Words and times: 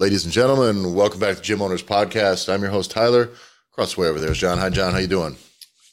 Ladies 0.00 0.24
and 0.24 0.32
gentlemen, 0.32 0.94
welcome 0.94 1.20
back 1.20 1.36
to 1.36 1.42
Gym 1.42 1.60
Owners 1.60 1.82
Podcast. 1.82 2.50
I'm 2.50 2.62
your 2.62 2.70
host 2.70 2.90
Tyler. 2.90 3.28
Across 3.70 3.96
the 3.96 4.00
way 4.00 4.08
over 4.08 4.18
there 4.18 4.30
is 4.30 4.38
John. 4.38 4.56
Hi, 4.56 4.70
John. 4.70 4.94
How 4.94 4.98
you 4.98 5.06
doing? 5.06 5.36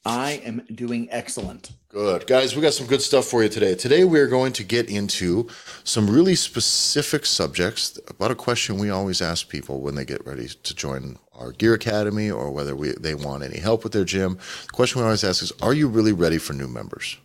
I 0.06 0.42
am 0.46 0.66
doing 0.74 1.10
excellent. 1.12 1.72
Good. 1.90 2.26
Guys, 2.26 2.56
we 2.56 2.62
got 2.62 2.72
some 2.72 2.88
good 2.88 3.02
stuff 3.02 3.26
for 3.26 3.44
you 3.44 3.50
today. 3.50 3.76
Today 3.76 4.06
we're 4.06 4.30
going 4.30 4.54
to 4.54 4.64
get 4.64 4.90
into 4.90 5.50
some 5.84 6.10
really 6.10 6.36
specific 6.36 7.26
subjects 7.26 8.00
about 8.08 8.32
a 8.32 8.36
question 8.36 8.78
we 8.78 8.90
always 8.90 9.22
ask 9.22 9.50
people 9.50 9.82
when 9.82 9.96
they 9.96 10.06
get 10.06 10.26
ready 10.26 10.48
to 10.48 10.74
join 10.74 11.20
our 11.34 11.52
Gear 11.52 11.74
Academy 11.74 12.32
or 12.32 12.50
whether 12.50 12.78
we, 12.78 12.94
they 12.94 13.14
want 13.14 13.44
any 13.44 13.60
help 13.60 13.84
with 13.84 13.92
their 13.92 14.06
gym. 14.06 14.38
The 14.68 14.72
question 14.72 15.02
we 15.02 15.06
always 15.06 15.26
ask 15.26 15.44
is, 15.44 15.52
are 15.62 15.74
you 15.74 15.90
really 15.90 16.14
ready 16.14 16.38
for 16.38 16.54
new 16.54 16.70
members? 16.70 17.18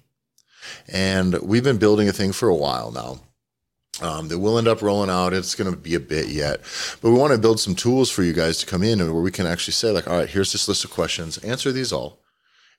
And 0.88 1.40
we've 1.42 1.62
been 1.62 1.78
building 1.78 2.08
a 2.08 2.12
thing 2.12 2.32
for 2.32 2.48
a 2.48 2.56
while 2.56 2.90
now 2.90 3.20
um, 4.00 4.28
that 4.28 4.38
will 4.38 4.58
end 4.58 4.68
up 4.68 4.82
rolling 4.82 5.10
out. 5.10 5.34
It's 5.34 5.54
going 5.54 5.70
to 5.70 5.76
be 5.76 5.94
a 5.94 6.00
bit 6.00 6.28
yet, 6.28 6.60
but 7.00 7.10
we 7.10 7.18
want 7.18 7.32
to 7.32 7.38
build 7.38 7.60
some 7.60 7.74
tools 7.74 8.10
for 8.10 8.22
you 8.22 8.32
guys 8.32 8.58
to 8.58 8.66
come 8.66 8.82
in 8.82 9.00
and 9.00 9.12
where 9.12 9.22
we 9.22 9.30
can 9.30 9.46
actually 9.46 9.74
say 9.74 9.90
like, 9.90 10.08
all 10.08 10.16
right, 10.16 10.28
here's 10.28 10.52
this 10.52 10.68
list 10.68 10.84
of 10.84 10.90
questions. 10.90 11.38
Answer 11.38 11.72
these 11.72 11.92
all, 11.92 12.18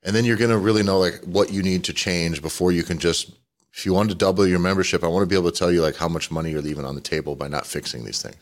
and 0.04 0.16
then 0.16 0.26
you're 0.26 0.38
going 0.38 0.50
to 0.50 0.58
really 0.58 0.84
know 0.84 1.00
like 1.00 1.22
what 1.24 1.52
you 1.52 1.62
need 1.62 1.84
to 1.86 1.94
change 1.94 2.42
before 2.42 2.72
you 2.72 2.84
can 2.84 2.98
just. 2.98 3.32
If 3.76 3.88
you 3.88 3.94
want 3.96 4.10
to 4.10 4.16
double 4.16 4.46
your 4.46 4.60
membership, 4.60 5.04
I 5.04 5.08
want 5.08 5.24
to 5.24 5.28
be 5.28 5.36
able 5.36 5.50
to 5.50 5.58
tell 5.58 5.72
you 5.72 5.82
like 5.82 5.96
how 5.96 6.08
much 6.08 6.30
money 6.30 6.52
you're 6.52 6.62
leaving 6.62 6.86
on 6.86 6.94
the 6.94 7.02
table 7.02 7.36
by 7.36 7.48
not 7.48 7.66
fixing 7.66 8.06
these 8.06 8.22
things 8.22 8.36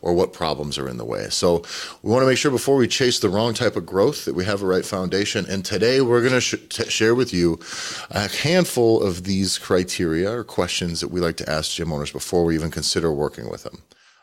or 0.00 0.14
what 0.14 0.32
problems 0.32 0.78
are 0.78 0.88
in 0.88 0.96
the 0.96 1.04
way. 1.04 1.28
So 1.30 1.62
we 2.02 2.10
want 2.10 2.22
to 2.22 2.26
make 2.26 2.38
sure 2.38 2.50
before 2.50 2.76
we 2.76 2.88
chase 2.88 3.18
the 3.18 3.28
wrong 3.28 3.54
type 3.54 3.76
of 3.76 3.86
growth 3.86 4.24
that 4.24 4.34
we 4.34 4.44
have 4.44 4.62
a 4.62 4.66
right 4.66 4.84
foundation. 4.84 5.46
And 5.46 5.64
today 5.64 6.00
we're 6.00 6.20
going 6.20 6.32
to 6.32 6.40
sh- 6.40 6.54
t- 6.68 6.90
share 6.90 7.14
with 7.14 7.32
you 7.32 7.58
a 8.10 8.28
handful 8.28 9.02
of 9.02 9.24
these 9.24 9.58
criteria 9.58 10.30
or 10.30 10.44
questions 10.44 11.00
that 11.00 11.08
we 11.08 11.20
like 11.20 11.36
to 11.38 11.50
ask 11.50 11.72
gym 11.72 11.92
owners 11.92 12.12
before 12.12 12.44
we 12.44 12.54
even 12.54 12.70
consider 12.70 13.12
working 13.12 13.50
with 13.50 13.62
them. 13.62 13.82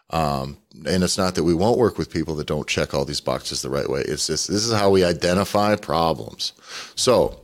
Um, 0.09 0.57
and 0.85 1.03
it's 1.03 1.17
not 1.17 1.35
that 1.35 1.43
we 1.43 1.55
won't 1.55 1.79
work 1.79 1.97
with 1.97 2.11
people 2.11 2.35
that 2.35 2.47
don't 2.47 2.67
check 2.67 2.93
all 2.93 3.05
these 3.05 3.21
boxes 3.21 3.61
the 3.61 3.69
right 3.69 3.89
way. 3.89 4.01
It's 4.01 4.27
just 4.27 4.47
this 4.47 4.63
is 4.63 4.71
how 4.71 4.91
we 4.91 5.03
identify 5.03 5.75
problems. 5.75 6.53
So 6.95 7.43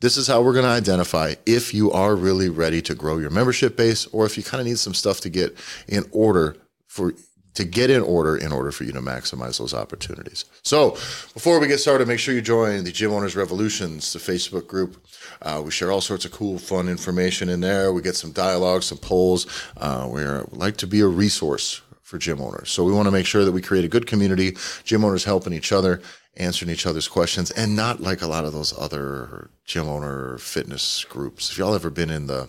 this 0.00 0.16
is 0.16 0.26
how 0.26 0.42
we're 0.42 0.52
going 0.52 0.64
to 0.64 0.70
identify 0.70 1.34
if 1.46 1.72
you 1.72 1.90
are 1.90 2.14
really 2.14 2.48
ready 2.48 2.82
to 2.82 2.94
grow 2.94 3.18
your 3.18 3.30
membership 3.30 3.76
base 3.76 4.06
or 4.08 4.26
if 4.26 4.36
you 4.36 4.42
kind 4.42 4.60
of 4.60 4.66
need 4.66 4.78
some 4.78 4.94
stuff 4.94 5.20
to 5.22 5.30
get 5.30 5.56
in 5.88 6.04
order 6.12 6.56
for 6.86 7.14
to 7.54 7.64
get 7.64 7.90
in 7.90 8.02
order 8.02 8.36
in 8.36 8.52
order 8.52 8.70
for 8.70 8.84
you 8.84 8.92
to 8.92 9.00
maximize 9.00 9.58
those 9.58 9.72
opportunities. 9.72 10.44
So, 10.62 10.92
before 11.32 11.60
we 11.60 11.66
get 11.66 11.78
started, 11.78 12.08
make 12.08 12.18
sure 12.18 12.34
you 12.34 12.42
join 12.42 12.84
the 12.84 12.92
Gym 12.92 13.12
Owners 13.12 13.36
Revolutions, 13.36 14.12
the 14.12 14.18
Facebook 14.18 14.66
group. 14.66 15.04
Uh, 15.40 15.62
we 15.64 15.70
share 15.70 15.90
all 15.90 16.00
sorts 16.00 16.24
of 16.24 16.32
cool, 16.32 16.58
fun 16.58 16.88
information 16.88 17.48
in 17.48 17.60
there. 17.60 17.92
We 17.92 18.02
get 18.02 18.16
some 18.16 18.32
dialogue, 18.32 18.82
some 18.82 18.98
polls. 18.98 19.46
Uh, 19.76 20.08
we 20.10 20.24
like 20.50 20.76
to 20.78 20.86
be 20.86 21.00
a 21.00 21.06
resource 21.06 21.80
for 22.02 22.18
gym 22.18 22.40
owners. 22.40 22.70
So, 22.70 22.84
we 22.84 22.92
want 22.92 23.06
to 23.06 23.12
make 23.12 23.26
sure 23.26 23.44
that 23.44 23.52
we 23.52 23.62
create 23.62 23.84
a 23.84 23.88
good 23.88 24.06
community, 24.06 24.56
gym 24.84 25.04
owners 25.04 25.24
helping 25.24 25.52
each 25.52 25.72
other, 25.72 26.02
answering 26.36 26.70
each 26.70 26.86
other's 26.86 27.06
questions, 27.06 27.50
and 27.52 27.76
not 27.76 28.00
like 28.00 28.20
a 28.20 28.26
lot 28.26 28.44
of 28.44 28.52
those 28.52 28.76
other 28.76 29.50
gym 29.64 29.88
owner 29.88 30.38
fitness 30.38 31.04
groups. 31.04 31.50
If 31.50 31.58
y'all 31.58 31.74
ever 31.74 31.90
been 31.90 32.10
in 32.10 32.26
the 32.26 32.48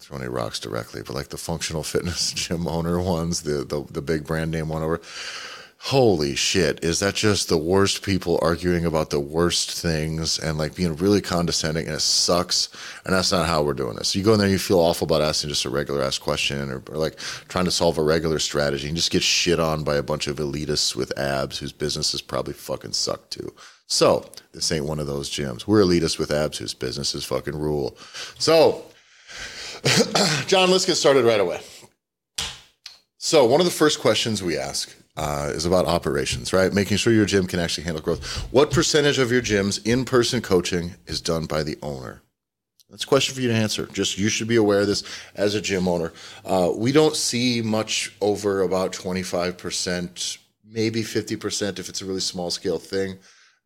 throw 0.00 0.18
any 0.18 0.28
rocks 0.28 0.58
directly, 0.58 1.02
but 1.02 1.14
like 1.14 1.28
the 1.28 1.36
functional 1.36 1.82
fitness 1.82 2.32
gym 2.34 2.66
owner 2.66 3.00
ones, 3.00 3.42
the, 3.42 3.64
the 3.64 3.84
the 3.90 4.02
big 4.02 4.26
brand 4.26 4.50
name 4.50 4.68
one 4.68 4.82
over. 4.82 5.00
Holy 5.84 6.36
shit, 6.36 6.84
is 6.84 6.98
that 6.98 7.14
just 7.14 7.48
the 7.48 7.56
worst 7.56 8.02
people 8.02 8.38
arguing 8.42 8.84
about 8.84 9.08
the 9.08 9.18
worst 9.18 9.70
things 9.70 10.38
and 10.38 10.58
like 10.58 10.74
being 10.74 10.94
really 10.96 11.22
condescending 11.22 11.86
and 11.86 11.96
it 11.96 12.00
sucks. 12.00 12.68
And 13.06 13.14
that's 13.14 13.32
not 13.32 13.46
how 13.48 13.62
we're 13.62 13.72
doing 13.72 13.96
this. 13.96 14.14
You 14.14 14.22
go 14.22 14.34
in 14.34 14.38
there, 14.40 14.48
you 14.48 14.58
feel 14.58 14.78
awful 14.78 15.06
about 15.06 15.22
asking 15.22 15.48
just 15.48 15.64
a 15.64 15.70
regular 15.70 16.02
ass 16.02 16.18
question 16.18 16.70
or, 16.70 16.82
or 16.90 16.98
like 16.98 17.16
trying 17.48 17.64
to 17.64 17.70
solve 17.70 17.96
a 17.96 18.02
regular 18.02 18.38
strategy 18.38 18.88
and 18.88 18.96
just 18.96 19.10
get 19.10 19.22
shit 19.22 19.58
on 19.58 19.82
by 19.82 19.96
a 19.96 20.02
bunch 20.02 20.26
of 20.26 20.36
elitists 20.36 20.94
with 20.94 21.18
abs 21.18 21.56
whose 21.56 21.72
businesses 21.72 22.20
probably 22.20 22.52
fucking 22.52 22.92
suck 22.92 23.30
too. 23.30 23.50
So 23.86 24.30
this 24.52 24.70
ain't 24.70 24.84
one 24.84 25.00
of 25.00 25.06
those 25.06 25.30
gyms. 25.30 25.66
We're 25.66 25.80
elitists 25.82 26.18
with 26.18 26.30
abs 26.30 26.58
whose 26.58 26.74
businesses 26.74 27.24
fucking 27.24 27.56
rule. 27.56 27.96
So 28.38 28.84
John, 30.46 30.70
let's 30.70 30.84
get 30.84 30.96
started 30.96 31.24
right 31.24 31.40
away. 31.40 31.60
So, 33.18 33.44
one 33.44 33.60
of 33.60 33.66
the 33.66 33.72
first 33.72 34.00
questions 34.00 34.42
we 34.42 34.56
ask 34.56 34.94
uh, 35.16 35.50
is 35.54 35.66
about 35.66 35.86
operations, 35.86 36.52
right? 36.52 36.72
Making 36.72 36.96
sure 36.96 37.12
your 37.12 37.26
gym 37.26 37.46
can 37.46 37.60
actually 37.60 37.84
handle 37.84 38.02
growth. 38.02 38.24
What 38.52 38.70
percentage 38.70 39.18
of 39.18 39.30
your 39.30 39.42
gym's 39.42 39.78
in 39.78 40.04
person 40.04 40.40
coaching 40.40 40.94
is 41.06 41.20
done 41.20 41.46
by 41.46 41.62
the 41.62 41.78
owner? 41.82 42.22
That's 42.88 43.04
a 43.04 43.06
question 43.06 43.34
for 43.34 43.40
you 43.40 43.48
to 43.48 43.54
answer. 43.54 43.86
Just 43.86 44.18
you 44.18 44.28
should 44.28 44.48
be 44.48 44.56
aware 44.56 44.80
of 44.80 44.86
this 44.86 45.04
as 45.36 45.54
a 45.54 45.60
gym 45.60 45.86
owner. 45.86 46.12
Uh, 46.44 46.72
we 46.74 46.90
don't 46.90 47.14
see 47.14 47.62
much 47.62 48.12
over 48.20 48.62
about 48.62 48.92
25%, 48.92 50.38
maybe 50.64 51.02
50% 51.02 51.78
if 51.78 51.88
it's 51.88 52.02
a 52.02 52.06
really 52.06 52.20
small 52.20 52.50
scale 52.50 52.78
thing 52.78 53.18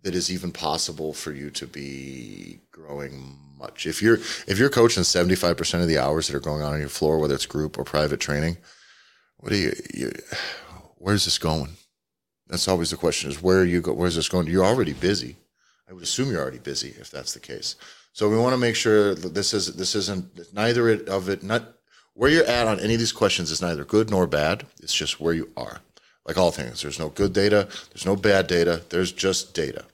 that 0.02 0.14
is 0.14 0.30
even 0.30 0.52
possible 0.52 1.14
for 1.14 1.32
you 1.32 1.50
to 1.50 1.66
be 1.66 2.60
growing 2.70 3.38
much. 3.64 3.86
If 3.86 4.02
you're 4.02 4.18
if 4.46 4.58
you're 4.58 4.70
coaching 4.70 5.02
75% 5.02 5.82
of 5.82 5.88
the 5.88 5.98
hours 5.98 6.26
that 6.26 6.36
are 6.36 6.40
going 6.40 6.62
on 6.62 6.74
on 6.74 6.80
your 6.80 6.88
floor, 6.88 7.18
whether 7.18 7.34
it's 7.34 7.46
group 7.46 7.78
or 7.78 7.84
private 7.84 8.20
training, 8.20 8.56
what 9.38 9.50
do 9.50 9.56
you, 9.56 9.72
you 9.92 10.12
where's 10.96 11.24
this 11.24 11.38
going? 11.38 11.72
That's 12.48 12.68
always 12.68 12.90
the 12.90 12.96
question 12.96 13.30
is 13.30 13.42
where 13.42 13.60
are 13.60 13.64
you 13.64 13.80
go 13.80 13.92
where's 13.92 14.16
this 14.16 14.28
going? 14.28 14.46
You're 14.46 14.64
already 14.64 14.92
busy. 14.92 15.36
I 15.88 15.92
would 15.92 16.02
assume 16.02 16.30
you're 16.30 16.42
already 16.42 16.58
busy 16.58 16.94
if 17.00 17.10
that's 17.10 17.34
the 17.34 17.40
case. 17.40 17.76
So 18.12 18.28
we 18.28 18.38
want 18.38 18.52
to 18.52 18.58
make 18.58 18.76
sure 18.76 19.14
that 19.14 19.34
this 19.34 19.54
is 19.54 19.74
this 19.74 19.94
isn't 19.94 20.54
neither 20.54 20.90
of 21.04 21.28
it 21.28 21.42
not 21.42 21.62
where 22.14 22.30
you're 22.30 22.44
at 22.44 22.68
on 22.68 22.78
any 22.80 22.94
of 22.94 23.00
these 23.00 23.12
questions 23.12 23.50
is 23.50 23.60
neither 23.60 23.84
good 23.84 24.10
nor 24.10 24.26
bad. 24.26 24.66
It's 24.82 24.94
just 24.94 25.20
where 25.20 25.34
you 25.34 25.50
are. 25.56 25.80
Like 26.26 26.38
all 26.38 26.52
things, 26.52 26.80
there's 26.80 26.98
no 26.98 27.10
good 27.10 27.34
data, 27.34 27.68
there's 27.90 28.06
no 28.06 28.16
bad 28.16 28.46
data, 28.46 28.82
there's 28.88 29.12
just 29.12 29.52
data. 29.52 29.84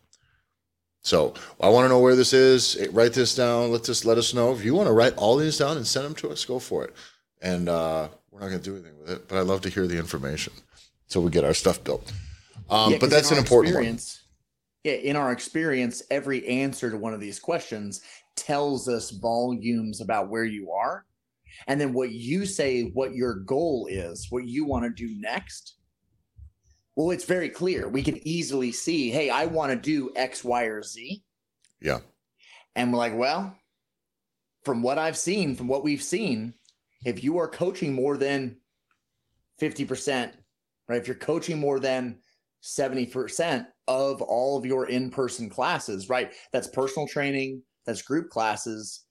So 1.02 1.34
I 1.60 1.68
want 1.68 1.84
to 1.84 1.88
know 1.88 1.98
where 1.98 2.16
this 2.16 2.32
is. 2.32 2.78
Write 2.92 3.14
this 3.14 3.34
down. 3.34 3.72
Let 3.72 3.84
this 3.84 4.04
let 4.04 4.18
us 4.18 4.34
know 4.34 4.52
if 4.52 4.64
you 4.64 4.74
want 4.74 4.88
to 4.88 4.92
write 4.92 5.16
all 5.16 5.36
these 5.36 5.58
down 5.58 5.76
and 5.76 5.86
send 5.86 6.04
them 6.04 6.14
to 6.16 6.30
us. 6.30 6.44
Go 6.44 6.58
for 6.58 6.84
it. 6.84 6.94
And 7.40 7.68
uh, 7.68 8.08
we're 8.30 8.40
not 8.40 8.48
going 8.48 8.60
to 8.60 8.64
do 8.64 8.76
anything 8.76 8.98
with 8.98 9.10
it, 9.10 9.28
but 9.28 9.38
I'd 9.38 9.46
love 9.46 9.62
to 9.62 9.70
hear 9.70 9.86
the 9.86 9.98
information 9.98 10.52
so 11.06 11.20
we 11.20 11.30
get 11.30 11.44
our 11.44 11.54
stuff 11.54 11.82
built. 11.82 12.12
Um, 12.68 12.92
yeah, 12.92 12.98
but 12.98 13.10
that's 13.10 13.30
an 13.30 13.38
important 13.38 13.74
one. 13.74 13.98
Yeah, 14.84 14.92
in 14.92 15.16
our 15.16 15.32
experience, 15.32 16.02
every 16.10 16.46
answer 16.46 16.90
to 16.90 16.96
one 16.96 17.12
of 17.12 17.20
these 17.20 17.38
questions 17.38 18.02
tells 18.36 18.88
us 18.88 19.10
volumes 19.10 20.00
about 20.00 20.30
where 20.30 20.44
you 20.44 20.70
are, 20.70 21.04
and 21.66 21.80
then 21.80 21.92
what 21.92 22.12
you 22.12 22.46
say, 22.46 22.84
what 22.84 23.14
your 23.14 23.34
goal 23.34 23.88
is, 23.90 24.28
what 24.30 24.46
you 24.46 24.64
want 24.64 24.84
to 24.84 24.90
do 24.90 25.14
next 25.20 25.74
well, 26.96 27.10
it's 27.10 27.24
very 27.24 27.48
clear. 27.48 27.88
We 27.88 28.02
can 28.02 28.26
easily 28.26 28.72
see, 28.72 29.10
hey, 29.10 29.30
I 29.30 29.46
want 29.46 29.70
to 29.70 29.76
do 29.76 30.10
X, 30.16 30.44
Y, 30.44 30.64
or 30.64 30.82
Z. 30.82 31.22
Yeah. 31.80 32.00
And 32.76 32.92
we're 32.92 32.98
like, 32.98 33.16
well, 33.16 33.56
from 34.64 34.82
what 34.82 34.98
I've 34.98 35.16
seen, 35.16 35.54
from 35.54 35.68
what 35.68 35.84
we've 35.84 36.02
seen, 36.02 36.54
if 37.04 37.24
you 37.24 37.38
are 37.38 37.48
coaching 37.48 37.92
more 37.94 38.16
than 38.16 38.56
50%, 39.60 40.32
right? 40.88 41.00
If 41.00 41.06
you're 41.06 41.16
coaching 41.16 41.58
more 41.58 41.80
than 41.80 42.18
70% 42.62 43.66
of 43.88 44.22
all 44.22 44.58
of 44.58 44.66
your 44.66 44.86
in 44.86 45.10
person 45.10 45.48
classes, 45.48 46.08
right? 46.08 46.32
That's 46.52 46.68
personal 46.68 47.08
training, 47.08 47.62
that's 47.86 48.02
group 48.02 48.28
classes. 48.30 49.04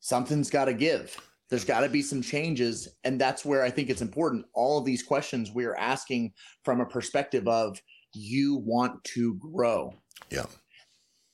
Something's 0.00 0.50
got 0.50 0.66
to 0.66 0.74
give. 0.74 1.16
There's 1.50 1.64
got 1.64 1.80
to 1.80 1.88
be 1.88 2.02
some 2.02 2.22
changes. 2.22 2.88
And 3.04 3.20
that's 3.20 3.44
where 3.44 3.62
I 3.62 3.70
think 3.70 3.90
it's 3.90 4.02
important. 4.02 4.46
All 4.54 4.78
of 4.78 4.84
these 4.84 5.02
questions 5.02 5.50
we 5.50 5.64
are 5.64 5.76
asking 5.76 6.32
from 6.64 6.80
a 6.80 6.86
perspective 6.86 7.46
of 7.48 7.80
you 8.14 8.56
want 8.56 9.02
to 9.04 9.34
grow. 9.34 9.92
Yeah. 10.30 10.46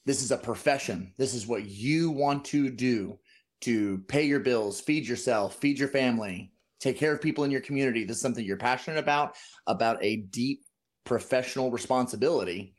This 0.07 0.23
is 0.23 0.31
a 0.31 0.39
profession. 0.39 1.13
This 1.19 1.35
is 1.35 1.47
what 1.47 1.67
you 1.67 2.11
want 2.11 2.45
to 2.47 2.71
do 2.71 3.19
to 3.63 3.99
pay 4.09 4.25
your 4.25 4.41
bills, 4.41 4.81
feed 4.81 5.07
yourself, 5.07 5.57
feed 5.57 5.79
your 5.79 5.89
family, 5.89 6.53
take 6.81 6.99
care 6.99 7.13
of 7.13 7.21
people 7.21 7.45
in 7.45 7.51
your 7.51 7.61
community. 7.61 8.05
This 8.05 8.17
is 8.17 8.23
something 8.23 8.45
you're 8.45 8.57
passionate 8.57 8.99
about, 8.99 9.35
about 9.67 10.03
a 10.03 10.17
deep 10.31 10.63
professional 11.05 11.71
responsibility, 11.71 12.75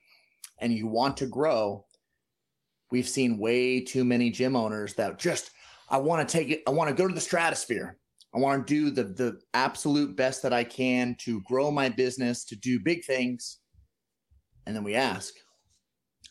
and 0.59 0.71
you 0.71 0.87
want 0.87 1.17
to 1.17 1.25
grow. 1.25 1.85
We've 2.91 3.07
seen 3.07 3.39
way 3.39 3.81
too 3.81 4.05
many 4.05 4.29
gym 4.29 4.55
owners 4.55 4.93
that 4.95 5.19
just 5.19 5.51
I 5.89 5.97
want 5.97 6.27
to 6.27 6.37
take 6.37 6.49
it, 6.49 6.63
I 6.67 6.71
want 6.71 6.89
to 6.89 6.95
go 6.95 7.07
to 7.07 7.13
the 7.13 7.21
stratosphere. 7.21 7.97
I 8.35 8.39
want 8.39 8.67
to 8.67 8.73
do 8.73 8.91
the 8.91 9.03
the 9.03 9.39
absolute 9.53 10.15
best 10.15 10.43
that 10.43 10.53
I 10.53 10.63
can 10.63 11.15
to 11.21 11.41
grow 11.41 11.71
my 11.71 11.89
business, 11.89 12.43
to 12.45 12.55
do 12.55 12.79
big 12.79 13.05
things. 13.05 13.59
And 14.65 14.75
then 14.75 14.83
we 14.83 14.95
ask 14.95 15.33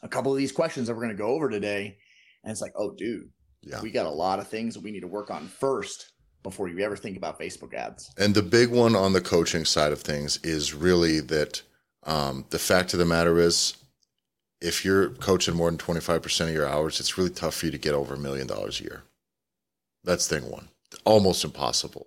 a 0.02 0.08
couple 0.08 0.30
of 0.30 0.38
these 0.38 0.52
questions 0.52 0.86
that 0.86 0.94
we're 0.94 1.02
going 1.02 1.16
to 1.16 1.22
go 1.22 1.28
over 1.30 1.48
today. 1.48 1.96
And 2.44 2.50
it's 2.50 2.60
like, 2.60 2.74
oh, 2.76 2.94
dude, 2.94 3.30
yeah. 3.62 3.80
we 3.80 3.90
got 3.90 4.06
a 4.06 4.10
lot 4.10 4.38
of 4.38 4.46
things 4.46 4.74
that 4.74 4.82
we 4.82 4.92
need 4.92 5.00
to 5.00 5.08
work 5.08 5.30
on 5.30 5.48
first 5.48 6.12
before 6.42 6.68
you 6.68 6.78
ever 6.80 6.96
think 6.96 7.16
about 7.16 7.40
Facebook 7.40 7.74
ads. 7.74 8.12
And 8.18 8.34
the 8.34 8.42
big 8.42 8.70
one 8.70 8.94
on 8.94 9.12
the 9.12 9.20
coaching 9.20 9.64
side 9.64 9.92
of 9.92 10.00
things 10.00 10.38
is 10.44 10.74
really 10.74 11.20
that 11.20 11.62
um, 12.04 12.44
the 12.50 12.58
fact 12.58 12.92
of 12.92 12.98
the 12.98 13.04
matter 13.04 13.38
is, 13.40 13.74
if 14.60 14.84
you're 14.84 15.10
coaching 15.10 15.54
more 15.54 15.70
than 15.70 15.78
25% 15.78 16.48
of 16.48 16.54
your 16.54 16.68
hours, 16.68 17.00
it's 17.00 17.18
really 17.18 17.30
tough 17.30 17.54
for 17.54 17.66
you 17.66 17.72
to 17.72 17.78
get 17.78 17.94
over 17.94 18.14
a 18.14 18.18
million 18.18 18.46
dollars 18.46 18.80
a 18.80 18.84
year. 18.84 19.02
That's 20.06 20.26
thing 20.28 20.50
one. 20.50 20.68
Almost 21.04 21.44
impossible. 21.44 22.06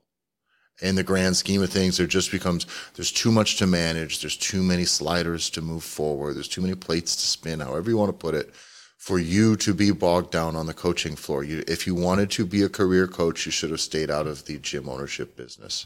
in 0.82 0.96
the 0.96 1.04
grand 1.04 1.36
scheme 1.36 1.62
of 1.62 1.70
things, 1.70 1.98
there 1.98 2.08
just 2.08 2.32
becomes 2.32 2.66
there's 2.96 3.12
too 3.12 3.32
much 3.32 3.58
to 3.58 3.68
manage. 3.68 4.22
There's 4.22 4.38
too 4.38 4.64
many 4.64 4.86
sliders 4.86 5.50
to 5.52 5.62
move 5.62 5.84
forward. 5.84 6.36
There's 6.36 6.48
too 6.48 6.62
many 6.62 6.74
plates 6.74 7.18
to 7.18 7.28
spin, 7.28 7.60
however 7.60 7.90
you 7.90 7.98
want 7.98 8.10
to 8.10 8.14
put 8.14 8.34
it, 8.34 8.56
for 8.98 9.20
you 9.20 9.58
to 9.58 9.74
be 9.74 9.92
bogged 9.92 10.32
down 10.32 10.56
on 10.56 10.68
the 10.68 10.74
coaching 10.74 11.18
floor. 11.18 11.44
You, 11.44 11.66
if 11.68 11.86
you 11.86 11.96
wanted 11.96 12.32
to 12.32 12.46
be 12.46 12.64
a 12.64 12.70
career 12.70 13.08
coach, 13.08 13.46
you 13.46 13.52
should 13.52 13.72
have 13.72 13.82
stayed 13.82 14.10
out 14.10 14.26
of 14.26 14.46
the 14.46 14.58
gym 14.60 14.88
ownership 14.88 15.36
business. 15.36 15.86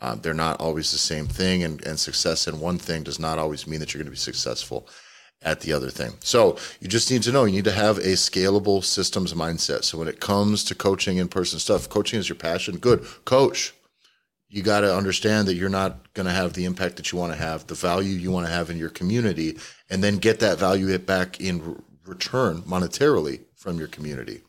Uh, 0.00 0.16
they're 0.16 0.34
not 0.34 0.60
always 0.60 0.90
the 0.90 0.98
same 0.98 1.28
thing, 1.28 1.62
and, 1.62 1.86
and 1.86 2.00
success 2.00 2.48
in 2.48 2.58
one 2.58 2.78
thing 2.78 3.04
does 3.04 3.20
not 3.20 3.38
always 3.38 3.68
mean 3.68 3.78
that 3.78 3.94
you're 3.94 4.02
going 4.02 4.06
to 4.06 4.10
be 4.10 4.16
successful 4.16 4.88
at 5.44 5.60
the 5.60 5.72
other 5.72 5.90
thing. 5.90 6.14
So 6.20 6.56
you 6.80 6.88
just 6.88 7.10
need 7.10 7.22
to 7.22 7.32
know 7.32 7.44
you 7.44 7.52
need 7.52 7.64
to 7.64 7.72
have 7.72 7.98
a 7.98 8.14
scalable 8.14 8.82
systems 8.82 9.32
mindset. 9.34 9.84
So 9.84 9.98
when 9.98 10.08
it 10.08 10.20
comes 10.20 10.64
to 10.64 10.74
coaching 10.74 11.18
in 11.18 11.28
person 11.28 11.58
stuff, 11.58 11.88
coaching 11.88 12.18
is 12.18 12.28
your 12.28 12.36
passion. 12.36 12.78
Good, 12.78 13.06
coach 13.24 13.74
you 14.54 14.62
got 14.62 14.80
to 14.80 14.96
understand 14.96 15.48
that 15.48 15.56
you're 15.56 15.68
not 15.68 16.14
going 16.14 16.26
to 16.26 16.32
have 16.32 16.52
the 16.52 16.64
impact 16.64 16.94
that 16.94 17.10
you 17.10 17.18
want 17.18 17.32
to 17.32 17.38
have, 17.38 17.66
the 17.66 17.74
value 17.74 18.12
you 18.12 18.30
want 18.30 18.46
to 18.46 18.52
have 18.52 18.70
in 18.70 18.78
your 18.78 18.88
community, 18.88 19.58
and 19.90 20.02
then 20.02 20.18
get 20.18 20.38
that 20.38 20.58
value 20.58 20.96
back 20.96 21.40
in 21.40 21.82
return 22.06 22.62
monetarily 22.62 23.40
from 23.56 23.78
your 23.78 23.88
community 23.88 24.42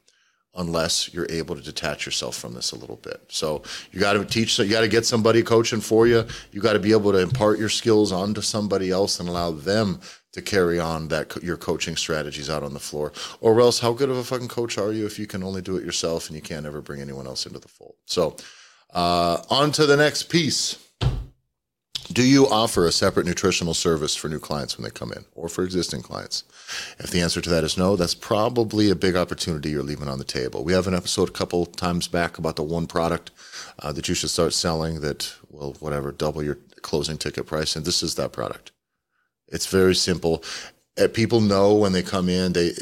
unless 0.57 1.11
you're 1.11 1.25
able 1.31 1.55
to 1.55 1.61
detach 1.61 2.05
yourself 2.05 2.37
from 2.37 2.53
this 2.53 2.71
a 2.71 2.75
little 2.75 2.97
bit. 2.97 3.19
So 3.29 3.63
you 3.91 3.99
got 3.99 4.13
to 4.13 4.23
teach, 4.23 4.53
so 4.53 4.61
you 4.61 4.69
got 4.69 4.81
to 4.81 4.87
get 4.87 5.07
somebody 5.07 5.41
coaching 5.41 5.81
for 5.81 6.05
you. 6.05 6.23
You 6.51 6.61
got 6.61 6.73
to 6.73 6.79
be 6.79 6.91
able 6.91 7.11
to 7.11 7.17
impart 7.17 7.57
your 7.57 7.69
skills 7.69 8.11
onto 8.11 8.41
somebody 8.41 8.91
else 8.91 9.19
and 9.19 9.27
allow 9.27 9.51
them 9.51 9.99
to 10.35 10.41
carry 10.41 10.79
on 10.79 11.07
that 11.07 11.41
your 11.41 11.55
coaching 11.55 11.95
strategies 11.95 12.49
out 12.49 12.61
on 12.61 12.73
the 12.73 12.79
floor. 12.79 13.13
Or 13.39 13.59
else, 13.61 13.79
how 13.79 13.93
good 13.93 14.09
of 14.09 14.17
a 14.17 14.23
fucking 14.23 14.49
coach 14.49 14.77
are 14.77 14.91
you 14.91 15.05
if 15.05 15.17
you 15.17 15.27
can 15.27 15.43
only 15.43 15.61
do 15.61 15.77
it 15.77 15.85
yourself 15.85 16.27
and 16.27 16.35
you 16.35 16.41
can't 16.41 16.65
ever 16.65 16.81
bring 16.81 16.99
anyone 17.01 17.25
else 17.25 17.45
into 17.45 17.59
the 17.59 17.69
fold? 17.69 17.95
So 18.05 18.35
uh, 18.93 19.41
on 19.49 19.71
to 19.73 19.85
the 19.85 19.97
next 19.97 20.23
piece. 20.23 20.81
Do 22.11 22.21
you 22.21 22.47
offer 22.47 22.85
a 22.85 22.91
separate 22.91 23.25
nutritional 23.25 23.73
service 23.73 24.15
for 24.15 24.29
new 24.29 24.37
clients 24.37 24.77
when 24.77 24.83
they 24.83 24.91
come 24.91 25.11
in 25.11 25.25
or 25.33 25.49
for 25.49 25.63
existing 25.63 26.03
clients? 26.03 26.43
If 26.99 27.09
the 27.09 27.21
answer 27.21 27.41
to 27.41 27.49
that 27.49 27.63
is 27.63 27.77
no, 27.77 27.95
that's 27.95 28.13
probably 28.13 28.91
a 28.91 28.95
big 28.95 29.15
opportunity 29.15 29.71
you're 29.71 29.83
leaving 29.83 30.07
on 30.07 30.19
the 30.19 30.23
table. 30.23 30.63
We 30.63 30.73
have 30.73 30.85
an 30.85 30.93
episode 30.93 31.29
a 31.29 31.31
couple 31.31 31.65
times 31.65 32.07
back 32.07 32.37
about 32.37 32.57
the 32.57 32.63
one 32.63 32.85
product 32.85 33.31
uh, 33.79 33.91
that 33.93 34.07
you 34.07 34.13
should 34.13 34.29
start 34.29 34.53
selling 34.53 34.99
that 35.01 35.33
will, 35.49 35.73
whatever, 35.79 36.11
double 36.11 36.43
your 36.43 36.59
closing 36.81 37.17
ticket 37.17 37.47
price. 37.47 37.75
And 37.75 37.85
this 37.85 38.03
is 38.03 38.13
that 38.15 38.31
product. 38.31 38.71
It's 39.55 39.67
very 39.67 39.95
simple. 39.95 40.43
Uh, 41.01 41.07
people 41.07 41.41
know 41.41 41.73
when 41.73 41.93
they 41.93 42.03
come 42.03 42.29
in, 42.29 42.53
they 42.53 42.73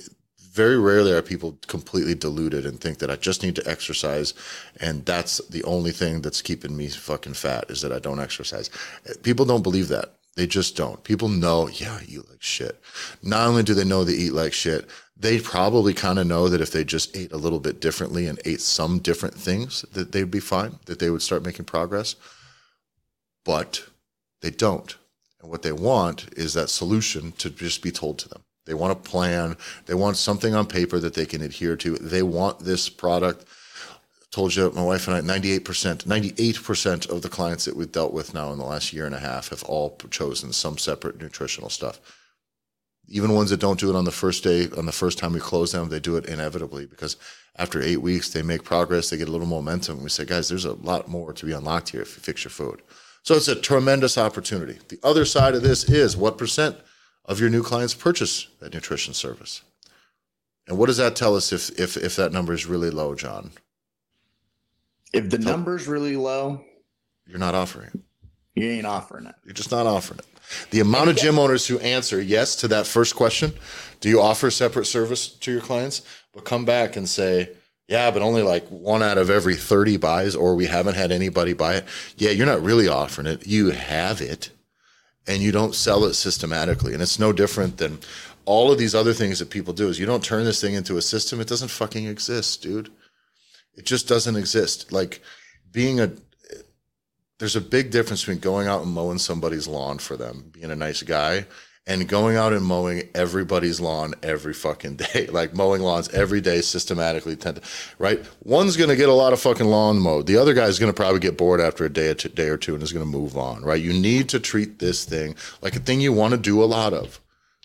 very 0.54 0.78
rarely 0.78 1.12
are 1.12 1.22
people 1.22 1.58
completely 1.68 2.14
deluded 2.14 2.66
and 2.66 2.80
think 2.80 3.00
that 3.00 3.10
I 3.10 3.16
just 3.16 3.42
need 3.42 3.56
to 3.56 3.70
exercise 3.70 4.36
and 4.80 5.04
that's 5.04 5.40
the 5.48 5.64
only 5.64 5.92
thing 5.92 6.22
that's 6.22 6.44
keeping 6.44 6.78
me 6.78 6.90
fucking 6.90 7.34
fat 7.34 7.66
is 7.70 7.82
that 7.82 7.92
I 7.92 7.98
don't 7.98 8.20
exercise. 8.20 8.70
People 9.24 9.46
don't 9.46 9.64
believe 9.64 9.88
that. 9.88 10.14
They 10.36 10.46
just 10.46 10.76
don't. 10.76 11.04
People 11.04 11.28
know, 11.28 11.68
yeah, 11.70 12.00
eat 12.08 12.30
like 12.30 12.42
shit. 12.42 12.80
Not 13.22 13.48
only 13.48 13.64
do 13.64 13.74
they 13.74 13.84
know 13.84 14.04
they 14.04 14.14
eat 14.14 14.34
like 14.34 14.54
shit, 14.54 14.88
they 15.16 15.40
probably 15.40 15.94
kind 15.94 16.20
of 16.20 16.28
know 16.28 16.50
that 16.50 16.62
if 16.62 16.72
they 16.72 16.84
just 16.84 17.16
ate 17.16 17.32
a 17.32 17.38
little 17.38 17.60
bit 17.60 17.80
differently 17.80 18.26
and 18.26 18.40
ate 18.46 18.62
some 18.62 19.00
different 19.00 19.36
things, 19.36 19.84
that 19.94 20.12
they'd 20.12 20.32
be 20.32 20.40
fine, 20.40 20.80
that 20.86 21.00
they 21.00 21.12
would 21.12 21.22
start 21.22 21.46
making 21.46 21.66
progress. 21.66 22.16
But 23.46 23.86
they 24.42 24.50
don't. 24.52 24.96
And 25.44 25.52
what 25.52 25.62
they 25.62 25.74
want 25.74 26.34
is 26.38 26.54
that 26.54 26.70
solution 26.70 27.34
to 27.34 27.50
just 27.50 27.84
be 27.84 27.92
told 27.92 28.18
to 28.20 28.30
them. 28.30 28.44
They 28.66 28.74
want 28.74 28.94
a 28.94 28.96
plan. 28.96 29.58
They 29.86 29.94
want 29.94 30.16
something 30.16 30.56
on 30.56 30.66
paper 30.66 31.00
that 31.00 31.14
they 31.14 31.26
can 31.26 31.42
adhere 31.42 31.76
to. 31.76 31.96
They 31.98 32.24
want 32.24 32.60
this 32.60 32.88
product. 32.88 33.46
I 33.92 34.26
told 34.32 34.56
you, 34.56 34.72
my 34.72 34.84
wife 34.84 35.08
and 35.08 35.18
I, 35.18 35.40
98%, 35.40 36.06
98% 36.06 37.10
of 37.10 37.22
the 37.22 37.30
clients 37.30 37.66
that 37.66 37.76
we've 37.76 37.92
dealt 37.92 38.14
with 38.14 38.34
now 38.34 38.54
in 38.54 38.58
the 38.58 38.64
last 38.64 38.94
year 38.94 39.06
and 39.06 39.14
a 39.14 39.20
half 39.20 39.50
have 39.50 39.64
all 39.64 39.98
chosen 40.10 40.54
some 40.54 40.78
separate 40.78 41.22
nutritional 41.22 41.70
stuff. 41.70 42.00
Even 43.10 43.36
ones 43.36 43.50
that 43.50 43.60
don't 43.60 43.80
do 43.80 43.90
it 43.90 43.98
on 43.98 44.06
the 44.06 44.12
first 44.12 44.46
day, 44.46 44.70
on 44.78 44.86
the 44.86 44.94
first 44.94 45.18
time 45.18 45.34
we 45.34 45.42
close 45.42 45.74
them, 45.74 45.90
they 45.90 46.00
do 46.00 46.16
it 46.16 46.26
inevitably 46.26 46.86
because 46.86 47.18
after 47.58 47.82
eight 47.82 48.02
weeks, 48.02 48.30
they 48.30 48.42
make 48.42 48.64
progress, 48.64 49.10
they 49.10 49.18
get 49.18 49.28
a 49.28 49.32
little 49.32 49.46
momentum. 49.46 50.02
We 50.02 50.10
say, 50.10 50.24
guys, 50.24 50.48
there's 50.48 50.64
a 50.64 50.74
lot 50.74 51.10
more 51.10 51.34
to 51.34 51.46
be 51.46 51.52
unlocked 51.52 51.90
here 51.90 52.02
if 52.02 52.16
you 52.16 52.24
fix 52.24 52.46
your 52.46 52.52
food. 52.52 52.82
So 53.24 53.36
it's 53.36 53.48
a 53.48 53.56
tremendous 53.56 54.18
opportunity. 54.18 54.80
The 54.90 55.00
other 55.02 55.24
side 55.26 55.56
of 55.56 55.64
this 55.64 55.86
is 55.86 56.16
what 56.16 56.38
percent 56.38 56.76
of 57.26 57.40
your 57.40 57.50
new 57.50 57.64
clients 57.64 57.94
purchase 57.94 58.48
that 58.60 58.74
nutrition 58.74 59.14
service. 59.14 59.62
And 60.68 60.78
what 60.78 60.88
does 60.88 60.98
that 60.98 61.16
tell 61.16 61.36
us 61.36 61.52
if 61.52 61.80
if 61.80 61.98
if 61.98 62.16
that 62.18 62.32
number 62.32 62.54
is 62.54 62.66
really 62.66 62.90
low, 62.90 63.16
John? 63.16 63.52
If 65.14 65.30
the 65.30 65.38
tell, 65.38 65.52
number's 65.52 65.88
really 65.88 66.18
low, 66.18 66.64
you're 67.26 67.40
not 67.40 67.56
offering 67.56 67.92
it. 67.94 68.00
You 68.56 68.70
ain't 68.70 68.86
offering 68.86 69.26
it. 69.26 69.36
You're 69.46 69.54
just 69.54 69.72
not 69.72 69.88
offering 69.88 70.20
it. 70.20 70.26
The 70.72 70.82
amount 70.82 71.10
of 71.10 71.16
gym 71.16 71.40
owners 71.40 71.66
who 71.66 71.80
answer 71.80 72.22
yes 72.22 72.56
to 72.58 72.68
that 72.68 72.86
first 72.86 73.16
question, 73.16 73.54
do 74.02 74.10
you 74.10 74.22
offer 74.22 74.52
separate 74.52 74.86
service 74.86 75.28
to 75.28 75.52
your 75.52 75.62
clients? 75.62 76.02
But 76.34 76.44
come 76.46 76.66
back 76.66 76.96
and 76.96 77.08
say, 77.08 77.50
yeah, 77.88 78.12
but 78.12 78.22
only 78.22 78.42
like 78.42 78.68
one 78.68 79.04
out 79.04 79.18
of 79.18 79.30
every 79.30 79.56
30 79.56 79.98
buys, 79.98 80.36
or 80.36 80.56
we 80.56 80.66
haven't 80.66 80.96
had 80.96 81.12
anybody 81.12 81.54
buy 81.54 81.76
it. 81.76 81.86
Yeah, 82.18 82.32
you're 82.32 82.46
not 82.46 82.62
really 82.62 82.88
offering 82.88 83.28
it. 83.28 83.46
You 83.46 83.72
have 83.72 84.22
it 84.22 84.50
and 85.28 85.42
you 85.42 85.52
don't 85.52 85.76
sell 85.76 86.04
it 86.06 86.14
systematically. 86.14 86.94
And 86.94 87.02
it's 87.02 87.20
no 87.20 87.32
different 87.32 87.78
than 87.78 88.00
all 88.46 88.72
of 88.72 88.78
these 88.78 88.96
other 88.96 89.14
things 89.14 89.40
that 89.40 89.50
people 89.50 89.74
do 89.74 89.88
is 89.88 90.00
you 90.00 90.06
don't 90.06 90.24
turn 90.24 90.44
this 90.44 90.60
thing 90.60 90.74
into 90.74 90.98
a 90.98 91.02
system. 91.02 91.40
It 91.40 91.48
doesn't 91.48 91.70
fucking 91.70 92.06
exist, 92.06 92.62
dude. 92.62 92.92
It 93.76 93.86
just 93.86 94.08
doesn't 94.08 94.36
exist. 94.36 94.92
Like 94.92 95.22
being 95.72 96.00
a, 96.00 96.12
there's 97.40 97.56
a 97.56 97.62
big 97.62 97.90
difference 97.90 98.22
between 98.22 98.40
going 98.40 98.68
out 98.68 98.84
and 98.84 98.92
mowing 98.92 99.18
somebody's 99.18 99.68
lawn 99.68 99.98
for 99.98 100.18
them, 100.18 100.50
being 100.52 100.72
a 100.72 100.76
nice 100.76 101.02
guy, 101.04 101.46
and 101.86 102.08
going 102.08 102.38
out 102.38 102.54
and 102.54 102.66
mowing 102.66 103.10
everybody's 103.14 103.82
lawn 103.82 104.14
every 104.24 104.54
fucking 104.54 104.96
day, 104.96 105.28
like 105.32 105.54
mowing 105.54 105.82
lawns 105.82 106.10
every 106.10 106.40
day 106.40 106.62
systematically, 106.62 107.36
Tend 107.36 107.58
to, 107.58 107.62
right? 107.98 108.24
One's 108.44 108.78
gonna 108.78 108.96
get 108.96 109.10
a 109.10 109.14
lot 109.14 109.34
of 109.34 109.40
fucking 109.42 109.66
lawn 109.66 110.00
mowed. 110.00 110.28
The 110.28 110.38
other 110.38 110.54
guy's 110.54 110.80
gonna 110.80 110.94
probably 110.94 111.20
get 111.20 111.38
bored 111.38 111.60
after 111.60 111.86
a 111.86 111.90
day, 111.90 112.10
a 112.10 112.16
day 112.16 112.48
or 112.48 112.58
two, 112.58 112.74
and 112.74 112.84
is 112.84 112.94
gonna 112.94 113.06
move 113.06 113.38
on, 113.38 113.64
right? 113.64 113.82
You 113.82 113.94
need 113.94 114.30
to 114.30 114.40
treat 114.40 114.80
this 114.80 115.04
thing 115.04 115.36
like 115.62 115.76
a 115.76 115.80
thing 115.80 116.00
you 116.00 116.14
want 116.14 116.32
to 116.32 116.38
do 116.38 116.64
a 116.64 116.66
lot 116.66 116.94
of, 116.94 117.20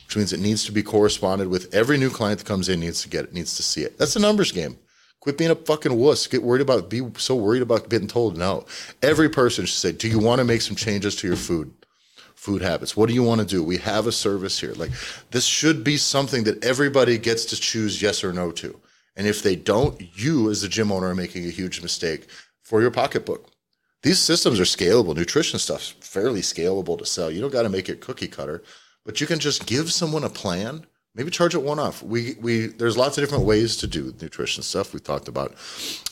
which 0.05 0.17
means 0.17 0.33
it 0.33 0.41
needs 0.41 0.65
to 0.65 0.73
be 0.73 0.83
corresponded 0.83 1.49
with. 1.49 1.73
Every 1.73 1.97
new 1.97 2.11
client 2.11 2.41
that 2.41 2.47
comes 2.47 2.69
in 2.69 2.81
needs 2.81 3.03
to 3.03 3.09
get 3.09 3.27
it, 3.27 3.33
needs 3.33 3.57
to 3.57 3.63
see 3.63 3.83
it. 3.83 3.99
That's 3.99 4.17
a 4.17 4.21
numbers 4.21 4.53
game. 4.53 4.79
Quit 5.21 5.37
being 5.37 5.51
a 5.51 5.57
fucking 5.57 5.97
wuss. 5.97 6.27
Get 6.27 6.43
worried 6.43 6.63
about, 6.63 6.89
be 6.89 7.03
so 7.17 7.35
worried 7.35 7.63
about 7.63 7.89
getting 7.89 8.09
told 8.09 8.37
no. 8.37 8.65
Every 9.03 9.29
person 9.29 9.67
should 9.67 9.77
say, 9.77 9.93
Do 9.93 10.09
you 10.09 10.19
want 10.19 10.39
to 10.39 10.45
make 10.45 10.63
some 10.63 10.77
changes 10.77 11.17
to 11.17 11.27
your 11.27 11.37
food? 11.37 11.73
Food 12.39 12.63
habits. 12.63 12.97
What 12.97 13.09
do 13.09 13.15
you 13.15 13.25
want 13.25 13.41
to 13.41 13.47
do? 13.47 13.65
We 13.65 13.79
have 13.79 14.07
a 14.07 14.13
service 14.13 14.61
here. 14.61 14.73
Like 14.75 14.93
this 15.33 15.45
should 15.45 15.83
be 15.83 15.97
something 15.97 16.45
that 16.45 16.65
everybody 16.65 17.19
gets 17.19 17.45
to 17.47 17.57
choose 17.57 18.01
yes 18.01 18.23
or 18.23 18.33
no 18.33 18.53
to. 18.53 18.79
And 19.17 19.27
if 19.27 19.43
they 19.43 19.57
don't, 19.57 20.01
you 20.17 20.49
as 20.49 20.63
the 20.63 20.69
gym 20.69 20.93
owner 20.93 21.09
are 21.09 21.17
making 21.17 21.45
a 21.47 21.51
huge 21.51 21.83
mistake 21.83 22.29
for 22.63 22.81
your 22.81 22.93
pocketbook. 22.93 23.51
These 24.05 24.21
systems 24.21 24.61
are 24.61 24.65
scalable. 24.65 25.17
Nutrition 25.17 25.59
stuff's 25.59 25.97
fairly 26.01 26.41
scalable 26.41 26.97
to 26.99 27.05
sell. 27.05 27.29
You 27.29 27.41
don't 27.41 27.53
got 27.53 27.65
to 27.65 27.69
make 27.69 27.89
it 27.89 28.01
cookie 28.01 28.29
cutter, 28.29 28.63
but 29.05 29.21
you 29.21 29.27
can 29.27 29.41
just 29.41 29.67
give 29.67 29.93
someone 29.93 30.23
a 30.23 30.31
plan. 30.31 30.87
Maybe 31.17 31.31
charge 31.31 31.57
it 31.57 31.63
one 31.63 31.81
off. 31.81 32.05
We 32.05 32.37
we 32.41 32.69
there's 32.69 32.97
lots 32.97 33.19
of 33.19 33.23
different 33.25 33.47
ways 33.47 33.77
to 33.79 33.89
do 33.89 34.15
nutrition 34.23 34.63
stuff 34.63 34.95
we 34.95 35.01
talked 35.01 35.27
about, 35.27 35.57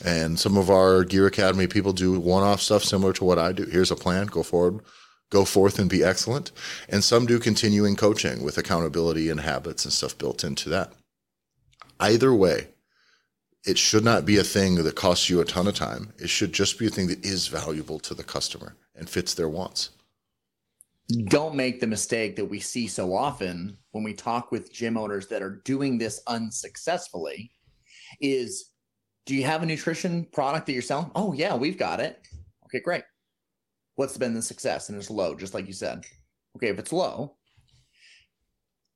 and 0.04 0.36
some 0.40 0.56
of 0.56 0.70
our 0.70 1.04
Gear 1.04 1.28
Academy 1.28 1.68
people 1.68 1.92
do 1.92 2.18
one 2.18 2.42
off 2.42 2.60
stuff 2.60 2.82
similar 2.82 3.12
to 3.12 3.24
what 3.24 3.38
I 3.38 3.52
do. 3.52 3.64
Here's 3.66 3.92
a 3.92 3.96
plan. 3.96 4.26
Go 4.26 4.42
forward 4.42 4.80
go 5.30 5.44
forth 5.44 5.78
and 5.78 5.90
be 5.90 6.04
excellent. 6.04 6.52
And 6.88 7.02
some 7.02 7.26
do 7.26 7.38
continuing 7.38 7.96
coaching 7.96 8.42
with 8.42 8.58
accountability 8.58 9.28
and 9.28 9.40
habits 9.40 9.84
and 9.84 9.92
stuff 9.92 10.16
built 10.16 10.44
into 10.44 10.68
that. 10.70 10.92
Either 11.98 12.32
way, 12.32 12.68
it 13.64 13.78
should 13.78 14.04
not 14.04 14.24
be 14.24 14.36
a 14.36 14.44
thing 14.44 14.76
that 14.76 14.94
costs 14.94 15.28
you 15.28 15.40
a 15.40 15.44
ton 15.44 15.66
of 15.66 15.74
time. 15.74 16.12
It 16.18 16.30
should 16.30 16.52
just 16.52 16.78
be 16.78 16.86
a 16.86 16.90
thing 16.90 17.08
that 17.08 17.24
is 17.24 17.48
valuable 17.48 17.98
to 18.00 18.14
the 18.14 18.22
customer 18.22 18.76
and 18.94 19.10
fits 19.10 19.34
their 19.34 19.48
wants. 19.48 19.90
Don't 21.28 21.54
make 21.54 21.80
the 21.80 21.86
mistake 21.86 22.36
that 22.36 22.44
we 22.44 22.60
see 22.60 22.86
so 22.86 23.14
often 23.14 23.76
when 23.92 24.04
we 24.04 24.12
talk 24.12 24.50
with 24.50 24.72
gym 24.72 24.96
owners 24.96 25.28
that 25.28 25.42
are 25.42 25.62
doing 25.64 25.98
this 25.98 26.20
unsuccessfully 26.26 27.52
is 28.20 28.72
do 29.24 29.34
you 29.34 29.44
have 29.44 29.62
a 29.62 29.66
nutrition 29.66 30.24
product 30.32 30.66
that 30.66 30.72
you're 30.72 30.82
selling? 30.82 31.10
Oh 31.14 31.32
yeah, 31.32 31.54
we've 31.54 31.78
got 31.78 32.00
it. 32.00 32.20
Okay, 32.66 32.80
great 32.80 33.02
what's 33.96 34.16
been 34.16 34.34
the 34.34 34.42
success? 34.42 34.88
And 34.88 34.96
it's 34.96 35.10
low 35.10 35.34
just 35.34 35.54
like 35.54 35.66
you 35.66 35.72
said. 35.72 36.04
Okay 36.56 36.68
if 36.68 36.78
it's 36.78 36.92
low 36.92 37.36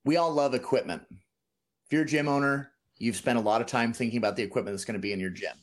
we 0.04 0.16
all 0.16 0.32
love 0.32 0.54
equipment. 0.54 1.02
If 1.10 1.92
you're 1.92 2.02
a 2.02 2.06
gym 2.06 2.28
owner 2.28 2.72
you've 3.00 3.16
spent 3.16 3.38
a 3.38 3.42
lot 3.42 3.60
of 3.60 3.66
time 3.66 3.92
thinking 3.92 4.18
about 4.18 4.36
the 4.36 4.42
equipment 4.42 4.76
that's 4.76 4.84
going 4.84 4.94
to 4.94 5.00
be 5.00 5.12
in 5.12 5.18
your 5.18 5.30
gym. 5.30 5.56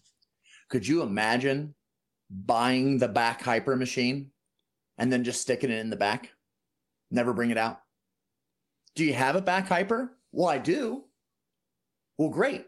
Could 0.69 0.85
you 0.85 1.03
imagine 1.03 1.73
buying 2.29 2.97
the 2.97 3.07
back 3.07 3.41
hyper 3.41 3.75
machine 3.75 4.31
and 4.97 5.13
then 5.13 5.23
just 5.23 5.41
sticking 5.41 5.71
it 5.71 5.79
in 5.79 5.89
the 5.89 5.95
back? 5.95 6.31
Never 7.09 7.33
bring 7.33 7.51
it 7.51 7.57
out? 7.57 7.79
Do 8.95 9.05
you 9.05 9.13
have 9.13 9.35
a 9.35 9.41
back 9.41 9.67
hyper? 9.67 10.17
Well 10.33 10.49
i 10.49 10.57
do. 10.57 11.05
Well 12.17 12.29
great. 12.29 12.65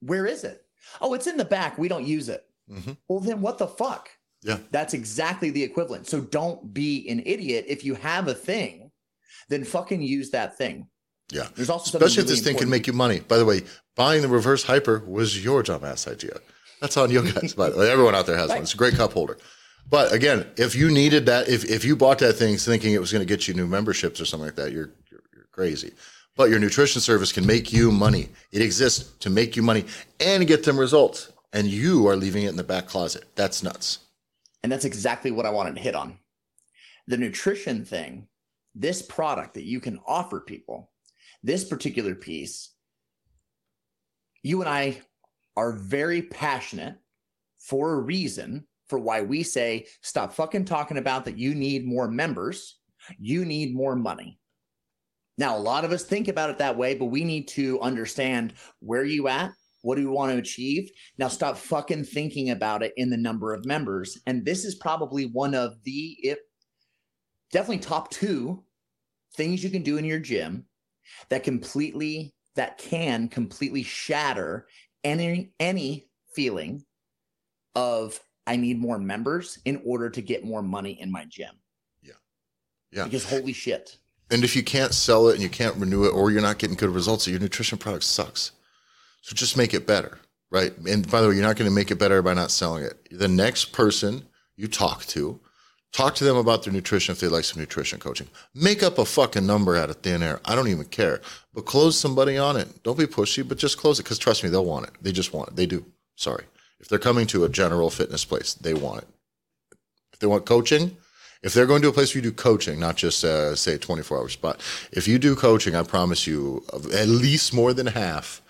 Where 0.00 0.26
is 0.26 0.44
it? 0.44 0.62
Oh 1.00 1.14
it's 1.14 1.26
in 1.26 1.38
the 1.38 1.44
back. 1.44 1.78
We 1.78 1.88
don't 1.88 2.06
use 2.06 2.28
it. 2.28 2.44
Mm-hmm. 2.70 2.92
well 3.08 3.20
then 3.20 3.40
what 3.40 3.58
the 3.58 3.68
fuck 3.68 4.10
Yeah. 4.42 4.58
That's 4.70 4.94
exactly 4.94 5.50
the 5.50 5.62
equivalent. 5.62 6.06
So 6.06 6.20
don't 6.20 6.72
be 6.72 7.08
an 7.08 7.22
idiot. 7.24 7.64
If 7.68 7.84
you 7.84 7.94
have 7.94 8.28
a 8.28 8.34
thing, 8.34 8.90
then 9.48 9.64
fucking 9.64 10.02
use 10.02 10.30
that 10.30 10.56
thing. 10.56 10.88
Yeah. 11.30 11.48
There's 11.54 11.70
also 11.70 11.90
something 11.90 12.06
Especially 12.06 12.22
if 12.22 12.28
really 12.28 12.40
this 12.40 12.44
thing 12.44 12.58
can 12.58 12.70
make 12.70 12.86
you 12.86 12.92
money. 12.92 13.20
By 13.20 13.38
the 13.38 13.44
way, 13.44 13.62
buying 13.96 14.22
the 14.22 14.28
reverse 14.28 14.62
hyper 14.62 15.02
was 15.06 15.44
your 15.44 15.62
dumbass 15.62 16.10
idea. 16.10 16.38
That's 16.80 16.96
on 16.96 17.10
you 17.10 17.30
guys. 17.32 17.54
By 17.54 17.70
the 17.70 17.78
way, 17.78 17.90
everyone 17.90 18.14
out 18.14 18.26
there 18.26 18.36
has 18.36 18.50
one. 18.50 18.62
It's 18.62 18.74
a 18.74 18.76
great 18.76 18.94
cup 18.94 19.12
holder. 19.12 19.38
But 19.88 20.12
again, 20.12 20.46
if 20.56 20.74
you 20.74 20.90
needed 20.90 21.26
that, 21.26 21.48
if, 21.48 21.64
if 21.64 21.84
you 21.84 21.96
bought 21.96 22.18
that 22.18 22.34
thing 22.34 22.56
thinking 22.56 22.92
it 22.92 23.00
was 23.00 23.12
going 23.12 23.26
to 23.26 23.26
get 23.26 23.48
you 23.48 23.54
new 23.54 23.66
memberships 23.66 24.20
or 24.20 24.24
something 24.24 24.46
like 24.46 24.56
that, 24.56 24.72
you're, 24.72 24.90
you're 25.10 25.22
you're 25.34 25.46
crazy. 25.52 25.92
But 26.36 26.50
your 26.50 26.58
nutrition 26.58 27.00
service 27.00 27.32
can 27.32 27.46
make 27.46 27.72
you 27.72 27.90
money. 27.90 28.28
It 28.52 28.62
exists 28.62 29.12
to 29.20 29.30
make 29.30 29.56
you 29.56 29.62
money 29.62 29.86
and 30.20 30.46
get 30.46 30.64
them 30.64 30.78
results. 30.78 31.32
And 31.52 31.66
you 31.68 32.06
are 32.08 32.16
leaving 32.16 32.42
it 32.42 32.50
in 32.50 32.56
the 32.56 32.64
back 32.64 32.86
closet. 32.86 33.24
That's 33.36 33.62
nuts. 33.62 34.00
And 34.62 34.70
that's 34.72 34.84
exactly 34.84 35.30
what 35.30 35.46
I 35.46 35.50
wanted 35.50 35.76
to 35.76 35.82
hit 35.82 35.94
on. 35.94 36.18
The 37.06 37.16
nutrition 37.16 37.84
thing, 37.84 38.26
this 38.74 39.02
product 39.02 39.54
that 39.54 39.64
you 39.64 39.80
can 39.80 40.00
offer 40.06 40.40
people, 40.40 40.90
this 41.42 41.64
particular 41.64 42.14
piece, 42.14 42.72
you 44.42 44.60
and 44.60 44.68
I 44.68 45.00
are 45.56 45.72
very 45.72 46.22
passionate 46.22 46.96
for 47.58 47.92
a 47.92 48.00
reason 48.00 48.66
for 48.88 48.98
why 48.98 49.22
we 49.22 49.42
say 49.42 49.86
stop 50.02 50.32
fucking 50.32 50.64
talking 50.64 50.98
about 50.98 51.24
that 51.24 51.38
you 51.38 51.54
need 51.54 51.86
more 51.86 52.08
members, 52.08 52.78
you 53.18 53.44
need 53.44 53.74
more 53.74 53.96
money. 53.96 54.38
Now, 55.38 55.56
a 55.56 55.58
lot 55.58 55.84
of 55.84 55.92
us 55.92 56.04
think 56.04 56.28
about 56.28 56.50
it 56.50 56.58
that 56.58 56.78
way, 56.78 56.94
but 56.94 57.06
we 57.06 57.24
need 57.24 57.48
to 57.48 57.80
understand 57.80 58.54
where 58.80 59.04
you 59.04 59.28
at, 59.28 59.52
what 59.86 59.94
do 59.94 60.02
you 60.02 60.10
want 60.10 60.32
to 60.32 60.38
achieve, 60.38 60.90
now 61.16 61.28
stop 61.28 61.56
fucking 61.56 62.02
thinking 62.02 62.50
about 62.50 62.82
it 62.82 62.92
in 62.96 63.08
the 63.08 63.16
number 63.16 63.54
of 63.54 63.64
members. 63.64 64.18
And 64.26 64.44
this 64.44 64.64
is 64.64 64.74
probably 64.74 65.26
one 65.26 65.54
of 65.54 65.80
the 65.84 66.16
if 66.22 66.38
definitely 67.52 67.78
top 67.78 68.10
two 68.10 68.64
things 69.36 69.62
you 69.62 69.70
can 69.70 69.82
do 69.82 69.96
in 69.96 70.04
your 70.04 70.18
gym 70.18 70.64
that 71.28 71.44
completely 71.44 72.34
that 72.56 72.78
can 72.78 73.28
completely 73.28 73.84
shatter 73.84 74.66
any 75.04 75.52
any 75.60 76.08
feeling 76.34 76.84
of 77.76 78.18
I 78.44 78.56
need 78.56 78.80
more 78.80 78.98
members 78.98 79.60
in 79.66 79.80
order 79.86 80.10
to 80.10 80.20
get 80.20 80.44
more 80.44 80.62
money 80.62 81.00
in 81.00 81.12
my 81.12 81.26
gym. 81.26 81.54
Yeah. 82.02 82.14
Yeah. 82.90 83.04
Because 83.04 83.24
holy 83.24 83.52
shit. 83.52 83.98
And 84.32 84.42
if 84.42 84.56
you 84.56 84.64
can't 84.64 84.92
sell 84.92 85.28
it 85.28 85.34
and 85.34 85.42
you 85.44 85.48
can't 85.48 85.76
renew 85.76 86.06
it 86.06 86.10
or 86.10 86.32
you're 86.32 86.42
not 86.42 86.58
getting 86.58 86.74
good 86.74 86.90
results, 86.90 87.28
your 87.28 87.38
nutrition 87.38 87.78
product 87.78 88.02
sucks. 88.02 88.50
So 89.26 89.34
just 89.34 89.56
make 89.56 89.74
it 89.74 89.88
better, 89.88 90.20
right? 90.52 90.72
And 90.88 91.10
by 91.10 91.20
the 91.20 91.28
way, 91.28 91.34
you're 91.34 91.42
not 91.42 91.56
going 91.56 91.68
to 91.68 91.74
make 91.74 91.90
it 91.90 91.96
better 91.96 92.22
by 92.22 92.32
not 92.32 92.52
selling 92.52 92.84
it. 92.84 93.08
The 93.10 93.26
next 93.26 93.72
person 93.72 94.24
you 94.54 94.68
talk 94.68 95.04
to, 95.06 95.40
talk 95.90 96.14
to 96.14 96.24
them 96.24 96.36
about 96.36 96.62
their 96.62 96.72
nutrition 96.72 97.10
if 97.10 97.18
they 97.18 97.26
like 97.26 97.42
some 97.42 97.60
nutrition 97.60 97.98
coaching. 97.98 98.28
Make 98.54 98.84
up 98.84 98.98
a 98.98 99.04
fucking 99.04 99.44
number 99.44 99.74
out 99.76 99.90
of 99.90 99.96
thin 99.96 100.22
air. 100.22 100.38
I 100.44 100.54
don't 100.54 100.68
even 100.68 100.84
care. 100.84 101.20
But 101.52 101.66
close 101.66 101.98
somebody 101.98 102.38
on 102.38 102.56
it. 102.56 102.84
Don't 102.84 102.96
be 102.96 103.06
pushy, 103.06 103.46
but 103.46 103.58
just 103.58 103.78
close 103.78 103.98
it 103.98 104.04
because 104.04 104.20
trust 104.20 104.44
me, 104.44 104.48
they'll 104.48 104.64
want 104.64 104.86
it. 104.86 104.92
They 105.02 105.10
just 105.10 105.32
want 105.32 105.48
it. 105.48 105.56
They 105.56 105.66
do. 105.66 105.84
Sorry. 106.14 106.44
If 106.78 106.88
they're 106.88 107.00
coming 107.00 107.26
to 107.26 107.42
a 107.42 107.48
general 107.48 107.90
fitness 107.90 108.24
place, 108.24 108.54
they 108.54 108.74
want 108.74 109.02
it. 109.02 109.08
If 110.12 110.20
they 110.20 110.28
want 110.28 110.46
coaching, 110.46 110.96
if 111.42 111.52
they're 111.52 111.66
going 111.66 111.82
to 111.82 111.88
a 111.88 111.92
place 111.92 112.14
where 112.14 112.22
you 112.22 112.30
do 112.30 112.36
coaching, 112.36 112.78
not 112.78 112.94
just 112.94 113.24
uh, 113.24 113.56
say 113.56 113.74
a 113.74 113.78
24 113.78 114.18
hour 114.18 114.28
spot, 114.28 114.60
if 114.92 115.08
you 115.08 115.18
do 115.18 115.34
coaching, 115.34 115.74
I 115.74 115.82
promise 115.82 116.28
you, 116.28 116.64
at 116.94 117.08
least 117.08 117.52
more 117.52 117.72
than 117.72 117.88
half 117.88 118.40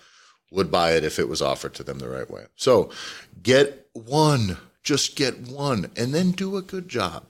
would 0.51 0.71
buy 0.71 0.93
it 0.93 1.05
if 1.05 1.19
it 1.19 1.29
was 1.29 1.43
offered 1.43 1.75
to 1.75 1.83
them 1.83 1.99
the 1.99 2.09
right 2.09 2.31
way. 2.31 2.45
So 2.55 2.91
get 3.43 3.89
one, 3.93 4.59
just 4.83 5.17
get 5.17 5.41
one, 5.41 5.91
and 5.97 6.15
then 6.15 6.31
do 6.31 6.57
a 6.57 6.63
good 6.63 6.89
job. 6.89 7.25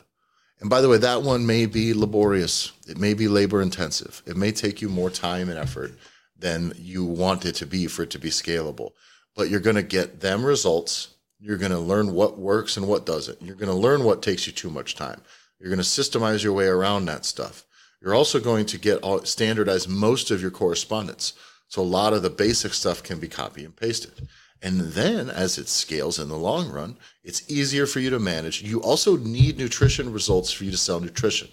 And 0.61 0.71
by 0.71 0.81
the 0.81 0.89
way, 0.89 0.99
that 0.99 1.23
one 1.23 1.47
may 1.47 1.67
be 1.67 1.93
laborious. 1.93 2.73
It 2.89 2.99
may 2.99 3.15
be 3.15 3.29
labor 3.29 3.61
intensive. 3.61 4.23
It 4.27 4.37
may 4.37 4.53
take 4.53 4.81
you 4.81 4.89
more 4.89 5.11
time 5.11 5.49
and 5.49 5.59
effort 5.59 5.93
than 6.39 6.73
you 6.77 7.05
want 7.05 7.45
it 7.45 7.55
to 7.57 7.67
be 7.67 7.87
for 7.87 8.03
it 8.03 8.11
to 8.11 8.19
be 8.19 8.31
scalable. 8.31 8.93
But 9.35 9.51
you're 9.51 9.61
going 9.61 9.77
to 9.77 9.83
get 9.83 10.21
them 10.21 10.45
results. 10.45 11.09
You're 11.39 11.59
going 11.59 11.73
to 11.73 11.79
learn 11.79 12.15
what 12.15 12.39
works 12.39 12.77
and 12.77 12.89
what 12.89 13.05
doesn't. 13.05 13.43
You're 13.43 13.57
going 13.57 13.71
to 13.71 13.75
learn 13.75 14.05
what 14.05 14.23
takes 14.23 14.47
you 14.47 14.53
too 14.53 14.71
much 14.71 14.95
time. 14.95 15.21
You're 15.59 15.71
going 15.71 15.79
to 15.79 15.85
systemize 15.85 16.43
your 16.43 16.55
way 16.55 16.67
around 16.67 17.05
that 17.07 17.27
stuff. 17.27 17.65
You're 18.01 18.15
also 18.15 18.41
going 18.41 18.67
to 18.67 18.79
get 18.79 18.99
all, 19.03 19.25
standardize 19.25 19.89
most 19.89 20.31
of 20.31 20.41
your 20.41 20.51
correspondence. 20.51 21.35
So 21.69 21.83
a 21.83 21.85
lot 21.85 22.13
of 22.13 22.23
the 22.23 22.31
basic 22.31 22.75
stuff 22.75 23.03
can 23.03 23.19
be 23.19 23.29
copy 23.29 23.65
and 23.65 23.75
pasted. 23.75 24.29
And 24.63 24.81
then 24.81 25.29
as 25.29 25.59
it 25.59 25.69
scales 25.69 26.19
in 26.19 26.29
the 26.29 26.37
long 26.37 26.71
run, 26.71 26.97
it's 27.23 27.49
easier 27.51 27.87
for 27.87 28.01
you 28.01 28.11
to 28.11 28.19
manage. 28.19 28.63
You 28.63 28.81
also 28.81 29.17
need 29.17 29.59
nutrition 29.59 30.13
results 30.13 30.51
for 30.51 30.65
you 30.65 30.71
to 30.71 30.77
sell 30.77 31.01
nutrition, 31.01 31.49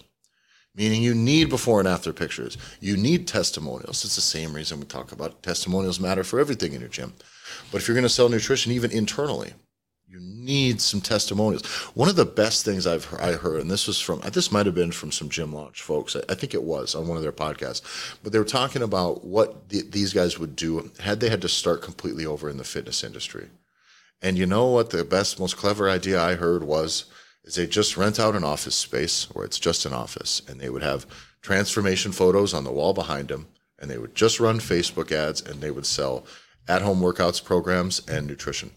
meaning 0.74 1.02
you 1.02 1.14
need 1.14 1.50
before 1.50 1.80
and 1.80 1.88
after 1.88 2.12
pictures. 2.12 2.56
You 2.80 2.96
need 2.96 3.28
testimonials. 3.28 4.04
It's 4.04 4.14
the 4.14 4.20
same 4.20 4.54
reason 4.54 4.80
we 4.80 4.86
talk 4.86 5.12
about 5.12 5.42
testimonials 5.42 6.00
matter 6.00 6.24
for 6.24 6.40
everything 6.40 6.72
in 6.72 6.80
your 6.80 6.88
gym. 6.88 7.12
But 7.70 7.82
if 7.82 7.88
you're 7.88 7.94
going 7.94 8.02
to 8.04 8.08
sell 8.08 8.28
nutrition, 8.28 8.72
even 8.72 8.90
internally, 8.90 9.52
you 10.14 10.20
need 10.20 10.80
some 10.80 11.00
testimonials. 11.00 11.66
One 11.94 12.08
of 12.08 12.14
the 12.14 12.24
best 12.24 12.64
things 12.64 12.86
I've 12.86 13.12
I 13.18 13.32
heard, 13.32 13.60
and 13.60 13.70
this 13.70 13.88
was 13.88 13.98
from 13.98 14.20
this 14.20 14.52
might 14.52 14.66
have 14.66 14.74
been 14.74 14.92
from 14.92 15.10
some 15.10 15.28
gym 15.28 15.52
launch 15.52 15.82
folks. 15.82 16.14
I, 16.14 16.20
I 16.28 16.34
think 16.34 16.54
it 16.54 16.62
was 16.62 16.94
on 16.94 17.08
one 17.08 17.16
of 17.16 17.22
their 17.24 17.32
podcasts, 17.32 17.82
but 18.22 18.32
they 18.32 18.38
were 18.38 18.44
talking 18.44 18.82
about 18.82 19.24
what 19.24 19.70
the, 19.70 19.82
these 19.82 20.12
guys 20.12 20.38
would 20.38 20.54
do 20.54 20.92
had 21.00 21.18
they 21.18 21.30
had 21.30 21.42
to 21.42 21.48
start 21.48 21.82
completely 21.82 22.24
over 22.24 22.48
in 22.48 22.58
the 22.58 22.64
fitness 22.64 23.02
industry. 23.02 23.48
And 24.22 24.38
you 24.38 24.46
know 24.46 24.66
what? 24.66 24.90
The 24.90 25.04
best, 25.04 25.40
most 25.40 25.56
clever 25.56 25.90
idea 25.90 26.22
I 26.22 26.36
heard 26.36 26.62
was 26.62 27.06
is 27.42 27.56
they 27.56 27.66
just 27.66 27.96
rent 27.96 28.20
out 28.20 28.36
an 28.36 28.44
office 28.44 28.76
space 28.76 29.28
where 29.34 29.44
it's 29.44 29.58
just 29.58 29.84
an 29.84 29.92
office, 29.92 30.40
and 30.48 30.60
they 30.60 30.70
would 30.70 30.82
have 30.82 31.06
transformation 31.42 32.12
photos 32.12 32.54
on 32.54 32.62
the 32.62 32.72
wall 32.72 32.94
behind 32.94 33.28
them, 33.28 33.48
and 33.80 33.90
they 33.90 33.98
would 33.98 34.14
just 34.14 34.38
run 34.38 34.60
Facebook 34.60 35.10
ads, 35.10 35.42
and 35.42 35.60
they 35.60 35.72
would 35.72 35.86
sell 35.86 36.24
at-home 36.68 37.00
workouts 37.00 37.44
programs 37.44 38.00
and 38.08 38.26
nutrition. 38.28 38.70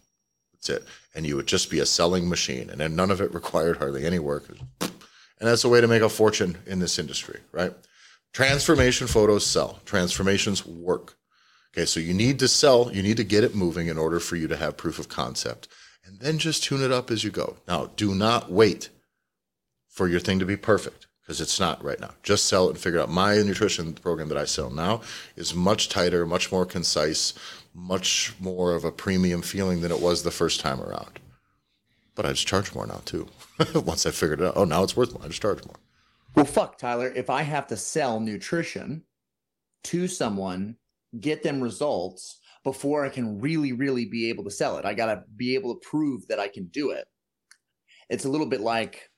It. 0.69 0.83
And 1.15 1.25
you 1.25 1.36
would 1.36 1.47
just 1.47 1.69
be 1.69 1.79
a 1.79 1.86
selling 1.86 2.29
machine. 2.29 2.69
And 2.69 2.79
then 2.79 2.95
none 2.95 3.12
of 3.12 3.21
it 3.21 3.33
required 3.33 3.77
hardly 3.77 4.05
any 4.05 4.19
work. 4.19 4.45
And 4.50 4.91
that's 5.39 5.63
a 5.63 5.69
way 5.69 5.81
to 5.81 5.88
make 5.88 6.01
a 6.01 6.09
fortune 6.09 6.57
in 6.65 6.79
this 6.79 7.00
industry, 7.00 7.39
right? 7.51 7.74
Transformation 8.33 9.07
photos 9.07 9.45
sell, 9.45 9.79
transformations 9.86 10.65
work. 10.65 11.15
Okay, 11.74 11.86
so 11.86 12.00
you 12.00 12.13
need 12.13 12.39
to 12.39 12.47
sell, 12.47 12.91
you 12.91 13.03
need 13.03 13.17
to 13.17 13.24
get 13.24 13.43
it 13.43 13.55
moving 13.55 13.88
in 13.88 13.97
order 13.97 14.19
for 14.19 14.36
you 14.36 14.47
to 14.47 14.57
have 14.57 14.77
proof 14.77 15.00
of 15.00 15.09
concept. 15.09 15.67
And 16.05 16.19
then 16.19 16.38
just 16.39 16.63
tune 16.63 16.81
it 16.81 16.91
up 16.91 17.12
as 17.12 17.24
you 17.24 17.31
go. 17.31 17.57
Now, 17.67 17.91
do 17.95 18.15
not 18.15 18.51
wait 18.51 18.89
for 19.88 20.07
your 20.07 20.19
thing 20.19 20.39
to 20.39 20.45
be 20.45 20.55
perfect 20.55 21.07
because 21.21 21.41
it's 21.41 21.59
not 21.59 21.83
right 21.83 22.00
now. 22.00 22.12
Just 22.24 22.45
sell 22.45 22.67
it 22.67 22.71
and 22.71 22.79
figure 22.79 23.01
out. 23.01 23.09
My 23.09 23.36
nutrition 23.41 23.93
program 23.93 24.29
that 24.29 24.38
I 24.38 24.45
sell 24.45 24.69
now 24.69 25.01
is 25.36 25.53
much 25.53 25.89
tighter, 25.89 26.25
much 26.25 26.51
more 26.51 26.65
concise, 26.65 27.33
much 27.77 28.34
more 28.39 28.74
of 28.74 28.84
a 28.84 28.91
premium 28.91 29.43
feeling 29.43 29.81
than 29.81 29.91
it 29.91 30.01
was 30.01 30.24
the 30.24 30.31
first 30.31 30.60
time 30.60 30.81
around. 30.81 31.19
But 32.15 32.25
I 32.25 32.29
just 32.29 32.48
charge 32.48 32.74
more 32.74 32.88
now 32.88 33.01
too. 33.05 33.27
Once 33.75 34.07
I 34.07 34.12
figured 34.12 34.41
it 34.41 34.48
out, 34.48 34.53
oh, 34.57 34.65
now 34.65 34.84
it's 34.84 34.98
worth 34.98 35.13
more. 35.13 35.24
I 35.24 35.27
just 35.27 35.41
charge 35.41 35.63
more. 35.63 35.75
Well, 36.36 36.46
fuck, 36.46 36.79
Tyler. 36.79 37.13
If 37.15 37.29
I 37.29 37.43
have 37.43 37.67
to 37.67 37.77
sell 37.77 38.19
nutrition 38.19 39.03
to 39.86 40.07
someone, 40.07 40.77
get 41.19 41.43
them 41.43 41.62
results 41.62 42.39
before 42.63 43.05
I 43.05 43.10
can 43.10 43.39
really, 43.39 43.72
really 43.72 44.05
be 44.05 44.27
able 44.29 44.43
to 44.43 44.51
sell 44.51 44.77
it, 44.77 44.86
I 44.86 44.93
got 44.93 45.05
to 45.05 45.24
be 45.36 45.55
able 45.55 45.75
to 45.75 45.88
prove 45.88 46.27
that 46.27 46.39
I 46.39 46.48
can 46.48 46.65
do 46.65 46.91
it. 46.91 47.05
It's 48.10 48.25
a 48.25 48.29
little 48.29 48.48
bit 48.48 48.60
like 48.60 49.10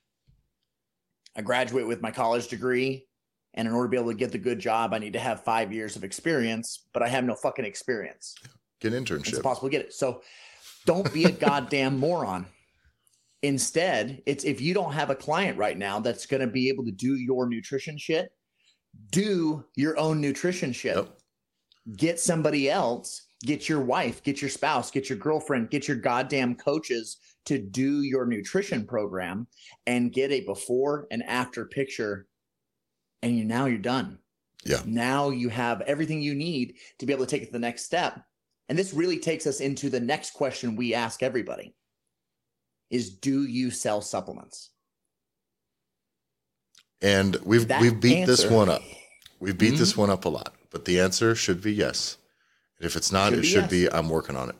I 1.34 1.42
graduate 1.42 1.86
with 1.86 2.02
my 2.02 2.10
college 2.10 2.48
degree, 2.48 3.06
and 3.54 3.66
in 3.66 3.74
order 3.74 3.88
to 3.88 3.90
be 3.90 3.96
able 3.96 4.10
to 4.12 4.16
get 4.16 4.32
the 4.32 4.38
good 4.38 4.58
job, 4.58 4.94
I 4.94 4.98
need 4.98 5.12
to 5.14 5.18
have 5.18 5.42
five 5.44 5.72
years 5.72 5.96
of 5.96 6.04
experience, 6.04 6.86
but 6.92 7.02
I 7.02 7.08
have 7.08 7.24
no 7.24 7.34
fucking 7.34 7.64
experience. 7.64 8.34
Get 8.80 8.92
It's 8.92 9.10
internship. 9.10 9.36
impossible 9.36 9.68
to 9.68 9.72
get 9.72 9.86
it. 9.86 9.92
So 9.92 10.22
don't 10.86 11.12
be 11.12 11.24
a 11.24 11.30
goddamn 11.48 11.98
moron. 11.98 12.46
Instead, 13.42 14.22
it's 14.26 14.44
if 14.44 14.60
you 14.60 14.74
don't 14.74 14.92
have 14.92 15.10
a 15.10 15.14
client 15.14 15.56
right 15.56 15.76
now 15.76 15.98
that's 15.98 16.26
going 16.26 16.40
to 16.42 16.46
be 16.46 16.68
able 16.68 16.84
to 16.84 16.92
do 16.92 17.14
your 17.16 17.48
nutrition 17.48 17.96
shit, 17.96 18.30
do 19.10 19.64
your 19.76 19.98
own 19.98 20.20
nutrition 20.20 20.72
shit. 20.72 20.96
Yep. 20.96 21.16
Get 21.96 22.20
somebody 22.20 22.68
else, 22.70 23.26
get 23.42 23.68
your 23.68 23.80
wife, 23.80 24.22
get 24.22 24.42
your 24.42 24.50
spouse, 24.50 24.90
get 24.90 25.08
your 25.08 25.18
girlfriend, 25.18 25.70
get 25.70 25.88
your 25.88 25.96
goddamn 25.96 26.54
coaches 26.54 27.16
to 27.46 27.58
do 27.58 28.02
your 28.02 28.26
nutrition 28.26 28.86
program 28.86 29.46
and 29.86 30.12
get 30.12 30.30
a 30.30 30.40
before 30.42 31.06
and 31.10 31.22
after 31.22 31.64
picture. 31.64 32.26
And 33.22 33.36
you 33.36 33.44
now 33.44 33.66
you're 33.66 33.78
done. 33.78 34.18
Yeah. 34.64 34.82
Now 34.86 35.30
you 35.30 35.48
have 35.48 35.80
everything 35.82 36.20
you 36.22 36.34
need 36.34 36.74
to 36.98 37.06
be 37.06 37.12
able 37.12 37.24
to 37.26 37.30
take 37.30 37.42
it 37.42 37.46
to 37.46 37.52
the 37.52 37.58
next 37.58 37.84
step. 37.84 38.20
And 38.68 38.78
this 38.78 38.92
really 38.94 39.18
takes 39.18 39.46
us 39.46 39.60
into 39.60 39.90
the 39.90 40.00
next 40.00 40.32
question 40.32 40.76
we 40.76 40.94
ask 40.94 41.22
everybody 41.22 41.74
is 42.90 43.10
do 43.10 43.44
you 43.44 43.70
sell 43.70 44.00
supplements? 44.00 44.70
And 47.02 47.36
we've 47.44 47.68
That 47.68 47.80
we've 47.80 47.98
beat 47.98 48.26
this 48.26 48.46
one 48.46 48.68
up. 48.68 48.82
We've 49.38 49.56
beat 49.56 49.76
this 49.76 49.92
Mm-hmm. 49.92 50.00
one 50.02 50.10
up 50.10 50.24
a 50.24 50.28
lot. 50.28 50.54
But 50.70 50.84
the 50.84 51.00
answer 51.00 51.34
should 51.34 51.60
be 51.62 51.72
yes. 51.72 52.16
And 52.78 52.86
if 52.86 52.96
it's 52.96 53.10
not, 53.10 53.30
Should 53.30 53.38
it 53.38 53.42
be 53.42 53.48
should 53.48 53.62
yes. 53.62 53.70
be 53.70 53.92
I'm 53.92 54.08
working 54.08 54.36
on 54.36 54.50
it. 54.50 54.56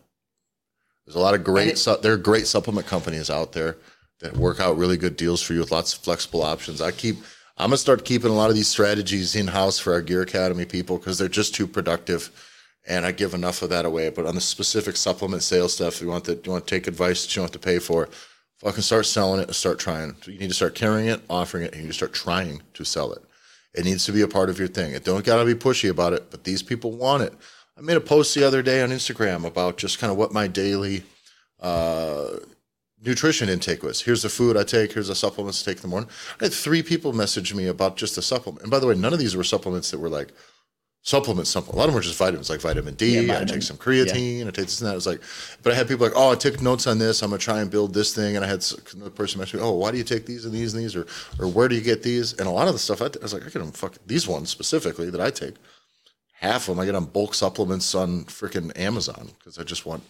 There's 1.06 1.16
a 1.16 1.20
lot 1.20 1.34
of 1.34 1.44
great 1.44 1.68
it- 1.68 1.78
su- 1.78 1.98
there 2.02 2.12
are 2.12 2.16
great 2.18 2.46
supplement 2.46 2.86
companies 2.86 3.30
out 3.30 3.52
there 3.52 3.76
that 4.20 4.36
work 4.36 4.60
out 4.60 4.76
really 4.76 4.96
good 4.96 5.16
deals 5.16 5.40
for 5.42 5.54
you 5.54 5.60
with 5.60 5.70
lots 5.70 5.92
of 5.94 6.00
flexible 6.00 6.42
options. 6.42 6.80
I 6.80 6.90
keep 6.90 7.16
I'm 7.60 7.66
gonna 7.68 7.76
start 7.76 8.06
keeping 8.06 8.30
a 8.30 8.34
lot 8.34 8.48
of 8.48 8.56
these 8.56 8.68
strategies 8.68 9.36
in 9.36 9.48
house 9.48 9.78
for 9.78 9.92
our 9.92 10.00
Gear 10.00 10.22
Academy 10.22 10.64
people 10.64 10.96
because 10.96 11.18
they're 11.18 11.28
just 11.28 11.54
too 11.54 11.66
productive, 11.66 12.30
and 12.88 13.04
I 13.04 13.12
give 13.12 13.34
enough 13.34 13.60
of 13.60 13.68
that 13.68 13.84
away. 13.84 14.08
But 14.08 14.24
on 14.24 14.34
the 14.34 14.40
specific 14.40 14.96
supplement 14.96 15.42
sales 15.42 15.74
stuff, 15.74 16.00
you 16.00 16.08
want 16.08 16.24
that 16.24 16.46
you 16.46 16.52
want 16.52 16.66
to 16.66 16.74
take 16.74 16.86
advice 16.86 17.26
that 17.26 17.36
you 17.36 17.42
want 17.42 17.52
to 17.52 17.58
pay 17.58 17.78
for, 17.78 18.08
fucking 18.60 18.80
start 18.80 19.04
selling 19.04 19.40
it 19.42 19.48
and 19.48 19.54
start 19.54 19.78
trying. 19.78 20.16
You 20.24 20.38
need 20.38 20.48
to 20.48 20.54
start 20.54 20.74
carrying 20.74 21.08
it, 21.08 21.20
offering 21.28 21.64
it, 21.64 21.72
and 21.72 21.76
you 21.76 21.82
need 21.82 21.88
to 21.88 21.94
start 21.94 22.14
trying 22.14 22.62
to 22.72 22.84
sell 22.84 23.12
it. 23.12 23.22
It 23.74 23.84
needs 23.84 24.06
to 24.06 24.12
be 24.12 24.22
a 24.22 24.28
part 24.28 24.48
of 24.48 24.58
your 24.58 24.68
thing. 24.68 24.94
It 24.94 25.04
don't 25.04 25.22
gotta 25.22 25.44
be 25.44 25.54
pushy 25.54 25.90
about 25.90 26.14
it, 26.14 26.30
but 26.30 26.44
these 26.44 26.62
people 26.62 26.92
want 26.92 27.24
it. 27.24 27.34
I 27.76 27.82
made 27.82 27.98
a 27.98 28.00
post 28.00 28.34
the 28.34 28.42
other 28.42 28.62
day 28.62 28.80
on 28.80 28.88
Instagram 28.88 29.44
about 29.44 29.76
just 29.76 29.98
kind 29.98 30.10
of 30.10 30.16
what 30.16 30.32
my 30.32 30.46
daily 30.46 31.02
uh, 31.60 32.38
nutrition 33.04 33.48
intake 33.48 33.82
was. 33.82 34.02
Here's 34.02 34.22
the 34.22 34.28
food 34.28 34.56
I 34.56 34.64
take. 34.64 34.92
Here's 34.92 35.08
the 35.08 35.14
supplements 35.14 35.66
I 35.66 35.70
take 35.70 35.78
in 35.78 35.82
the 35.82 35.88
morning. 35.88 36.10
I 36.40 36.44
had 36.44 36.52
three 36.52 36.82
people 36.82 37.12
message 37.12 37.54
me 37.54 37.66
about 37.66 37.96
just 37.96 38.16
the 38.16 38.22
supplement. 38.22 38.62
And 38.62 38.70
by 38.70 38.78
the 38.78 38.86
way, 38.86 38.94
none 38.94 39.12
of 39.12 39.18
these 39.18 39.36
were 39.36 39.44
supplements 39.44 39.90
that 39.90 39.98
were 39.98 40.08
like 40.08 40.32
supplements. 41.02 41.50
Supplement. 41.50 41.76
A 41.76 41.78
lot 41.78 41.84
of 41.84 41.90
them 41.90 41.94
were 41.94 42.02
just 42.02 42.18
vitamins, 42.18 42.50
like 42.50 42.60
vitamin 42.60 42.94
D. 42.94 43.26
Yeah, 43.26 43.40
I 43.40 43.44
take 43.44 43.62
some 43.62 43.78
creatine. 43.78 44.42
I 44.42 44.50
take 44.50 44.66
this 44.66 44.80
and 44.80 44.88
that. 44.88 44.92
It 44.92 44.96
was 44.96 45.06
like, 45.06 45.22
but 45.62 45.72
I 45.72 45.76
had 45.76 45.88
people 45.88 46.06
like, 46.06 46.16
oh, 46.16 46.32
I 46.32 46.34
took 46.34 46.60
notes 46.60 46.86
on 46.86 46.98
this. 46.98 47.22
I'm 47.22 47.30
gonna 47.30 47.38
try 47.38 47.60
and 47.60 47.70
build 47.70 47.94
this 47.94 48.14
thing. 48.14 48.36
And 48.36 48.44
I 48.44 48.48
had 48.48 48.64
another 48.94 49.10
person 49.10 49.40
message 49.40 49.54
me, 49.54 49.60
oh, 49.62 49.72
why 49.72 49.90
do 49.90 49.98
you 49.98 50.04
take 50.04 50.26
these 50.26 50.44
and 50.44 50.54
these 50.54 50.74
and 50.74 50.82
these, 50.82 50.94
or 50.94 51.06
or 51.38 51.48
where 51.48 51.68
do 51.68 51.74
you 51.74 51.80
get 51.80 52.02
these? 52.02 52.34
And 52.34 52.46
a 52.46 52.50
lot 52.50 52.68
of 52.68 52.74
the 52.74 52.78
stuff 52.78 53.00
I, 53.00 53.08
t- 53.08 53.18
I 53.20 53.22
was 53.22 53.32
like, 53.32 53.42
I 53.42 53.46
get 53.46 53.60
them 53.60 53.72
fuck 53.72 53.96
these 54.06 54.28
ones 54.28 54.50
specifically 54.50 55.10
that 55.10 55.20
I 55.20 55.30
take. 55.30 55.54
Half 56.34 56.68
of 56.68 56.76
them 56.76 56.80
I 56.80 56.86
get 56.86 56.94
on 56.94 57.04
bulk 57.04 57.34
supplements 57.34 57.94
on 57.94 58.24
freaking 58.24 58.78
Amazon 58.78 59.30
because 59.38 59.58
I 59.58 59.62
just 59.62 59.84
want 59.84 60.02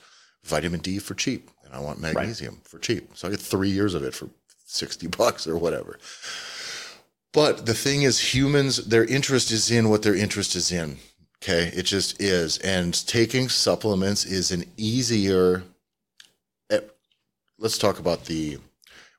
vitamin 0.44 0.80
D 0.80 0.98
for 0.98 1.14
cheap 1.14 1.50
and 1.64 1.74
I 1.74 1.80
want 1.80 2.00
magnesium 2.00 2.60
for 2.64 2.78
cheap. 2.78 3.10
So 3.14 3.28
I 3.28 3.30
get 3.30 3.40
three 3.40 3.70
years 3.70 3.94
of 3.94 4.02
it 4.02 4.14
for 4.14 4.28
60 4.66 5.06
bucks 5.08 5.46
or 5.46 5.56
whatever. 5.56 5.98
But 7.32 7.66
the 7.66 7.74
thing 7.74 8.02
is, 8.02 8.34
humans, 8.34 8.86
their 8.86 9.04
interest 9.04 9.50
is 9.52 9.70
in 9.70 9.88
what 9.88 10.02
their 10.02 10.14
interest 10.16 10.56
is 10.56 10.72
in. 10.72 10.98
Okay. 11.42 11.70
It 11.74 11.84
just 11.84 12.20
is. 12.20 12.58
And 12.58 13.06
taking 13.06 13.48
supplements 13.48 14.24
is 14.24 14.50
an 14.50 14.64
easier. 14.76 15.62
eh, 16.70 16.80
Let's 17.58 17.78
talk 17.78 17.98
about 17.98 18.24
the, 18.24 18.58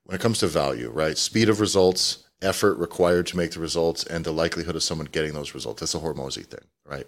when 0.04 0.16
it 0.16 0.22
comes 0.22 0.40
to 0.40 0.48
value, 0.48 0.90
right? 0.90 1.18
Speed 1.18 1.48
of 1.48 1.60
results, 1.62 2.26
effort 2.42 2.78
required 2.78 3.28
to 3.28 3.38
make 3.38 3.52
the 3.52 3.60
results, 3.60 4.04
and 4.04 4.26
the 4.26 4.34
likelihood 4.34 4.76
of 4.76 4.84
someone 4.84 5.08
getting 5.12 5.34
those 5.34 5.54
results. 5.54 5.80
That's 5.80 5.96
a 5.96 6.00
Hormozi 6.00 6.46
thing, 6.46 6.66
right? 6.86 7.08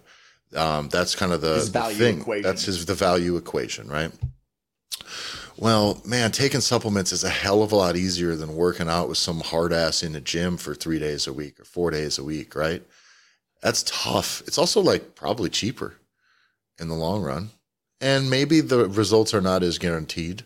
Um, 0.56 0.90
that's 0.90 1.16
kind 1.16 1.32
of 1.34 1.42
the, 1.42 1.56
the 1.72 1.96
thing. 1.96 2.22
equation. 2.22 2.44
That's 2.44 2.66
his 2.66 2.86
the 2.86 2.96
value 2.96 3.38
equation, 3.38 3.88
right? 3.88 4.12
Well, 5.58 6.02
man, 6.04 6.32
taking 6.32 6.62
supplements 6.62 7.12
is 7.12 7.24
a 7.24 7.30
hell 7.30 7.62
of 7.62 7.72
a 7.72 7.76
lot 7.76 7.96
easier 7.96 8.36
than 8.36 8.56
working 8.56 8.90
out 8.90 9.08
with 9.08 9.20
some 9.20 9.40
hard 9.42 9.72
ass 9.72 10.02
in 10.02 10.14
the 10.14 10.22
gym 10.22 10.58
for 10.58 10.74
three 10.74 10.98
days 11.00 11.28
a 11.28 11.34
week 11.34 11.60
or 11.60 11.64
four 11.64 11.92
days 11.92 12.18
a 12.18 12.24
week, 12.24 12.56
right? 12.56 12.82
That's 13.62 13.84
tough. 13.84 14.42
It's 14.48 14.58
also 14.58 14.82
like 14.82 15.16
probably 15.16 15.50
cheaper 15.50 15.96
in 16.80 16.88
the 16.88 16.96
long 16.96 17.22
run. 17.22 17.52
And 18.02 18.30
maybe 18.30 18.62
the 18.62 18.90
results 18.90 19.34
are 19.34 19.42
not 19.42 19.64
as 19.64 19.78
guaranteed, 19.78 20.44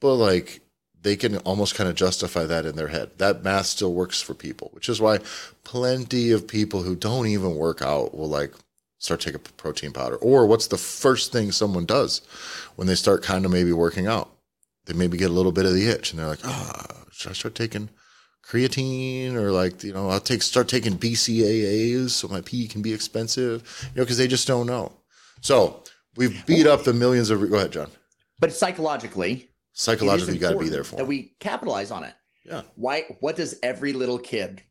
but 0.00 0.14
like 0.14 0.60
they 1.00 1.16
can 1.16 1.36
almost 1.38 1.74
kind 1.74 1.88
of 1.88 1.94
justify 1.94 2.44
that 2.44 2.66
in 2.66 2.76
their 2.76 2.88
head. 2.88 3.10
That 3.18 3.44
math 3.44 3.66
still 3.66 3.94
works 3.94 4.20
for 4.20 4.34
people, 4.34 4.70
which 4.72 4.88
is 4.88 5.00
why 5.00 5.20
plenty 5.62 6.32
of 6.32 6.48
people 6.48 6.82
who 6.82 6.96
don't 6.96 7.26
even 7.26 7.54
work 7.54 7.82
out 7.82 8.16
will 8.16 8.28
like 8.28 8.52
start 9.04 9.20
taking 9.20 9.40
protein 9.58 9.92
powder. 9.92 10.16
Or 10.16 10.46
what's 10.46 10.66
the 10.68 10.78
first 10.78 11.30
thing 11.30 11.52
someone 11.52 11.84
does 11.84 12.22
when 12.76 12.86
they 12.86 12.94
start 12.94 13.22
kind 13.22 13.44
of 13.44 13.50
maybe 13.50 13.72
working 13.72 14.06
out? 14.06 14.30
They 14.86 14.94
maybe 14.94 15.18
get 15.18 15.30
a 15.30 15.34
little 15.34 15.52
bit 15.52 15.66
of 15.66 15.74
the 15.74 15.88
itch 15.88 16.10
and 16.10 16.18
they're 16.18 16.26
like, 16.28 16.44
ah, 16.44 17.04
should 17.10 17.30
I 17.30 17.34
start 17.34 17.54
taking 17.54 17.90
creatine 18.46 19.34
or 19.34 19.52
like, 19.52 19.82
you 19.82 19.92
know, 19.92 20.08
I'll 20.08 20.20
take, 20.20 20.42
start 20.42 20.68
taking 20.68 20.96
BCAAs 20.98 22.10
so 22.10 22.28
my 22.28 22.40
pee 22.40 22.66
can 22.66 22.82
be 22.82 22.92
expensive, 22.92 23.88
you 23.94 23.98
know, 24.00 24.04
because 24.04 24.18
they 24.18 24.26
just 24.28 24.46
don't 24.46 24.66
know. 24.66 24.92
So 25.40 25.82
we've 26.16 26.44
beat 26.46 26.66
up 26.66 26.84
the 26.84 26.92
millions 26.92 27.30
of, 27.30 27.48
go 27.48 27.56
ahead, 27.56 27.72
John. 27.72 27.90
But 28.38 28.52
psychologically, 28.52 29.50
Psychologically, 29.76 30.34
you 30.34 30.40
got 30.40 30.52
to 30.52 30.58
be 30.58 30.68
there 30.68 30.84
for 30.84 30.92
that 30.92 30.98
them. 31.02 31.08
we 31.08 31.34
capitalize 31.40 31.90
on 31.90 32.04
it. 32.04 32.14
Yeah. 32.46 32.62
Why? 32.76 33.06
What 33.18 33.34
does 33.34 33.58
every 33.60 33.92
little 33.92 34.18
kid, 34.20 34.62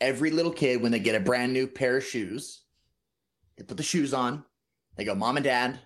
every 0.00 0.30
little 0.30 0.52
kid, 0.52 0.80
when 0.80 0.92
they 0.92 1.00
get 1.00 1.16
a 1.16 1.20
brand 1.20 1.52
new 1.52 1.66
pair 1.66 1.96
of 1.96 2.04
shoes, 2.04 2.62
they 3.56 3.64
put 3.64 3.76
the 3.76 3.82
shoes 3.82 4.12
on, 4.14 4.44
they 4.96 5.04
go, 5.04 5.14
"Mom 5.14 5.36
and 5.36 5.44
Dad, 5.44 5.78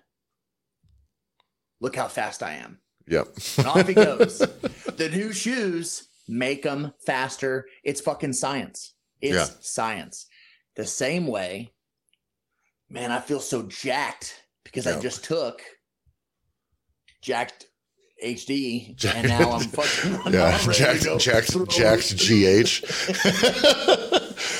look 1.79 1.95
how 1.95 2.07
fast 2.07 2.43
I 2.43 2.53
am." 2.53 2.79
Yep. 3.07 3.27
And 3.57 3.67
off 3.67 3.87
he 3.87 3.93
goes. 3.93 4.37
the 4.97 5.09
new 5.11 5.33
shoes 5.33 6.07
make 6.27 6.63
them 6.63 6.93
faster. 7.05 7.67
It's 7.83 7.99
fucking 8.01 8.33
science. 8.33 8.93
It's 9.21 9.35
Yeah. 9.35 9.47
science. 9.59 10.27
The 10.75 10.85
same 10.85 11.27
way, 11.27 11.73
man, 12.89 13.11
I 13.11 13.19
feel 13.19 13.39
so 13.39 13.63
jacked 13.63 14.35
because 14.63 14.87
I 14.87 14.99
just 14.99 15.23
took 15.25 15.61
jacked 17.21 17.65
HD 18.23 18.95
Jack- 18.95 19.15
and 19.17 19.27
now 19.27 19.51
I'm 19.51 19.61
fucking 19.67 20.11
yeah. 20.33 20.45
I'm 20.45 20.67
ready 20.67 20.73
to 20.73 20.73
Jacked, 20.73 21.03
go 21.05 21.17
jacked, 21.17 21.51
through- 21.51 21.65
jacked 21.67 22.15
GH. 22.17 22.83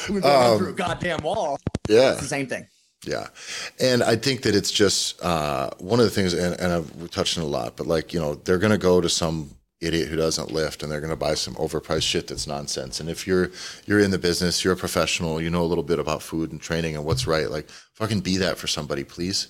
We're 0.10 0.20
going 0.22 0.52
um, 0.52 0.58
through 0.58 0.70
a 0.70 0.74
goddamn 0.74 1.22
wall. 1.22 1.58
yeah. 1.88 2.12
It's 2.14 2.22
the 2.22 2.28
same 2.28 2.48
thing. 2.48 2.68
Yeah. 3.06 3.28
And 3.80 4.04
I 4.04 4.16
think 4.16 4.44
that 4.44 4.56
it's 4.56 4.72
just 4.72 5.22
uh, 5.24 5.72
one 5.80 6.00
of 6.00 6.06
the 6.06 6.12
things, 6.12 6.34
and, 6.34 6.60
and 6.60 6.72
I've, 6.72 6.96
we 6.96 7.08
touched 7.08 7.38
on 7.38 7.44
a 7.44 7.48
lot, 7.48 7.76
but 7.76 7.88
like, 7.88 8.14
you 8.14 8.20
know, 8.20 8.36
they're 8.36 8.60
going 8.60 8.72
to 8.72 8.78
go 8.78 9.02
to 9.02 9.10
some 9.10 9.50
idiot 9.80 10.08
who 10.08 10.16
doesn't 10.16 10.52
lift 10.52 10.84
and 10.84 10.92
they're 10.92 11.02
going 11.02 11.10
to 11.10 11.16
buy 11.16 11.34
some 11.34 11.56
overpriced 11.56 12.04
shit 12.04 12.28
that's 12.28 12.46
nonsense. 12.46 13.00
And 13.00 13.10
if 13.10 13.26
you're, 13.26 13.50
you're 13.88 14.00
in 14.00 14.12
the 14.12 14.20
business, 14.20 14.64
you're 14.64 14.74
a 14.74 14.78
professional, 14.78 15.42
you 15.42 15.50
know 15.50 15.64
a 15.64 15.66
little 15.66 15.84
bit 15.84 15.98
about 15.98 16.22
food 16.22 16.52
and 16.52 16.62
training 16.62 16.96
and 16.96 17.04
what's 17.04 17.26
right, 17.26 17.50
like 17.50 17.68
fucking 17.94 18.20
be 18.20 18.38
that 18.38 18.60
for 18.60 18.68
somebody, 18.68 19.04
please. 19.04 19.48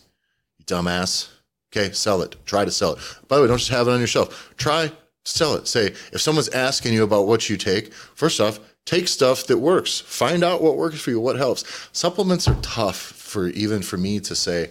You 0.57 0.65
dumbass. 0.65 1.29
Okay. 1.75 1.91
Sell 1.91 2.21
it. 2.21 2.35
Try 2.45 2.63
to 2.63 2.71
sell 2.71 2.93
it. 2.93 2.99
By 3.27 3.35
the 3.35 3.41
way, 3.41 3.47
don't 3.49 3.57
just 3.57 3.71
have 3.71 3.87
it 3.87 3.91
on 3.91 3.99
your 3.99 4.07
shelf. 4.07 4.53
Try 4.57 4.91
sell 5.25 5.55
it. 5.55 5.67
Say, 5.67 5.87
if 6.11 6.21
someone's 6.21 6.49
asking 6.49 6.93
you 6.93 7.03
about 7.03 7.27
what 7.27 7.49
you 7.49 7.57
take, 7.57 7.93
first 7.93 8.39
off, 8.39 8.59
take 8.85 9.07
stuff 9.07 9.47
that 9.47 9.57
works. 9.57 9.99
Find 9.99 10.43
out 10.43 10.61
what 10.61 10.77
works 10.77 10.99
for 10.99 11.11
you, 11.11 11.19
what 11.19 11.35
helps. 11.35 11.89
Supplements 11.91 12.47
are 12.47 12.57
tough 12.61 13.20
for 13.31 13.47
even 13.47 13.81
for 13.81 13.97
me 13.97 14.19
to 14.19 14.35
say, 14.35 14.69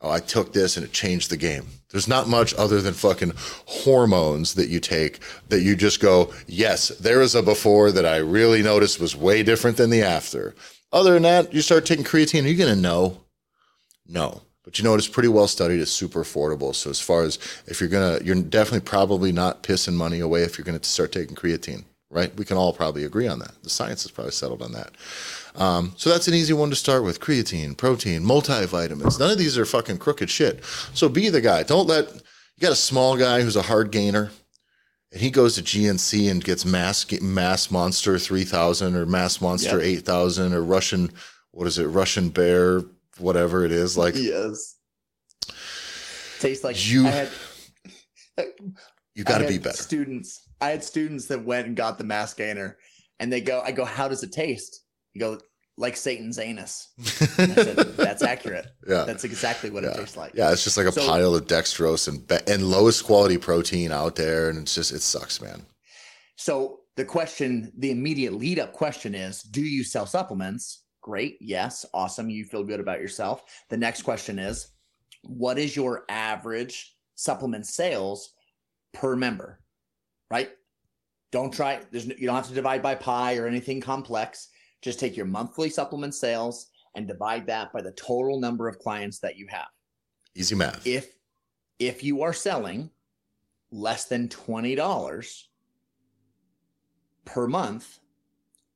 oh, 0.00 0.10
I 0.10 0.20
took 0.20 0.52
this 0.52 0.76
and 0.76 0.86
it 0.86 0.92
changed 0.92 1.30
the 1.30 1.36
game. 1.36 1.66
There's 1.90 2.08
not 2.08 2.28
much 2.28 2.54
other 2.54 2.80
than 2.80 2.94
fucking 2.94 3.32
hormones 3.66 4.54
that 4.54 4.68
you 4.68 4.80
take 4.80 5.20
that 5.48 5.62
you 5.62 5.76
just 5.76 6.00
go, 6.00 6.32
yes, 6.46 6.88
there 6.88 7.20
is 7.20 7.34
a 7.34 7.42
before 7.42 7.92
that 7.92 8.06
I 8.06 8.16
really 8.16 8.62
noticed 8.62 9.00
was 9.00 9.16
way 9.16 9.42
different 9.42 9.76
than 9.76 9.90
the 9.90 10.02
after. 10.02 10.54
Other 10.92 11.14
than 11.14 11.22
that, 11.22 11.52
you 11.52 11.60
start 11.62 11.86
taking 11.86 12.04
creatine, 12.04 12.44
are 12.44 12.48
you 12.48 12.56
going 12.56 12.74
to 12.74 12.80
know? 12.80 13.20
No. 14.06 14.42
But 14.66 14.78
you 14.78 14.84
know, 14.84 14.96
it's 14.96 15.06
pretty 15.06 15.28
well 15.28 15.46
studied. 15.46 15.80
It's 15.80 15.92
super 15.92 16.24
affordable. 16.24 16.74
So 16.74 16.90
as 16.90 17.00
far 17.00 17.22
as 17.22 17.38
if 17.66 17.80
you're 17.80 17.88
gonna, 17.88 18.18
you're 18.24 18.34
definitely 18.34 18.84
probably 18.84 19.30
not 19.30 19.62
pissing 19.62 19.94
money 19.94 20.18
away 20.18 20.42
if 20.42 20.58
you're 20.58 20.64
gonna 20.64 20.82
start 20.82 21.12
taking 21.12 21.36
creatine, 21.36 21.84
right? 22.10 22.34
We 22.36 22.44
can 22.44 22.56
all 22.56 22.72
probably 22.72 23.04
agree 23.04 23.28
on 23.28 23.38
that. 23.38 23.62
The 23.62 23.70
science 23.70 24.04
is 24.04 24.10
probably 24.10 24.32
settled 24.32 24.62
on 24.62 24.72
that. 24.72 24.90
Um, 25.56 25.92
so 25.96 26.10
that's 26.10 26.28
an 26.28 26.34
easy 26.34 26.52
one 26.52 26.70
to 26.70 26.76
start 26.76 27.02
with: 27.04 27.20
creatine, 27.20 27.76
protein, 27.76 28.22
multivitamins. 28.22 29.18
None 29.18 29.30
of 29.30 29.38
these 29.38 29.56
are 29.58 29.64
fucking 29.64 29.98
crooked 29.98 30.30
shit. 30.30 30.64
So 30.94 31.08
be 31.08 31.28
the 31.28 31.40
guy. 31.40 31.62
Don't 31.62 31.86
let 31.86 32.12
you 32.12 32.60
got 32.60 32.72
a 32.72 32.76
small 32.76 33.16
guy 33.16 33.42
who's 33.42 33.56
a 33.56 33.62
hard 33.62 33.90
gainer, 33.90 34.30
and 35.12 35.20
he 35.20 35.30
goes 35.30 35.54
to 35.56 35.62
GNC 35.62 36.30
and 36.30 36.42
gets 36.44 36.64
mass 36.64 37.10
mass 37.20 37.70
monster 37.70 38.18
three 38.18 38.44
thousand 38.44 38.96
or 38.96 39.06
mass 39.06 39.40
monster 39.40 39.76
Yep. 39.78 39.84
eight 39.86 40.04
thousand 40.04 40.52
or 40.52 40.62
Russian 40.62 41.10
what 41.52 41.66
is 41.66 41.78
it 41.78 41.86
Russian 41.86 42.28
bear 42.28 42.82
whatever 43.18 43.64
it 43.64 43.72
is 43.72 43.96
like 43.96 44.14
Yes. 44.14 44.74
Tastes 46.38 46.62
like 46.64 46.76
You- 46.86 47.06
I 47.06 47.10
had 47.10 47.28
you 49.14 49.24
got 49.24 49.38
to 49.38 49.48
be 49.48 49.56
better. 49.58 49.76
Students, 49.76 50.48
I 50.60 50.68
had 50.70 50.84
students 50.84 51.26
that 51.26 51.42
went 51.44 51.66
and 51.66 51.74
got 51.76 51.96
the 51.96 52.04
mass 52.04 52.34
gainer, 52.34 52.76
and 53.18 53.32
they 53.32 53.40
go, 53.40 53.62
"I 53.64 53.72
go, 53.72 53.86
how 53.86 54.08
does 54.08 54.22
it 54.22 54.32
taste?" 54.32 54.82
You 55.16 55.20
go, 55.20 55.38
"Like 55.78 55.96
Satan's 55.96 56.38
anus." 56.38 56.88
Said, 57.02 57.76
That's 57.96 58.22
accurate. 58.22 58.66
yeah. 58.86 59.04
That's 59.04 59.24
exactly 59.24 59.70
what 59.70 59.82
it 59.82 59.94
tastes 59.96 60.14
like. 60.16 60.32
Yeah, 60.34 60.52
it's 60.52 60.62
just 60.62 60.76
like 60.76 60.86
a 60.86 60.92
So- 60.92 61.06
pile 61.06 61.34
of 61.34 61.46
dextrose 61.46 62.06
and 62.06 62.30
and 62.46 62.68
lowest 62.68 63.04
quality 63.04 63.38
protein 63.38 63.92
out 63.92 64.16
there, 64.16 64.50
and 64.50 64.58
it's 64.60 64.74
just 64.74 64.92
it 64.92 65.00
sucks, 65.00 65.40
man. 65.40 65.64
So 66.36 66.80
the 66.96 67.04
question, 67.06 67.72
the 67.78 67.90
immediate 67.90 68.34
lead 68.34 68.58
up 68.58 68.74
question 68.74 69.14
is, 69.14 69.40
do 69.42 69.62
you 69.62 69.82
sell 69.84 70.04
supplements? 70.04 70.82
Great. 71.00 71.38
Yes. 71.40 71.86
Awesome. 71.94 72.28
You 72.28 72.44
feel 72.44 72.62
good 72.64 72.80
about 72.80 73.00
yourself. 73.00 73.42
The 73.70 73.76
next 73.78 74.02
question 74.02 74.38
is, 74.38 74.68
what 75.22 75.58
is 75.58 75.74
your 75.74 76.04
average 76.10 76.94
supplement 77.14 77.66
sales 77.66 78.34
per 78.92 79.16
member? 79.16 79.60
Right? 80.30 80.50
Don't 81.32 81.52
try, 81.54 81.80
there's 81.90 82.06
no, 82.06 82.14
you 82.18 82.26
don't 82.26 82.36
have 82.36 82.48
to 82.48 82.54
divide 82.54 82.82
by 82.82 82.94
pi 82.94 83.36
or 83.36 83.46
anything 83.46 83.80
complex. 83.80 84.48
Just 84.82 85.00
take 85.00 85.16
your 85.16 85.26
monthly 85.26 85.70
supplement 85.70 86.14
sales 86.14 86.70
and 86.94 87.06
divide 87.06 87.46
that 87.46 87.72
by 87.72 87.82
the 87.82 87.92
total 87.92 88.40
number 88.40 88.68
of 88.68 88.78
clients 88.78 89.18
that 89.20 89.36
you 89.36 89.46
have. 89.48 89.68
Easy 90.34 90.54
math. 90.54 90.86
If 90.86 91.14
if 91.78 92.02
you 92.02 92.22
are 92.22 92.32
selling 92.32 92.90
less 93.70 94.06
than 94.06 94.28
$20 94.28 95.42
per 97.24 97.46
month, 97.46 97.98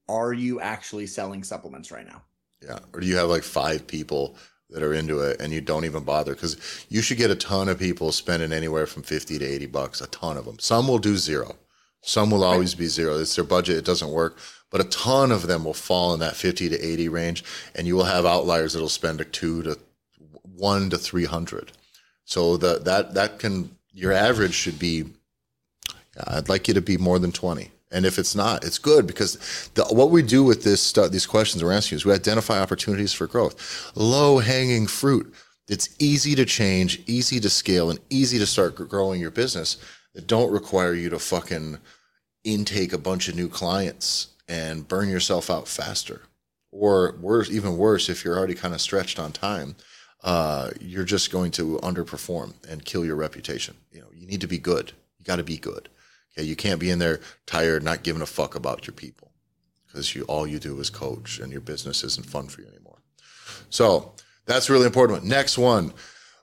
are 0.08 0.32
you 0.32 0.60
actually 0.60 1.06
selling 1.06 1.42
supplements 1.42 1.90
right 1.90 2.06
now? 2.06 2.22
Yeah. 2.62 2.78
Or 2.92 3.00
do 3.00 3.06
you 3.06 3.16
have 3.16 3.30
like 3.30 3.42
five 3.42 3.86
people 3.86 4.36
that 4.68 4.82
are 4.82 4.92
into 4.92 5.20
it 5.20 5.40
and 5.40 5.52
you 5.52 5.60
don't 5.60 5.84
even 5.84 6.04
bother? 6.04 6.34
Because 6.34 6.84
you 6.88 7.00
should 7.00 7.16
get 7.16 7.30
a 7.30 7.36
ton 7.36 7.68
of 7.68 7.78
people 7.78 8.12
spending 8.12 8.52
anywhere 8.52 8.86
from 8.86 9.02
50 9.02 9.38
to 9.38 9.44
80 9.44 9.66
bucks, 9.66 10.00
a 10.00 10.06
ton 10.08 10.36
of 10.36 10.44
them. 10.44 10.58
Some 10.58 10.88
will 10.88 10.98
do 10.98 11.16
zero. 11.16 11.56
Some 12.02 12.30
will 12.30 12.44
always 12.44 12.74
be 12.74 12.86
zero. 12.86 13.18
It's 13.18 13.36
their 13.36 13.44
budget. 13.44 13.76
It 13.76 13.84
doesn't 13.84 14.10
work. 14.10 14.38
But 14.70 14.80
a 14.80 14.84
ton 14.84 15.32
of 15.32 15.46
them 15.46 15.64
will 15.64 15.74
fall 15.74 16.14
in 16.14 16.20
that 16.20 16.36
50 16.36 16.68
to 16.68 16.80
80 16.80 17.08
range. 17.08 17.44
And 17.74 17.86
you 17.86 17.96
will 17.96 18.04
have 18.04 18.24
outliers 18.24 18.72
that'll 18.72 18.88
spend 18.88 19.20
a 19.20 19.24
two 19.24 19.62
to 19.64 19.78
one 20.56 20.90
to 20.90 20.98
300. 20.98 21.72
So 22.24 22.56
the, 22.56 22.78
that, 22.80 23.14
that 23.14 23.38
can, 23.38 23.76
your 23.92 24.12
average 24.12 24.54
should 24.54 24.78
be, 24.78 25.04
I'd 26.26 26.48
like 26.48 26.68
you 26.68 26.74
to 26.74 26.80
be 26.80 26.96
more 26.96 27.18
than 27.18 27.32
20. 27.32 27.70
And 27.92 28.06
if 28.06 28.18
it's 28.18 28.36
not, 28.36 28.64
it's 28.64 28.78
good 28.78 29.06
because 29.06 29.68
the, 29.74 29.84
what 29.86 30.10
we 30.10 30.22
do 30.22 30.44
with 30.44 30.62
this 30.62 30.80
stuff, 30.80 31.10
these 31.10 31.26
questions 31.26 31.64
we're 31.64 31.72
asking 31.72 31.96
is 31.96 32.04
we 32.04 32.12
identify 32.12 32.60
opportunities 32.60 33.12
for 33.12 33.26
growth, 33.26 33.90
low 33.96 34.38
hanging 34.38 34.86
fruit. 34.86 35.34
It's 35.68 35.88
easy 35.98 36.36
to 36.36 36.44
change, 36.44 37.02
easy 37.06 37.40
to 37.40 37.50
scale, 37.50 37.90
and 37.90 37.98
easy 38.08 38.38
to 38.38 38.46
start 38.46 38.76
growing 38.88 39.20
your 39.20 39.32
business 39.32 39.76
that 40.14 40.26
don't 40.26 40.52
require 40.52 40.94
you 40.94 41.10
to 41.10 41.18
fucking 41.18 41.78
intake 42.44 42.92
a 42.92 42.98
bunch 42.98 43.28
of 43.28 43.36
new 43.36 43.48
clients 43.48 44.28
and 44.48 44.88
burn 44.88 45.08
yourself 45.08 45.50
out 45.50 45.68
faster. 45.68 46.22
Or 46.72 47.16
worse, 47.20 47.50
even 47.50 47.76
worse, 47.76 48.08
if 48.08 48.24
you're 48.24 48.38
already 48.38 48.54
kind 48.54 48.74
of 48.74 48.80
stretched 48.80 49.18
on 49.18 49.32
time, 49.32 49.76
uh, 50.22 50.70
you're 50.80 51.04
just 51.04 51.30
going 51.30 51.50
to 51.52 51.78
underperform 51.78 52.54
and 52.68 52.84
kill 52.84 53.04
your 53.04 53.16
reputation. 53.16 53.76
You 53.92 54.00
know, 54.00 54.08
you 54.14 54.26
need 54.26 54.40
to 54.42 54.46
be 54.46 54.58
good. 54.58 54.92
You 55.18 55.24
got 55.24 55.36
to 55.36 55.42
be 55.42 55.56
good. 55.56 55.88
Okay, 56.32 56.46
you 56.46 56.54
can't 56.54 56.80
be 56.80 56.90
in 56.90 56.98
there 56.98 57.20
tired, 57.46 57.82
not 57.82 58.02
giving 58.02 58.22
a 58.22 58.26
fuck 58.26 58.54
about 58.54 58.86
your 58.86 58.94
people, 58.94 59.32
because 59.86 60.14
you 60.14 60.22
all 60.24 60.46
you 60.46 60.58
do 60.58 60.78
is 60.78 60.90
coach, 60.90 61.40
and 61.40 61.50
your 61.50 61.60
business 61.60 62.04
isn't 62.04 62.26
fun 62.26 62.48
for 62.48 62.60
you 62.60 62.68
anymore. 62.68 62.98
So 63.68 64.12
that's 64.46 64.70
really 64.70 64.86
important. 64.86 65.24
Next 65.24 65.58
one. 65.58 65.92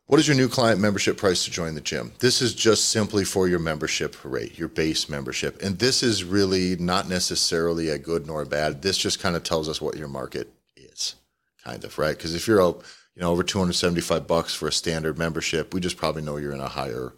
What 0.07 0.21
is 0.21 0.27
your 0.27 0.37
new 0.37 0.47
client 0.47 0.79
membership 0.79 1.17
price 1.17 1.43
to 1.43 1.51
join 1.51 1.75
the 1.75 1.81
gym? 1.81 2.13
This 2.19 2.41
is 2.41 2.55
just 2.55 2.87
simply 2.87 3.25
for 3.25 3.49
your 3.49 3.59
membership 3.59 4.15
rate, 4.23 4.57
your 4.57 4.69
base 4.69 5.09
membership. 5.09 5.61
And 5.61 5.77
this 5.77 6.01
is 6.01 6.23
really 6.23 6.77
not 6.77 7.09
necessarily 7.09 7.89
a 7.89 7.97
good 7.97 8.25
nor 8.25 8.43
a 8.43 8.45
bad. 8.45 8.81
This 8.81 8.97
just 8.97 9.19
kind 9.19 9.35
of 9.35 9.43
tells 9.43 9.67
us 9.67 9.81
what 9.81 9.97
your 9.97 10.07
market 10.07 10.49
is, 10.77 11.15
kind 11.61 11.83
of, 11.83 11.97
right? 11.99 12.15
Because 12.15 12.33
if 12.35 12.47
you're 12.47 12.61
a, 12.61 12.67
you 12.67 13.21
know 13.21 13.31
over 13.31 13.43
275 13.43 14.25
bucks 14.25 14.55
for 14.55 14.69
a 14.69 14.71
standard 14.71 15.17
membership, 15.17 15.73
we 15.73 15.81
just 15.81 15.97
probably 15.97 16.21
know 16.21 16.37
you're 16.37 16.53
in 16.53 16.61
a 16.61 16.69
higher 16.69 17.11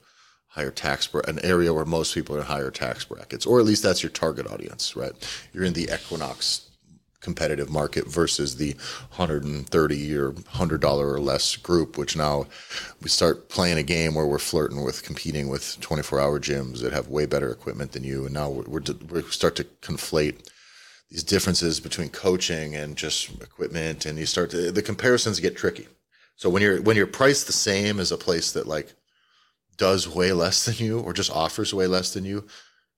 higher 0.48 0.72
tax 0.72 1.08
an 1.28 1.38
area 1.46 1.72
where 1.72 1.86
most 1.86 2.16
people 2.16 2.36
are 2.36 2.40
in 2.40 2.46
higher 2.46 2.72
tax 2.72 3.06
brackets, 3.06 3.46
or 3.46 3.60
at 3.60 3.68
least 3.68 3.84
that's 3.84 4.02
your 4.02 4.10
target 4.10 4.48
audience, 4.48 4.96
right? 4.96 5.14
You're 5.54 5.64
in 5.64 5.74
the 5.74 5.92
Equinox 5.94 6.69
competitive 7.22 7.70
market 7.70 8.08
versus 8.08 8.56
the 8.56 8.74
130 9.18 10.16
or 10.16 10.32
100 10.32 10.80
dollar 10.82 11.12
or 11.12 11.20
less 11.20 11.58
group 11.58 11.98
which 11.98 12.16
now 12.16 12.46
we 13.02 13.10
start 13.10 13.50
playing 13.50 13.78
a 13.78 13.84
game 13.84 14.16
where 14.16 14.26
we're 14.26 14.40
flirting 14.40 14.84
with 14.84 15.04
competing 15.04 15.48
with 15.50 15.80
24 15.82 16.20
hour 16.20 16.40
gyms 16.40 16.82
that 16.82 16.94
have 16.94 17.08
way 17.08 17.26
better 17.26 17.52
equipment 17.52 17.92
than 17.92 18.04
you. 18.04 18.26
And 18.26 18.34
now 18.34 18.50
we're, 18.50 18.82
we 19.12 19.22
start 19.24 19.56
to 19.58 19.64
conflate 19.82 20.50
these 21.10 21.24
differences 21.24 21.80
between 21.80 22.10
coaching 22.10 22.76
and 22.76 22.96
just 22.96 23.30
equipment. 23.42 24.06
And 24.06 24.18
you 24.20 24.26
start 24.26 24.52
to 24.52 24.72
the 24.72 24.82
comparisons 24.82 25.40
get 25.40 25.56
tricky. 25.56 25.88
So 26.36 26.50
when 26.50 26.62
you're 26.62 26.82
when 26.82 26.96
you're 26.96 27.08
priced 27.08 27.48
the 27.48 27.54
same 27.54 28.00
as 28.00 28.12
a 28.12 28.18
place 28.18 28.52
that 28.54 28.68
like 28.68 28.94
does 29.78 30.08
way 30.08 30.34
less 30.34 30.66
than 30.66 30.76
you 30.76 31.00
or 31.00 31.14
just 31.14 31.32
offers 31.32 31.74
way 31.74 31.88
less 31.88 32.14
than 32.14 32.26
you, 32.26 32.48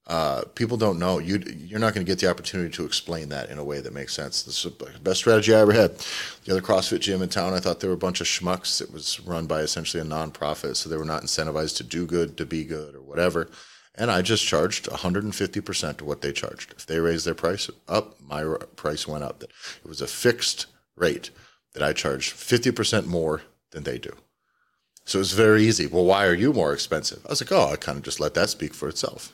uh, 0.07 0.43
people 0.55 0.77
don't 0.77 0.99
know. 0.99 1.19
You 1.19 1.41
you're 1.45 1.79
not 1.79 1.93
going 1.93 2.05
to 2.05 2.11
get 2.11 2.19
the 2.19 2.29
opportunity 2.29 2.71
to 2.71 2.85
explain 2.85 3.29
that 3.29 3.49
in 3.49 3.59
a 3.59 3.63
way 3.63 3.79
that 3.79 3.93
makes 3.93 4.13
sense. 4.13 4.43
This 4.43 4.65
is 4.65 4.71
the 4.71 4.99
best 4.99 5.19
strategy 5.19 5.53
I 5.53 5.59
ever 5.59 5.73
had. 5.73 5.97
The 6.45 6.51
other 6.51 6.61
CrossFit 6.61 7.01
gym 7.01 7.21
in 7.21 7.29
town, 7.29 7.53
I 7.53 7.59
thought 7.59 7.79
they 7.79 7.87
were 7.87 7.93
a 7.93 7.97
bunch 7.97 8.19
of 8.19 8.27
schmucks. 8.27 8.81
It 8.81 8.91
was 8.91 9.19
run 9.21 9.45
by 9.45 9.61
essentially 9.61 10.01
a 10.01 10.05
nonprofit, 10.05 10.75
so 10.75 10.89
they 10.89 10.97
were 10.97 11.05
not 11.05 11.23
incentivized 11.23 11.77
to 11.77 11.83
do 11.83 12.05
good, 12.05 12.35
to 12.37 12.45
be 12.45 12.63
good, 12.63 12.95
or 12.95 13.01
whatever. 13.01 13.49
And 13.95 14.09
I 14.09 14.21
just 14.21 14.45
charged 14.45 14.89
150% 14.89 15.97
to 15.97 16.05
what 16.05 16.21
they 16.21 16.31
charged. 16.31 16.73
If 16.77 16.85
they 16.85 16.99
raised 16.99 17.25
their 17.25 17.35
price 17.35 17.69
up, 17.87 18.19
my 18.21 18.43
price 18.75 19.07
went 19.07 19.23
up. 19.23 19.43
It 19.43 19.51
was 19.85 20.01
a 20.01 20.07
fixed 20.07 20.65
rate 20.95 21.29
that 21.73 21.83
I 21.83 21.93
charged 21.93 22.33
50% 22.33 23.05
more 23.05 23.43
than 23.71 23.83
they 23.83 23.97
do. 23.97 24.13
So 25.05 25.19
it's 25.19 25.33
very 25.33 25.63
easy. 25.63 25.87
Well, 25.87 26.05
why 26.05 26.25
are 26.25 26.33
you 26.33 26.53
more 26.53 26.73
expensive? 26.73 27.25
I 27.25 27.29
was 27.29 27.41
like, 27.41 27.51
oh, 27.51 27.71
I 27.71 27.75
kind 27.75 27.97
of 27.97 28.03
just 28.03 28.19
let 28.19 28.33
that 28.35 28.49
speak 28.49 28.73
for 28.73 28.87
itself. 28.87 29.33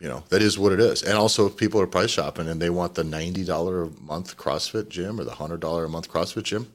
You 0.00 0.08
know, 0.08 0.22
that 0.28 0.42
is 0.42 0.58
what 0.58 0.72
it 0.72 0.78
is. 0.78 1.02
And 1.02 1.14
also, 1.18 1.46
if 1.46 1.56
people 1.56 1.80
are 1.80 1.86
price 1.86 2.10
shopping 2.10 2.48
and 2.48 2.62
they 2.62 2.70
want 2.70 2.94
the 2.94 3.02
$90 3.02 3.48
a 3.86 4.00
month 4.00 4.36
CrossFit 4.36 4.88
gym 4.88 5.18
or 5.18 5.24
the 5.24 5.32
$100 5.32 5.84
a 5.84 5.88
month 5.88 6.10
CrossFit 6.10 6.44
gym, 6.44 6.72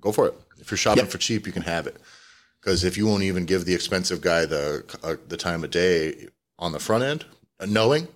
go 0.00 0.12
for 0.12 0.28
it. 0.28 0.34
If 0.60 0.70
you're 0.70 0.78
shopping 0.78 1.04
yep. 1.04 1.10
for 1.10 1.18
cheap, 1.18 1.44
you 1.44 1.52
can 1.52 1.62
have 1.62 1.88
it. 1.88 1.96
Because 2.60 2.84
if 2.84 2.96
you 2.96 3.06
won't 3.06 3.24
even 3.24 3.44
give 3.44 3.64
the 3.64 3.74
expensive 3.74 4.20
guy 4.20 4.46
the 4.46 4.84
uh, 5.02 5.16
the 5.26 5.36
time 5.36 5.64
of 5.64 5.70
day 5.70 6.28
on 6.60 6.70
the 6.70 6.78
front 6.78 7.02
end, 7.02 7.24
uh, 7.58 7.66
knowing, 7.66 8.06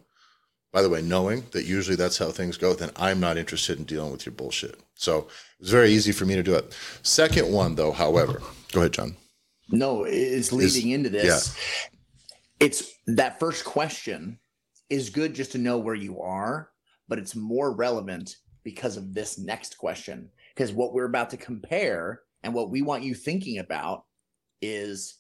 by 0.72 0.82
the 0.82 0.88
way, 0.88 1.02
knowing 1.02 1.44
that 1.50 1.64
usually 1.64 1.96
that's 1.96 2.18
how 2.18 2.30
things 2.30 2.56
go, 2.56 2.72
then 2.72 2.92
I'm 2.94 3.18
not 3.18 3.36
interested 3.36 3.78
in 3.78 3.84
dealing 3.84 4.12
with 4.12 4.24
your 4.24 4.34
bullshit. 4.34 4.78
So 4.94 5.18
it 5.18 5.62
was 5.62 5.70
very 5.70 5.90
easy 5.90 6.12
for 6.12 6.26
me 6.26 6.36
to 6.36 6.44
do 6.44 6.54
it. 6.54 6.72
Second 7.02 7.52
one, 7.52 7.74
though, 7.74 7.90
however, 7.90 8.40
go 8.70 8.80
ahead, 8.80 8.92
John. 8.92 9.16
No, 9.68 10.04
it's 10.04 10.52
leading 10.52 10.90
is, 10.90 10.96
into 10.96 11.10
this. 11.10 11.56
It's 12.58 12.94
that 13.06 13.38
first 13.38 13.64
question 13.64 14.38
is 14.88 15.10
good 15.10 15.34
just 15.34 15.52
to 15.52 15.58
know 15.58 15.78
where 15.78 15.94
you 15.94 16.20
are, 16.20 16.70
but 17.08 17.18
it's 17.18 17.36
more 17.36 17.74
relevant 17.74 18.36
because 18.64 18.96
of 18.96 19.12
this 19.12 19.38
next 19.38 19.76
question. 19.76 20.30
Because 20.54 20.72
what 20.72 20.94
we're 20.94 21.04
about 21.06 21.30
to 21.30 21.36
compare 21.36 22.22
and 22.42 22.54
what 22.54 22.70
we 22.70 22.82
want 22.82 23.02
you 23.02 23.14
thinking 23.14 23.58
about 23.58 24.04
is 24.62 25.18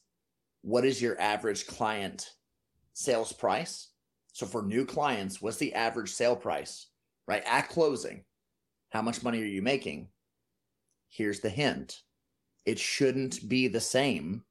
what 0.62 0.84
is 0.84 1.02
your 1.02 1.20
average 1.20 1.66
client 1.66 2.30
sales 2.94 3.32
price? 3.32 3.90
So 4.32 4.46
for 4.46 4.62
new 4.62 4.86
clients, 4.86 5.42
what's 5.42 5.58
the 5.58 5.74
average 5.74 6.10
sale 6.10 6.36
price, 6.36 6.88
right? 7.28 7.42
At 7.46 7.68
closing, 7.68 8.24
how 8.90 9.02
much 9.02 9.22
money 9.22 9.42
are 9.42 9.46
you 9.46 9.62
making? 9.62 10.08
Here's 11.08 11.40
the 11.40 11.50
hint 11.50 12.00
it 12.64 12.78
shouldn't 12.78 13.48
be 13.48 13.68
the 13.68 13.80
same 13.80 14.42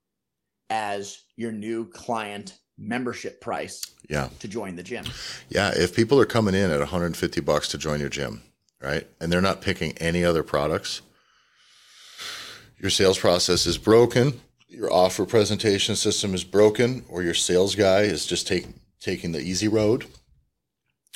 as 0.70 1.24
your 1.36 1.52
new 1.52 1.90
client 1.90 2.60
membership 2.78 3.40
price 3.42 3.94
yeah 4.10 4.30
to 4.40 4.48
join 4.48 4.76
the 4.76 4.84
gym 4.84 5.06
yeah 5.50 5.72
if 5.76 5.96
people 5.96 6.20
are 6.20 6.26
coming 6.26 6.54
in 6.54 6.72
at 6.72 6.80
150 6.80 7.42
bucks 7.42 7.68
to 7.70 7.78
join 7.78 8.00
your 8.00 8.10
gym 8.10 8.42
right 8.82 9.08
and 9.20 9.32
they're 9.32 9.42
not 9.42 9.62
picking 9.62 9.98
any 9.98 10.24
other 10.26 10.44
products 10.44 11.02
your 12.78 12.90
sales 12.90 13.18
process 13.18 13.66
is 13.66 13.78
broken 13.78 14.42
your 14.68 14.92
offer 14.92 15.26
presentation 15.26 15.96
system 15.96 16.34
is 16.34 16.44
broken 16.44 17.06
or 17.08 17.24
your 17.24 17.34
sales 17.34 17.76
guy 17.76 18.02
is 18.02 18.26
just 18.26 18.48
taking 18.48 18.74
taking 19.00 19.32
the 19.32 19.40
easy 19.40 19.68
road 19.68 20.06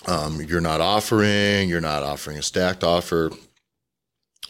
um, 0.08 0.42
you're 0.42 0.62
not 0.62 0.82
offering, 0.82 1.70
you're 1.70 1.82
not 1.82 2.04
offering 2.04 2.38
a 2.38 2.42
stacked 2.42 2.84
offer. 2.84 3.32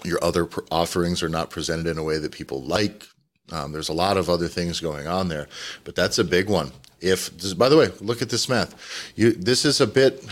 Your 0.06 0.24
other 0.24 0.46
pr- 0.46 0.62
offerings 0.72 1.24
are 1.24 1.30
not 1.30 1.50
presented 1.50 1.88
in 1.88 1.98
a 1.98 2.04
way 2.04 2.18
that 2.20 2.32
people 2.32 2.64
like. 2.64 3.06
Um, 3.52 3.72
there's 3.72 3.90
a 3.90 3.94
lot 3.94 4.18
of 4.18 4.30
other 4.30 4.48
things 4.48 4.80
going 4.80 5.08
on 5.08 5.28
there, 5.28 5.48
but 5.84 5.96
that's 5.96 6.20
a 6.20 6.24
big 6.24 6.50
one. 6.50 6.72
If, 7.02 7.32
by 7.58 7.70
the 7.70 7.78
way, 7.78 7.90
look 8.02 8.22
at 8.22 8.30
this 8.30 8.50
math. 8.50 8.76
You, 9.16 9.32
this 9.32 9.66
is 9.66 9.82
a 9.82 9.88
bit. 9.88 10.24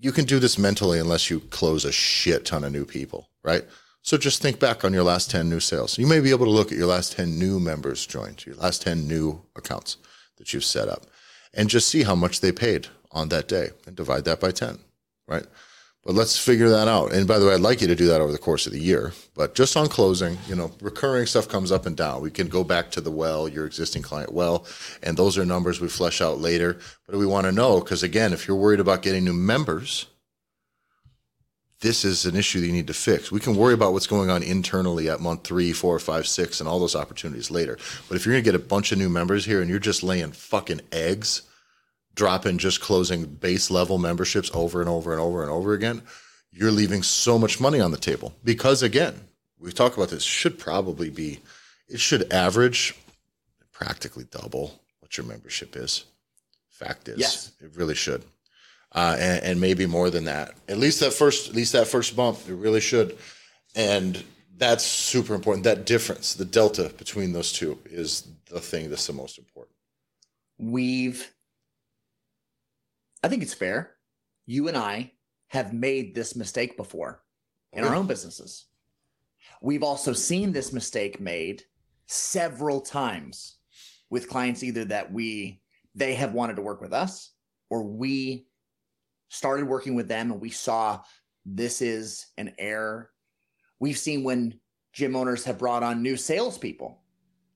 You 0.00 0.12
can 0.12 0.24
do 0.24 0.38
this 0.38 0.58
mentally 0.58 0.98
unless 0.98 1.30
you 1.30 1.40
close 1.40 1.84
a 1.84 1.92
shit 1.92 2.44
ton 2.44 2.64
of 2.64 2.72
new 2.72 2.84
people, 2.84 3.28
right? 3.42 3.64
So 4.02 4.16
just 4.16 4.40
think 4.40 4.60
back 4.60 4.84
on 4.84 4.92
your 4.92 5.02
last 5.02 5.32
10 5.32 5.50
new 5.50 5.58
sales. 5.58 5.98
You 5.98 6.06
may 6.06 6.20
be 6.20 6.30
able 6.30 6.46
to 6.46 6.52
look 6.52 6.70
at 6.70 6.78
your 6.78 6.86
last 6.86 7.12
10 7.14 7.38
new 7.38 7.58
members 7.58 8.06
joined, 8.06 8.46
your 8.46 8.54
last 8.54 8.82
10 8.82 9.08
new 9.08 9.42
accounts 9.56 9.96
that 10.38 10.54
you've 10.54 10.64
set 10.64 10.88
up, 10.88 11.06
and 11.52 11.68
just 11.68 11.88
see 11.88 12.04
how 12.04 12.14
much 12.14 12.40
they 12.40 12.52
paid 12.52 12.86
on 13.10 13.30
that 13.30 13.48
day 13.48 13.70
and 13.84 13.96
divide 13.96 14.24
that 14.26 14.38
by 14.38 14.52
10, 14.52 14.78
right? 15.26 15.46
But 16.06 16.14
let's 16.14 16.38
figure 16.38 16.68
that 16.68 16.86
out. 16.86 17.12
And 17.12 17.26
by 17.26 17.40
the 17.40 17.46
way, 17.46 17.54
I'd 17.54 17.60
like 17.60 17.80
you 17.80 17.88
to 17.88 17.96
do 17.96 18.06
that 18.06 18.20
over 18.20 18.30
the 18.30 18.38
course 18.38 18.68
of 18.68 18.72
the 18.72 18.78
year. 18.78 19.12
But 19.34 19.56
just 19.56 19.76
on 19.76 19.88
closing, 19.88 20.38
you 20.46 20.54
know, 20.54 20.70
recurring 20.80 21.26
stuff 21.26 21.48
comes 21.48 21.72
up 21.72 21.84
and 21.84 21.96
down. 21.96 22.22
We 22.22 22.30
can 22.30 22.46
go 22.46 22.62
back 22.62 22.92
to 22.92 23.00
the 23.00 23.10
well, 23.10 23.48
your 23.48 23.66
existing 23.66 24.02
client 24.02 24.32
well, 24.32 24.66
and 25.02 25.16
those 25.16 25.36
are 25.36 25.44
numbers 25.44 25.80
we 25.80 25.88
flesh 25.88 26.20
out 26.20 26.38
later. 26.38 26.78
But 27.08 27.16
we 27.16 27.26
want 27.26 27.46
to 27.46 27.52
know 27.52 27.80
because 27.80 28.04
again, 28.04 28.32
if 28.32 28.46
you're 28.46 28.56
worried 28.56 28.78
about 28.78 29.02
getting 29.02 29.24
new 29.24 29.32
members, 29.32 30.06
this 31.80 32.04
is 32.04 32.24
an 32.24 32.36
issue 32.36 32.60
that 32.60 32.66
you 32.66 32.72
need 32.72 32.86
to 32.86 32.94
fix. 32.94 33.32
We 33.32 33.40
can 33.40 33.56
worry 33.56 33.74
about 33.74 33.92
what's 33.92 34.06
going 34.06 34.30
on 34.30 34.44
internally 34.44 35.10
at 35.10 35.18
month 35.18 35.42
three, 35.42 35.72
four, 35.72 35.98
five, 35.98 36.28
six, 36.28 36.60
and 36.60 36.68
all 36.68 36.78
those 36.78 36.94
opportunities 36.94 37.50
later. 37.50 37.78
But 38.08 38.14
if 38.16 38.24
you're 38.24 38.34
gonna 38.34 38.42
get 38.42 38.54
a 38.54 38.60
bunch 38.60 38.92
of 38.92 38.98
new 38.98 39.08
members 39.08 39.44
here 39.44 39.60
and 39.60 39.68
you're 39.68 39.80
just 39.80 40.04
laying 40.04 40.30
fucking 40.30 40.82
eggs 40.92 41.42
drop 42.16 42.44
in 42.46 42.58
just 42.58 42.80
closing 42.80 43.24
base 43.26 43.70
level 43.70 43.98
memberships 43.98 44.50
over 44.52 44.80
and 44.80 44.88
over 44.90 45.12
and 45.12 45.20
over 45.20 45.42
and 45.42 45.50
over 45.50 45.72
again, 45.74 46.02
you're 46.50 46.72
leaving 46.72 47.02
so 47.04 47.38
much 47.38 47.60
money 47.60 47.78
on 47.78 47.92
the 47.92 47.96
table. 47.98 48.34
Because 48.42 48.82
again, 48.82 49.14
we've 49.60 49.74
talked 49.74 49.96
about 49.96 50.08
this, 50.08 50.24
should 50.24 50.58
probably 50.58 51.10
be, 51.10 51.38
it 51.88 52.00
should 52.00 52.32
average 52.32 52.94
practically 53.72 54.24
double 54.30 54.80
what 55.00 55.16
your 55.16 55.26
membership 55.26 55.76
is. 55.76 56.04
Fact 56.70 57.08
is, 57.08 57.18
Yes. 57.18 57.52
it 57.60 57.70
really 57.76 57.94
should, 57.94 58.24
uh, 58.92 59.16
and, 59.18 59.44
and 59.44 59.60
maybe 59.60 59.86
more 59.86 60.10
than 60.10 60.24
that. 60.24 60.54
At 60.68 60.78
least 60.78 61.00
that 61.00 61.12
first, 61.12 61.48
at 61.50 61.54
least 61.54 61.72
that 61.74 61.86
first 61.86 62.16
bump, 62.16 62.38
it 62.48 62.54
really 62.54 62.80
should, 62.80 63.16
and 63.74 64.22
that's 64.58 64.84
super 64.84 65.34
important. 65.34 65.64
That 65.64 65.84
difference, 65.86 66.34
the 66.34 66.44
delta 66.46 66.90
between 66.96 67.32
those 67.32 67.52
two, 67.52 67.78
is 67.86 68.26
the 68.50 68.60
thing 68.60 68.88
that's 68.90 69.06
the 69.06 69.12
most 69.12 69.38
important. 69.38 69.74
we've 70.58 71.30
i 73.22 73.28
think 73.28 73.42
it's 73.42 73.54
fair. 73.54 73.94
You 74.46 74.68
and 74.68 74.76
i 74.76 75.12
have 75.48 75.72
made 75.72 76.14
this 76.14 76.36
mistake 76.36 76.76
before 76.76 77.22
in 77.72 77.84
our 77.84 77.94
own 77.94 78.06
businesses. 78.06 78.66
We've 79.60 79.82
also 79.82 80.12
seen 80.12 80.52
this 80.52 80.72
mistake 80.72 81.20
made 81.20 81.62
several 82.06 82.80
times 82.80 83.56
with 84.10 84.28
clients 84.28 84.62
either 84.62 84.84
that 84.86 85.12
we 85.12 85.60
they 85.94 86.14
have 86.14 86.34
wanted 86.34 86.56
to 86.56 86.62
work 86.62 86.80
with 86.80 86.92
us 86.92 87.32
or 87.70 87.82
we 87.82 88.46
started 89.28 89.66
working 89.66 89.94
with 89.94 90.08
them 90.08 90.30
and 90.30 90.40
we 90.40 90.50
saw 90.50 91.00
this 91.44 91.80
is 91.80 92.26
an 92.36 92.52
error. 92.58 93.10
We've 93.80 93.98
seen 93.98 94.22
when 94.24 94.60
gym 94.92 95.16
owners 95.16 95.44
have 95.44 95.58
brought 95.58 95.82
on 95.82 96.02
new 96.02 96.16
salespeople 96.16 97.00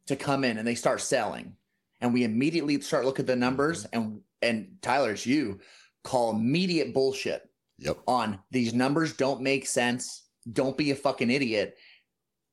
to 0.06 0.16
come 0.16 0.44
in 0.44 0.58
and 0.58 0.66
they 0.66 0.74
start 0.74 1.00
selling 1.00 1.56
and 2.00 2.12
we 2.12 2.24
immediately 2.24 2.80
start 2.80 3.04
looking 3.04 3.24
at 3.24 3.26
the 3.28 3.36
numbers 3.36 3.84
mm-hmm. 3.84 4.00
and 4.00 4.20
and 4.42 4.76
Tyler's 4.82 5.26
you 5.26 5.60
call 6.04 6.30
immediate 6.32 6.94
bullshit 6.94 7.42
Yep. 7.78 7.98
on 8.06 8.38
these 8.50 8.74
numbers 8.74 9.14
don't 9.14 9.40
make 9.40 9.66
sense. 9.66 10.24
Don't 10.52 10.76
be 10.76 10.90
a 10.90 10.94
fucking 10.94 11.30
idiot. 11.30 11.76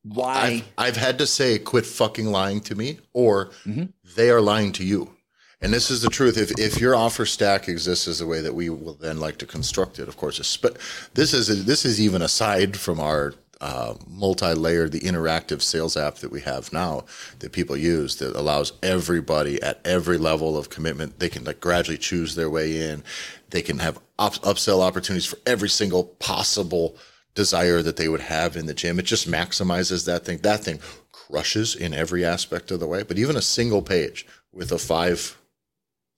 Why? 0.03 0.63
I've, 0.77 0.87
I've 0.89 0.97
had 0.97 1.17
to 1.17 1.27
say, 1.27 1.59
quit 1.59 1.85
fucking 1.85 2.27
lying 2.27 2.61
to 2.61 2.75
me, 2.75 2.99
or 3.13 3.51
Mhm. 3.65 3.91
they 4.15 4.29
are 4.29 4.39
lying 4.41 4.71
to 4.73 4.85
you. 4.85 5.13
And 5.59 5.73
this 5.73 5.89
is 5.89 6.01
the 6.01 6.09
truth. 6.09 6.37
If, 6.37 6.51
if 6.59 6.79
your 6.79 6.95
offer 6.95 7.25
stack 7.25 7.67
exists 7.67 8.07
as 8.07 8.19
the 8.19 8.27
way 8.27 8.41
that 8.41 8.53
we 8.53 8.69
will 8.69 8.93
then 8.93 9.19
like 9.19 9.37
to 9.39 9.45
construct 9.45 9.97
it, 9.99 10.07
of 10.07 10.15
course, 10.15 10.55
but 10.57 10.77
this 11.15 11.33
is 11.33 11.65
this 11.65 11.83
is 11.83 11.99
even 11.99 12.21
aside 12.21 12.77
from 12.77 12.99
our 12.99 13.33
uh, 13.61 13.95
multi-layered, 14.07 14.91
the 14.91 14.99
interactive 14.99 15.61
sales 15.61 15.97
app 15.97 16.15
that 16.15 16.31
we 16.31 16.41
have 16.41 16.71
now 16.71 17.05
that 17.39 17.51
people 17.51 17.75
use 17.75 18.17
that 18.17 18.35
allows 18.35 18.73
everybody 18.83 19.61
at 19.61 19.79
every 19.85 20.17
level 20.17 20.57
of 20.57 20.69
commitment. 20.69 21.19
They 21.19 21.29
can 21.29 21.43
like 21.43 21.59
gradually 21.59 21.97
choose 21.97 22.35
their 22.35 22.49
way 22.49 22.89
in. 22.89 23.03
They 23.49 23.61
can 23.61 23.79
have 23.79 23.99
up, 24.19 24.33
upsell 24.35 24.81
opportunities 24.81 25.25
for 25.25 25.39
every 25.45 25.69
single 25.69 26.03
possible 26.03 26.95
desire 27.33 27.81
that 27.81 27.97
they 27.97 28.09
would 28.09 28.21
have 28.21 28.57
in 28.57 28.65
the 28.65 28.73
gym. 28.73 28.99
It 28.99 29.05
just 29.05 29.29
maximizes 29.29 30.05
that 30.05 30.25
thing. 30.25 30.39
That 30.39 30.61
thing 30.63 30.79
crushes 31.11 31.75
in 31.75 31.93
every 31.93 32.25
aspect 32.25 32.71
of 32.71 32.79
the 32.79 32.87
way. 32.87 33.03
But 33.03 33.17
even 33.17 33.35
a 33.35 33.41
single 33.41 33.81
page 33.81 34.25
with 34.51 34.71
a 34.71 34.77
five 34.77 35.37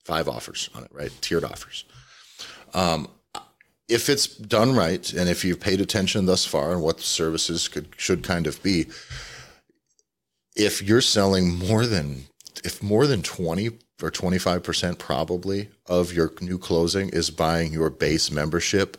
five 0.05 0.27
offers 0.27 0.69
on 0.73 0.83
it, 0.83 0.91
right? 0.91 1.11
Tiered 1.21 1.43
offers. 1.43 1.85
Um, 2.73 3.09
if 3.89 4.09
it's 4.09 4.27
done 4.27 4.75
right, 4.75 5.11
and 5.13 5.27
if 5.27 5.43
you've 5.43 5.59
paid 5.59 5.81
attention 5.81 6.25
thus 6.25 6.45
far 6.45 6.71
and 6.71 6.81
what 6.81 6.97
the 6.97 7.03
services 7.03 7.67
could 7.67 7.87
should 7.97 8.23
kind 8.23 8.47
of 8.47 8.61
be, 8.63 8.85
if 10.55 10.81
you're 10.81 11.01
selling 11.01 11.57
more 11.57 11.85
than 11.85 12.25
if 12.63 12.83
more 12.83 13.07
than 13.07 13.21
20 13.21 13.67
or 14.01 14.11
25% 14.11 14.97
probably 14.97 15.69
of 15.85 16.13
your 16.13 16.31
new 16.41 16.57
closing 16.57 17.09
is 17.09 17.29
buying 17.29 17.71
your 17.73 17.89
base 17.89 18.31
membership 18.31 18.97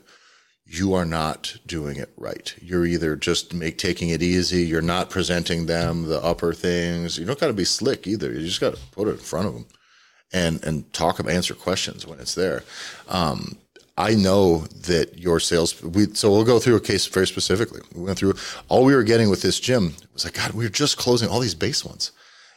you 0.72 0.94
are 0.94 1.05
not 1.05 1.57
doing 1.66 1.96
it 1.96 2.12
right. 2.16 2.55
You're 2.62 2.87
either 2.87 3.16
just 3.16 3.53
make 3.53 3.76
taking 3.76 4.11
it 4.11 4.22
easy. 4.22 4.62
You're 4.62 4.81
not 4.81 5.11
presenting 5.11 5.66
them 5.66 6.05
the 6.05 6.22
upper 6.22 6.53
things. 6.55 7.18
You 7.18 7.24
don't 7.24 7.40
got 7.40 7.48
to 7.48 7.53
be 7.53 7.64
slick 7.64 8.07
either. 8.07 8.33
You 8.33 8.46
just 8.46 8.61
got 8.61 8.76
to 8.76 8.81
put 8.92 9.09
it 9.09 9.12
in 9.12 9.16
front 9.16 9.48
of 9.48 9.55
them 9.55 9.66
and 10.33 10.62
and 10.62 10.92
talk 10.92 11.18
about 11.18 11.33
answer 11.33 11.55
questions 11.55 12.07
when 12.07 12.20
it's 12.20 12.37
there. 12.37 12.62
Um, 13.09 13.59
I 14.00 14.14
know 14.14 14.60
that 14.86 15.18
your 15.18 15.40
sales. 15.40 15.82
We 15.82 16.06
so 16.14 16.30
we'll 16.30 16.44
go 16.44 16.58
through 16.58 16.76
a 16.76 16.80
case 16.80 17.06
very 17.06 17.26
specifically. 17.26 17.82
We 17.94 18.02
went 18.02 18.18
through 18.18 18.34
all 18.68 18.82
we 18.82 18.94
were 18.94 19.02
getting 19.02 19.28
with 19.28 19.42
this 19.42 19.60
gym 19.60 19.94
was 20.14 20.24
like 20.24 20.34
God. 20.34 20.52
We 20.52 20.64
were 20.64 20.70
just 20.70 20.96
closing 20.96 21.28
all 21.28 21.38
these 21.38 21.54
base 21.54 21.84
ones. 21.84 22.10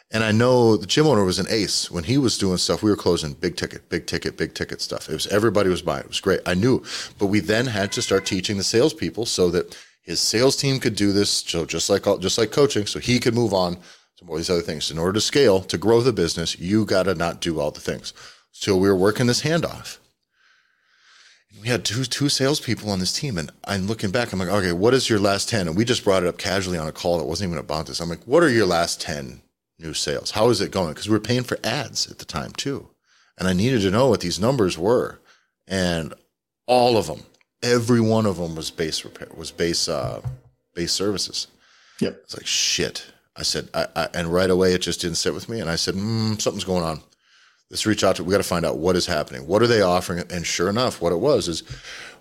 And 0.09 0.23
I 0.23 0.31
know 0.31 0.77
the 0.77 0.87
gym 0.87 1.05
owner 1.05 1.25
was 1.25 1.39
an 1.39 1.47
ace 1.49 1.91
when 1.91 2.05
he 2.05 2.17
was 2.17 2.37
doing 2.37 2.57
stuff. 2.57 2.81
We 2.81 2.91
were 2.91 2.95
closing 2.95 3.33
big 3.33 3.57
ticket, 3.57 3.89
big 3.89 4.05
ticket, 4.05 4.37
big 4.37 4.53
ticket 4.53 4.79
stuff. 4.79 5.09
It 5.09 5.13
was 5.13 5.27
everybody 5.27 5.69
was 5.69 5.81
buying. 5.81 6.05
It 6.05 6.07
was 6.07 6.21
great. 6.21 6.39
I 6.45 6.53
knew, 6.53 6.81
but 7.19 7.25
we 7.25 7.41
then 7.41 7.65
had 7.65 7.91
to 7.91 8.01
start 8.01 8.25
teaching 8.25 8.55
the 8.55 8.63
salespeople 8.63 9.25
so 9.25 9.49
that 9.51 9.77
his 10.01 10.21
sales 10.21 10.55
team 10.55 10.79
could 10.79 10.95
do 10.95 11.11
this. 11.11 11.29
So 11.29 11.65
just 11.65 11.89
like 11.89 12.05
just 12.21 12.37
like 12.37 12.51
coaching, 12.51 12.85
so 12.85 12.99
he 12.99 13.19
could 13.19 13.35
move 13.35 13.53
on 13.53 13.75
to 14.17 14.25
all 14.29 14.37
these 14.37 14.49
other 14.49 14.61
things. 14.61 14.91
In 14.91 14.97
order 14.97 15.13
to 15.13 15.21
scale, 15.21 15.59
to 15.63 15.77
grow 15.77 15.99
the 15.99 16.13
business, 16.13 16.57
you 16.57 16.85
got 16.85 17.03
to 17.03 17.15
not 17.15 17.41
do 17.41 17.59
all 17.59 17.71
the 17.71 17.81
things. 17.81 18.13
So 18.53 18.77
we 18.77 18.87
were 18.87 18.95
working 18.95 19.27
this 19.27 19.41
handoff. 19.41 19.97
We 21.61 21.69
had 21.69 21.85
two 21.85 22.03
two 22.03 22.29
salespeople 22.29 22.89
on 22.89 22.99
this 22.99 23.13
team, 23.13 23.37
and 23.37 23.49
I'm 23.65 23.87
looking 23.87 24.11
back. 24.11 24.33
I'm 24.33 24.39
like, 24.39 24.49
okay, 24.49 24.73
what 24.73 24.93
is 24.93 25.09
your 25.09 25.19
last 25.19 25.47
ten? 25.47 25.67
And 25.67 25.77
we 25.77 25.85
just 25.85 26.03
brought 26.03 26.23
it 26.23 26.27
up 26.27 26.37
casually 26.37 26.77
on 26.77 26.87
a 26.87 26.91
call 26.91 27.17
that 27.17 27.25
wasn't 27.25 27.49
even 27.49 27.59
about 27.59 27.87
this. 27.87 27.99
I'm 27.99 28.09
like, 28.09 28.23
what 28.25 28.43
are 28.43 28.49
your 28.49 28.65
last 28.65 28.99
ten 28.99 29.41
new 29.79 29.93
sales? 29.93 30.31
How 30.31 30.49
is 30.49 30.59
it 30.61 30.71
going? 30.71 30.89
Because 30.89 31.07
we 31.07 31.13
were 31.13 31.21
paying 31.21 31.43
for 31.43 31.57
ads 31.63 32.09
at 32.11 32.19
the 32.19 32.25
time 32.25 32.51
too, 32.51 32.89
and 33.37 33.47
I 33.47 33.53
needed 33.53 33.81
to 33.81 33.91
know 33.91 34.09
what 34.09 34.21
these 34.21 34.39
numbers 34.39 34.77
were, 34.77 35.19
and 35.67 36.13
all 36.67 36.97
of 36.97 37.07
them, 37.07 37.23
every 37.61 38.01
one 38.01 38.25
of 38.25 38.37
them 38.37 38.55
was 38.55 38.71
base 38.71 39.05
repair, 39.05 39.29
was 39.35 39.51
base 39.51 39.87
uh, 39.87 40.21
base 40.73 40.91
services. 40.91 41.47
Yep. 42.01 42.19
It's 42.23 42.35
like 42.35 42.47
shit. 42.47 43.05
I 43.35 43.43
said, 43.43 43.69
I, 43.73 43.87
I, 43.95 44.09
and 44.13 44.27
right 44.27 44.49
away 44.49 44.73
it 44.73 44.81
just 44.81 45.01
didn't 45.01 45.17
sit 45.17 45.33
with 45.33 45.49
me, 45.49 45.59
and 45.59 45.69
I 45.69 45.75
said, 45.75 45.95
mm, 45.95 46.39
something's 46.41 46.65
going 46.65 46.83
on. 46.83 47.01
Let's 47.73 47.87
reach 47.87 48.03
out 48.03 48.17
to. 48.17 48.23
We 48.23 48.31
got 48.31 48.37
to 48.37 48.43
find 48.43 48.67
out 48.67 48.77
what 48.77 48.95
is 48.95 49.07
happening. 49.07 49.47
What 49.47 49.63
are 49.63 49.67
they 49.67 49.81
offering? 49.81 50.23
And 50.29 50.45
sure 50.45 50.69
enough, 50.69 51.01
what 51.01 51.11
it 51.11 51.19
was 51.19 51.47
is 51.47 51.63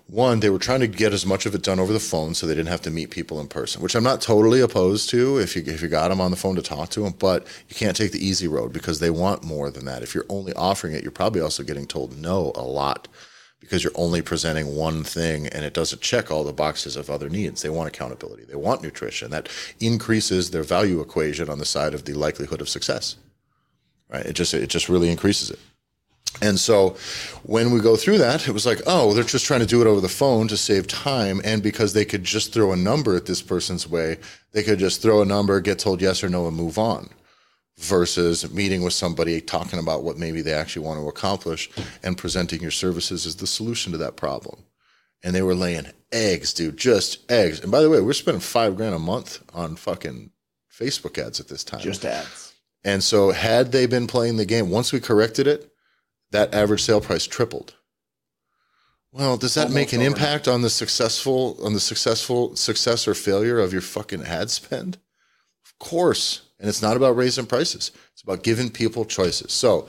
one, 0.07 0.39
they 0.39 0.49
were 0.49 0.57
trying 0.57 0.79
to 0.79 0.87
get 0.87 1.13
as 1.13 1.27
much 1.27 1.45
of 1.45 1.53
it 1.53 1.61
done 1.61 1.79
over 1.79 1.93
the 1.93 1.99
phone 1.99 2.33
so 2.33 2.47
they 2.47 2.55
didn't 2.55 2.69
have 2.69 2.81
to 2.81 2.89
meet 2.89 3.11
people 3.11 3.39
in 3.39 3.47
person, 3.47 3.83
which 3.83 3.93
I'm 3.93 4.03
not 4.03 4.19
totally 4.19 4.61
opposed 4.61 5.11
to 5.11 5.37
if 5.37 5.55
you 5.55 5.61
if 5.67 5.83
you 5.83 5.89
got 5.89 6.07
them 6.07 6.19
on 6.19 6.31
the 6.31 6.37
phone 6.37 6.55
to 6.55 6.63
talk 6.63 6.89
to 6.89 7.01
them, 7.01 7.13
but 7.19 7.45
you 7.69 7.75
can't 7.75 7.95
take 7.95 8.13
the 8.13 8.25
easy 8.25 8.47
road 8.47 8.73
because 8.73 8.99
they 8.99 9.11
want 9.11 9.43
more 9.43 9.69
than 9.69 9.85
that. 9.85 10.01
If 10.01 10.15
you're 10.15 10.25
only 10.27 10.53
offering 10.53 10.95
it, 10.95 11.03
you're 11.03 11.11
probably 11.11 11.41
also 11.41 11.61
getting 11.61 11.85
told 11.85 12.17
no 12.17 12.51
a 12.55 12.63
lot 12.63 13.07
because 13.59 13.83
you're 13.83 13.93
only 13.93 14.23
presenting 14.23 14.75
one 14.75 15.03
thing 15.03 15.45
and 15.49 15.63
it 15.63 15.75
doesn't 15.75 16.01
check 16.01 16.31
all 16.31 16.43
the 16.43 16.51
boxes 16.51 16.95
of 16.95 17.11
other 17.11 17.29
needs. 17.29 17.61
They 17.61 17.69
want 17.69 17.89
accountability, 17.89 18.45
they 18.45 18.55
want 18.55 18.81
nutrition. 18.81 19.29
That 19.29 19.49
increases 19.79 20.49
their 20.49 20.63
value 20.63 20.99
equation 20.99 21.47
on 21.47 21.59
the 21.59 21.65
side 21.65 21.93
of 21.93 22.05
the 22.05 22.13
likelihood 22.13 22.59
of 22.59 22.69
success. 22.69 23.17
Right? 24.13 24.25
It 24.25 24.33
just 24.33 24.53
it 24.53 24.69
just 24.69 24.87
really 24.87 25.09
increases 25.09 25.49
it. 25.49 25.59
And 26.41 26.59
so 26.59 26.97
when 27.43 27.71
we 27.71 27.79
go 27.79 27.95
through 27.95 28.17
that, 28.19 28.47
it 28.47 28.51
was 28.51 28.65
like, 28.65 28.81
oh, 28.85 29.13
they're 29.13 29.23
just 29.23 29.45
trying 29.45 29.59
to 29.59 29.65
do 29.65 29.81
it 29.81 29.87
over 29.87 30.01
the 30.01 30.09
phone 30.09 30.47
to 30.47 30.57
save 30.57 30.87
time. 30.87 31.41
And 31.43 31.61
because 31.61 31.93
they 31.93 32.05
could 32.05 32.23
just 32.23 32.53
throw 32.53 32.71
a 32.71 32.75
number 32.75 33.15
at 33.15 33.25
this 33.25 33.41
person's 33.41 33.87
way, 33.87 34.17
they 34.51 34.63
could 34.63 34.79
just 34.79 35.01
throw 35.01 35.21
a 35.21 35.25
number, 35.25 35.59
get 35.61 35.79
told 35.79 36.01
yes 36.01 36.23
or 36.23 36.29
no, 36.29 36.47
and 36.47 36.57
move 36.57 36.77
on. 36.77 37.09
Versus 37.77 38.51
meeting 38.51 38.83
with 38.83 38.93
somebody, 38.93 39.41
talking 39.41 39.79
about 39.79 40.03
what 40.03 40.17
maybe 40.17 40.41
they 40.41 40.53
actually 40.53 40.85
want 40.85 40.99
to 40.99 41.07
accomplish 41.07 41.71
and 42.03 42.17
presenting 42.17 42.61
your 42.61 42.71
services 42.71 43.25
as 43.25 43.35
the 43.35 43.47
solution 43.47 43.91
to 43.91 43.97
that 43.97 44.15
problem. 44.15 44.63
And 45.23 45.33
they 45.33 45.41
were 45.41 45.55
laying 45.55 45.87
eggs, 46.11 46.53
dude, 46.53 46.77
just 46.77 47.31
eggs. 47.31 47.61
And 47.61 47.71
by 47.71 47.81
the 47.81 47.89
way, 47.89 48.01
we're 48.01 48.13
spending 48.13 48.41
five 48.41 48.75
grand 48.75 48.93
a 48.93 48.99
month 48.99 49.41
on 49.53 49.75
fucking 49.75 50.31
Facebook 50.71 51.17
ads 51.17 51.39
at 51.39 51.47
this 51.47 51.63
time. 51.63 51.79
Just 51.79 52.05
ads. 52.05 52.42
And 52.83 53.03
so, 53.03 53.31
had 53.31 53.71
they 53.71 53.85
been 53.85 54.07
playing 54.07 54.37
the 54.37 54.45
game, 54.45 54.69
once 54.69 54.91
we 54.91 54.99
corrected 54.99 55.47
it, 55.47 55.71
that 56.31 56.53
average 56.53 56.83
sale 56.83 56.99
price 56.99 57.25
tripled. 57.25 57.75
Well, 59.11 59.37
does 59.37 59.53
that 59.53 59.67
Almost 59.67 59.75
make 59.75 59.93
an 59.93 60.01
overnight. 60.01 60.17
impact 60.17 60.47
on 60.47 60.63
the 60.63 60.69
successful 60.69 61.57
on 61.63 61.73
the 61.73 61.79
successful 61.79 62.55
success 62.55 63.07
or 63.07 63.13
failure 63.13 63.59
of 63.59 63.71
your 63.71 63.81
fucking 63.81 64.23
ad 64.23 64.49
spend? 64.49 64.97
Of 65.63 65.77
course. 65.79 66.41
And 66.59 66.67
it's 66.69 66.81
not 66.81 66.97
about 66.97 67.15
raising 67.15 67.45
prices. 67.45 67.91
It's 68.13 68.21
about 68.21 68.43
giving 68.43 68.69
people 68.69 69.05
choices. 69.05 69.53
So, 69.53 69.87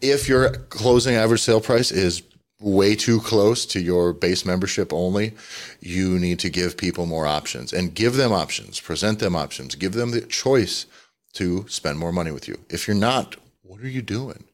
if 0.00 0.28
your 0.28 0.50
closing 0.50 1.14
average 1.14 1.40
sale 1.42 1.60
price 1.60 1.92
is 1.92 2.22
way 2.60 2.96
too 2.96 3.20
close 3.20 3.66
to 3.66 3.80
your 3.80 4.12
base 4.12 4.44
membership 4.44 4.92
only, 4.92 5.34
you 5.80 6.18
need 6.18 6.38
to 6.40 6.48
give 6.48 6.76
people 6.76 7.06
more 7.06 7.26
options 7.26 7.72
and 7.72 7.94
give 7.94 8.16
them 8.16 8.32
options, 8.32 8.80
present 8.80 9.18
them 9.18 9.36
options, 9.36 9.74
give 9.74 9.92
them 9.92 10.10
the 10.12 10.22
choice 10.22 10.86
to 11.34 11.66
spend 11.68 11.98
more 11.98 12.12
money 12.12 12.30
with 12.30 12.48
you. 12.48 12.58
If 12.70 12.86
you're 12.88 12.96
not, 12.96 13.36
what 13.62 13.80
are 13.80 13.88
you 13.88 14.02
doing? 14.02 14.44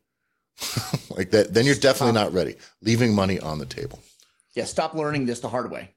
like 1.11 1.31
that, 1.31 1.55
then 1.55 1.65
you're 1.67 1.75
definitely 1.75 2.15
not 2.15 2.33
ready. 2.33 2.57
Leaving 2.83 3.15
money 3.15 3.39
on 3.41 3.59
the 3.59 3.67
table. 3.67 4.01
Yeah, 4.55 4.65
stop 4.65 4.95
learning 4.95 5.27
this 5.27 5.41
the 5.41 5.49
hard 5.49 5.71
way. 5.71 5.91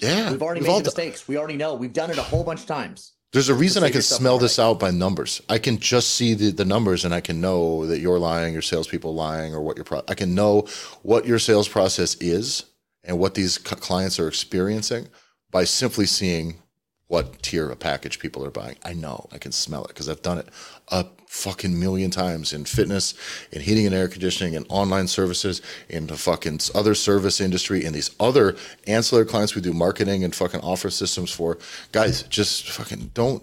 Yeah, 0.00 0.30
We've 0.32 0.42
already 0.42 0.60
we've 0.60 0.68
made 0.68 0.72
all 0.72 0.78
the 0.78 0.84
done- 0.84 0.86
mistakes. 0.96 1.26
We 1.28 1.36
already 1.38 1.56
know. 1.56 1.74
We've 1.74 1.92
done 1.92 2.10
it 2.10 2.18
a 2.18 2.22
whole 2.22 2.44
bunch 2.44 2.60
of 2.60 2.66
times. 2.66 3.12
There's 3.32 3.48
a 3.48 3.54
reason 3.54 3.82
I 3.82 3.90
can 3.90 4.02
smell 4.02 4.38
this 4.38 4.60
out 4.60 4.78
by 4.78 4.92
numbers. 4.92 5.42
I 5.48 5.58
can 5.58 5.78
just 5.78 6.10
see 6.10 6.34
the, 6.34 6.50
the 6.52 6.64
numbers 6.64 7.04
and 7.04 7.12
I 7.12 7.20
can 7.20 7.40
know 7.40 7.84
that 7.86 7.98
you're 7.98 8.18
lying, 8.20 8.52
your 8.52 8.62
salespeople 8.62 9.12
lying, 9.12 9.52
or 9.52 9.60
what 9.60 9.76
your 9.76 9.82
pro- 9.84 10.02
I 10.06 10.14
can 10.14 10.36
know 10.36 10.68
what 11.02 11.26
your 11.26 11.40
sales 11.40 11.66
process 11.68 12.14
is 12.20 12.64
and 13.02 13.18
what 13.18 13.34
these 13.34 13.54
c- 13.54 13.74
clients 13.76 14.20
are 14.20 14.28
experiencing 14.28 15.08
by 15.50 15.64
simply 15.64 16.06
seeing 16.06 16.62
what 17.08 17.42
tier 17.42 17.68
of 17.70 17.78
package 17.78 18.18
people 18.18 18.44
are 18.44 18.50
buying. 18.50 18.76
I 18.82 18.94
know, 18.94 19.28
I 19.30 19.38
can 19.38 19.52
smell 19.52 19.84
it 19.84 19.88
because 19.88 20.08
I've 20.08 20.22
done 20.22 20.38
it 20.38 20.48
a 20.88 21.06
fucking 21.28 21.78
million 21.78 22.10
times 22.10 22.52
in 22.52 22.64
fitness, 22.64 23.14
in 23.52 23.60
heating 23.60 23.86
and 23.86 23.94
air 23.94 24.08
conditioning, 24.08 24.54
in 24.54 24.64
online 24.68 25.08
services, 25.08 25.60
in 25.88 26.06
the 26.06 26.16
fucking 26.16 26.60
other 26.74 26.94
service 26.94 27.40
industry, 27.40 27.84
in 27.84 27.92
these 27.92 28.10
other 28.18 28.56
ancillary 28.86 29.26
clients 29.26 29.54
we 29.54 29.60
do 29.60 29.72
marketing 29.72 30.24
and 30.24 30.34
fucking 30.34 30.60
offer 30.60 30.90
systems 30.90 31.30
for. 31.30 31.58
Guys, 31.92 32.22
just 32.24 32.70
fucking 32.70 33.10
don't 33.14 33.42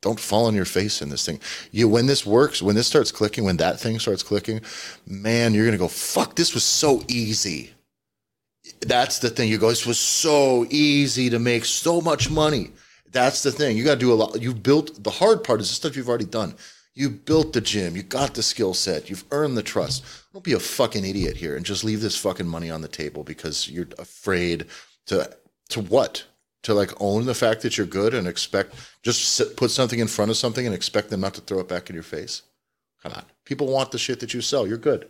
don't 0.00 0.20
fall 0.20 0.46
on 0.46 0.54
your 0.54 0.64
face 0.64 1.02
in 1.02 1.08
this 1.08 1.26
thing. 1.26 1.40
You 1.72 1.88
when 1.88 2.06
this 2.06 2.24
works, 2.24 2.62
when 2.62 2.76
this 2.76 2.86
starts 2.86 3.10
clicking, 3.10 3.44
when 3.44 3.56
that 3.56 3.80
thing 3.80 3.98
starts 3.98 4.22
clicking, 4.22 4.60
man, 5.06 5.54
you're 5.54 5.64
gonna 5.64 5.76
go, 5.76 5.88
fuck, 5.88 6.36
this 6.36 6.54
was 6.54 6.62
so 6.62 7.02
easy. 7.08 7.72
That's 8.80 9.18
the 9.18 9.30
thing. 9.30 9.48
You 9.48 9.58
go, 9.58 9.68
this 9.68 9.86
was 9.86 9.98
so 9.98 10.66
easy 10.70 11.30
to 11.30 11.38
make 11.38 11.64
so 11.64 12.00
much 12.00 12.30
money. 12.30 12.70
That's 13.10 13.42
the 13.42 13.52
thing. 13.52 13.76
You 13.76 13.84
got 13.84 13.94
to 13.94 14.00
do 14.00 14.12
a 14.12 14.14
lot. 14.14 14.40
You've 14.40 14.62
built 14.62 15.02
the 15.02 15.10
hard 15.10 15.42
part 15.44 15.60
is 15.60 15.68
the 15.68 15.74
stuff 15.74 15.96
you've 15.96 16.08
already 16.08 16.24
done. 16.24 16.54
You 16.94 17.10
built 17.10 17.52
the 17.52 17.60
gym. 17.60 17.96
You 17.96 18.02
got 18.02 18.34
the 18.34 18.42
skill 18.42 18.74
set. 18.74 19.08
You've 19.08 19.24
earned 19.30 19.56
the 19.56 19.62
trust. 19.62 20.04
Don't 20.32 20.44
be 20.44 20.52
a 20.52 20.60
fucking 20.60 21.04
idiot 21.04 21.36
here 21.36 21.56
and 21.56 21.64
just 21.64 21.84
leave 21.84 22.00
this 22.00 22.16
fucking 22.16 22.48
money 22.48 22.70
on 22.70 22.80
the 22.80 22.88
table 22.88 23.24
because 23.24 23.70
you're 23.70 23.88
afraid 23.98 24.66
to 25.06 25.30
to 25.70 25.80
what? 25.80 26.24
To 26.64 26.74
like 26.74 26.90
own 27.00 27.24
the 27.24 27.34
fact 27.34 27.62
that 27.62 27.78
you're 27.78 27.86
good 27.86 28.14
and 28.14 28.26
expect 28.26 28.74
just 29.02 29.22
sit, 29.22 29.56
put 29.56 29.70
something 29.70 30.00
in 30.00 30.08
front 30.08 30.30
of 30.30 30.36
something 30.36 30.66
and 30.66 30.74
expect 30.74 31.08
them 31.08 31.20
not 31.20 31.34
to 31.34 31.40
throw 31.40 31.60
it 31.60 31.68
back 31.68 31.88
in 31.88 31.94
your 31.94 32.02
face. 32.02 32.42
Come 33.02 33.12
on. 33.12 33.24
People 33.44 33.68
want 33.68 33.92
the 33.92 33.98
shit 33.98 34.20
that 34.20 34.34
you 34.34 34.40
sell. 34.40 34.66
You're 34.66 34.76
good. 34.76 35.08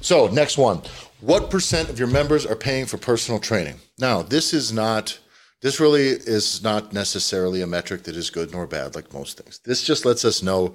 So, 0.00 0.28
next 0.28 0.58
one. 0.58 0.82
What 1.20 1.50
percent 1.50 1.90
of 1.90 1.98
your 1.98 2.08
members 2.08 2.46
are 2.46 2.56
paying 2.56 2.86
for 2.86 2.96
personal 2.96 3.40
training? 3.40 3.76
Now, 3.98 4.22
this 4.22 4.54
is 4.54 4.72
not 4.72 5.18
this 5.60 5.78
really 5.78 6.08
is 6.08 6.62
not 6.62 6.92
necessarily 6.92 7.60
a 7.60 7.66
metric 7.66 8.04
that 8.04 8.16
is 8.16 8.30
good 8.30 8.52
nor 8.52 8.66
bad 8.66 8.94
like 8.94 9.12
most 9.12 9.38
things. 9.38 9.60
This 9.64 9.82
just 9.82 10.06
lets 10.06 10.24
us 10.24 10.42
know 10.42 10.74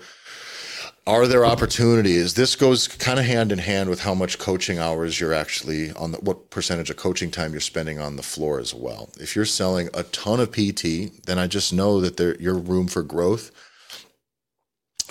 are 1.08 1.28
there 1.28 1.46
opportunities? 1.46 2.34
This 2.34 2.56
goes 2.56 2.88
kind 2.88 3.20
of 3.20 3.26
hand 3.26 3.52
in 3.52 3.60
hand 3.60 3.92
with 3.92 4.02
how 4.02 4.16
much 4.16 4.40
coaching 4.40 4.80
hours 4.80 5.20
you're 5.20 5.36
actually 5.36 5.92
on 5.92 6.12
the 6.12 6.18
what 6.18 6.50
percentage 6.50 6.90
of 6.90 6.98
coaching 6.98 7.30
time 7.30 7.52
you're 7.52 7.62
spending 7.62 8.00
on 8.00 8.16
the 8.16 8.24
floor 8.24 8.60
as 8.60 8.74
well. 8.74 9.10
If 9.20 9.36
you're 9.36 9.46
selling 9.46 9.90
a 9.94 10.04
ton 10.04 10.40
of 10.40 10.52
PT, 10.52 11.26
then 11.26 11.38
I 11.38 11.46
just 11.46 11.74
know 11.74 12.02
that 12.02 12.18
there 12.18 12.36
your 12.42 12.56
room 12.56 12.88
for 12.88 13.04
growth 13.04 13.52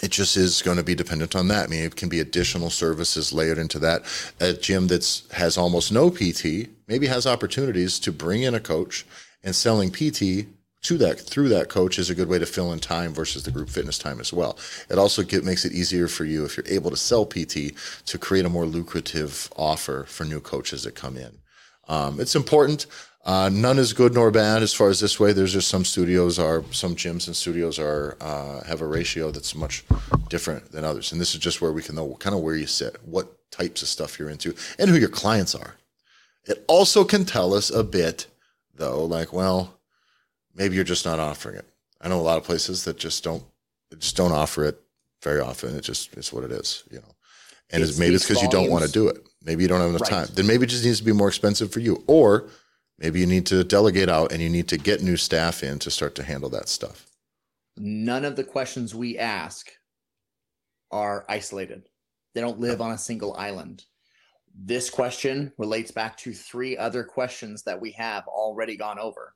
it 0.04 0.10
just 0.10 0.36
is 0.36 0.60
going 0.60 0.76
to 0.76 0.82
be 0.82 0.94
dependent 0.94 1.34
on 1.34 1.48
that. 1.48 1.64
I 1.64 1.66
mean, 1.68 1.82
it 1.82 1.96
can 1.96 2.10
be 2.10 2.20
additional 2.20 2.68
services 2.68 3.32
layered 3.32 3.56
into 3.56 3.78
that. 3.78 4.02
A 4.38 4.52
gym 4.52 4.88
that 4.88 5.22
has 5.32 5.56
almost 5.56 5.90
no 5.90 6.10
PT 6.10 6.68
maybe 6.86 7.06
has 7.06 7.26
opportunities 7.26 7.98
to 8.00 8.12
bring 8.12 8.42
in 8.42 8.54
a 8.54 8.60
coach 8.60 9.06
and 9.42 9.56
selling 9.56 9.90
PT 9.90 10.46
to 10.82 10.98
that 10.98 11.18
through 11.18 11.48
that 11.48 11.70
coach 11.70 11.98
is 11.98 12.10
a 12.10 12.14
good 12.14 12.28
way 12.28 12.38
to 12.38 12.44
fill 12.44 12.70
in 12.70 12.80
time 12.80 13.14
versus 13.14 13.44
the 13.44 13.50
group 13.50 13.70
fitness 13.70 13.96
time 13.96 14.20
as 14.20 14.30
well. 14.30 14.58
It 14.90 14.98
also 14.98 15.22
get, 15.22 15.42
makes 15.42 15.64
it 15.64 15.72
easier 15.72 16.06
for 16.06 16.26
you 16.26 16.44
if 16.44 16.58
you're 16.58 16.68
able 16.68 16.90
to 16.90 16.98
sell 16.98 17.24
PT 17.24 17.72
to 18.04 18.18
create 18.18 18.44
a 18.44 18.50
more 18.50 18.66
lucrative 18.66 19.50
offer 19.56 20.04
for 20.04 20.26
new 20.26 20.40
coaches 20.40 20.82
that 20.82 20.94
come 20.94 21.16
in. 21.16 21.38
Um, 21.88 22.20
it's 22.20 22.36
important. 22.36 22.86
Uh, 23.24 23.48
none 23.50 23.78
is 23.78 23.94
good 23.94 24.12
nor 24.12 24.30
bad 24.30 24.62
as 24.62 24.74
far 24.74 24.90
as 24.90 25.00
this 25.00 25.18
way. 25.18 25.32
There's 25.32 25.52
just 25.54 25.68
some 25.68 25.84
studios 25.84 26.38
are 26.38 26.62
some 26.72 26.94
gyms 26.94 27.26
and 27.26 27.34
studios 27.34 27.78
are 27.78 28.16
uh, 28.20 28.62
have 28.64 28.82
a 28.82 28.86
ratio 28.86 29.30
that's 29.30 29.54
much 29.54 29.82
different 30.28 30.72
than 30.72 30.84
others, 30.84 31.10
and 31.10 31.20
this 31.20 31.34
is 31.34 31.40
just 31.40 31.62
where 31.62 31.72
we 31.72 31.82
can 31.82 31.94
know 31.94 32.16
kind 32.20 32.36
of 32.36 32.42
where 32.42 32.54
you 32.54 32.66
sit, 32.66 32.96
what 33.06 33.50
types 33.50 33.80
of 33.80 33.88
stuff 33.88 34.18
you're 34.18 34.28
into, 34.28 34.54
and 34.78 34.90
who 34.90 34.96
your 34.98 35.08
clients 35.08 35.54
are. 35.54 35.76
It 36.44 36.62
also 36.68 37.02
can 37.04 37.24
tell 37.24 37.54
us 37.54 37.70
a 37.70 37.82
bit, 37.82 38.26
though, 38.74 39.04
like 39.06 39.32
well, 39.32 39.78
maybe 40.54 40.74
you're 40.74 40.84
just 40.84 41.06
not 41.06 41.18
offering 41.18 41.56
it. 41.56 41.64
I 42.02 42.08
know 42.08 42.20
a 42.20 42.22
lot 42.22 42.36
of 42.36 42.44
places 42.44 42.84
that 42.84 42.98
just 42.98 43.24
don't 43.24 43.42
just 43.98 44.16
don't 44.18 44.32
offer 44.32 44.66
it 44.66 44.78
very 45.22 45.40
often. 45.40 45.74
It 45.76 45.80
just 45.80 46.14
is 46.18 46.30
what 46.30 46.44
it 46.44 46.52
is, 46.52 46.84
you 46.90 46.98
know. 46.98 47.14
And 47.70 47.82
It 47.82 47.88
it's, 47.88 47.98
maybe 47.98 48.14
it's 48.16 48.28
because 48.28 48.42
you 48.42 48.50
don't 48.50 48.70
want 48.70 48.84
to 48.84 48.92
do 48.92 49.08
it. 49.08 49.26
Maybe 49.42 49.62
you 49.62 49.68
don't 49.68 49.80
have 49.80 49.88
enough 49.88 50.02
Right. 50.02 50.10
time. 50.10 50.28
Then 50.34 50.46
maybe 50.46 50.64
it 50.64 50.68
just 50.68 50.84
needs 50.84 50.98
to 50.98 51.04
be 51.04 51.12
more 51.12 51.28
expensive 51.28 51.72
for 51.72 51.80
you, 51.80 52.04
or 52.06 52.50
maybe 52.98 53.20
you 53.20 53.26
need 53.26 53.46
to 53.46 53.64
delegate 53.64 54.08
out 54.08 54.32
and 54.32 54.40
you 54.40 54.48
need 54.48 54.68
to 54.68 54.78
get 54.78 55.02
new 55.02 55.16
staff 55.16 55.62
in 55.62 55.78
to 55.80 55.90
start 55.90 56.14
to 56.16 56.22
handle 56.22 56.50
that 56.50 56.68
stuff. 56.68 57.06
None 57.76 58.24
of 58.24 58.36
the 58.36 58.44
questions 58.44 58.94
we 58.94 59.18
ask 59.18 59.70
are 60.90 61.24
isolated. 61.28 61.88
They 62.34 62.40
don't 62.40 62.60
live 62.60 62.80
on 62.80 62.92
a 62.92 62.98
single 62.98 63.34
island. 63.34 63.84
This 64.56 64.90
question 64.90 65.52
relates 65.58 65.90
back 65.90 66.16
to 66.18 66.32
three 66.32 66.76
other 66.76 67.02
questions 67.02 67.64
that 67.64 67.80
we 67.80 67.90
have 67.92 68.26
already 68.28 68.76
gone 68.76 69.00
over 69.00 69.34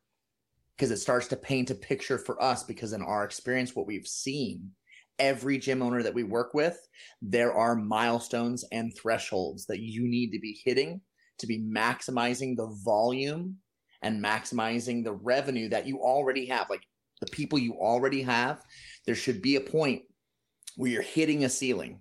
because 0.76 0.92
it 0.92 0.98
starts 0.98 1.26
to 1.28 1.36
paint 1.36 1.70
a 1.70 1.74
picture 1.74 2.18
for 2.18 2.40
us 2.40 2.62
because 2.62 2.92
in 2.92 3.02
our 3.02 3.24
experience 3.24 3.74
what 3.74 3.86
we've 3.86 4.06
seen 4.06 4.70
every 5.18 5.58
gym 5.58 5.82
owner 5.82 6.02
that 6.02 6.14
we 6.14 6.22
work 6.22 6.54
with 6.54 6.78
there 7.20 7.52
are 7.52 7.74
milestones 7.74 8.64
and 8.70 8.92
thresholds 8.96 9.66
that 9.66 9.80
you 9.80 10.06
need 10.06 10.30
to 10.30 10.38
be 10.38 10.60
hitting 10.64 11.00
to 11.38 11.46
be 11.46 11.58
maximizing 11.58 12.56
the 12.56 12.66
volume 12.84 13.56
and 14.02 14.22
maximizing 14.22 15.02
the 15.02 15.12
revenue 15.12 15.68
that 15.68 15.86
you 15.86 15.98
already 15.98 16.46
have 16.46 16.68
like 16.70 16.82
the 17.20 17.26
people 17.26 17.58
you 17.58 17.74
already 17.74 18.22
have 18.22 18.62
there 19.06 19.14
should 19.14 19.42
be 19.42 19.56
a 19.56 19.60
point 19.60 20.02
where 20.76 20.90
you're 20.90 21.02
hitting 21.02 21.44
a 21.44 21.48
ceiling. 21.48 22.00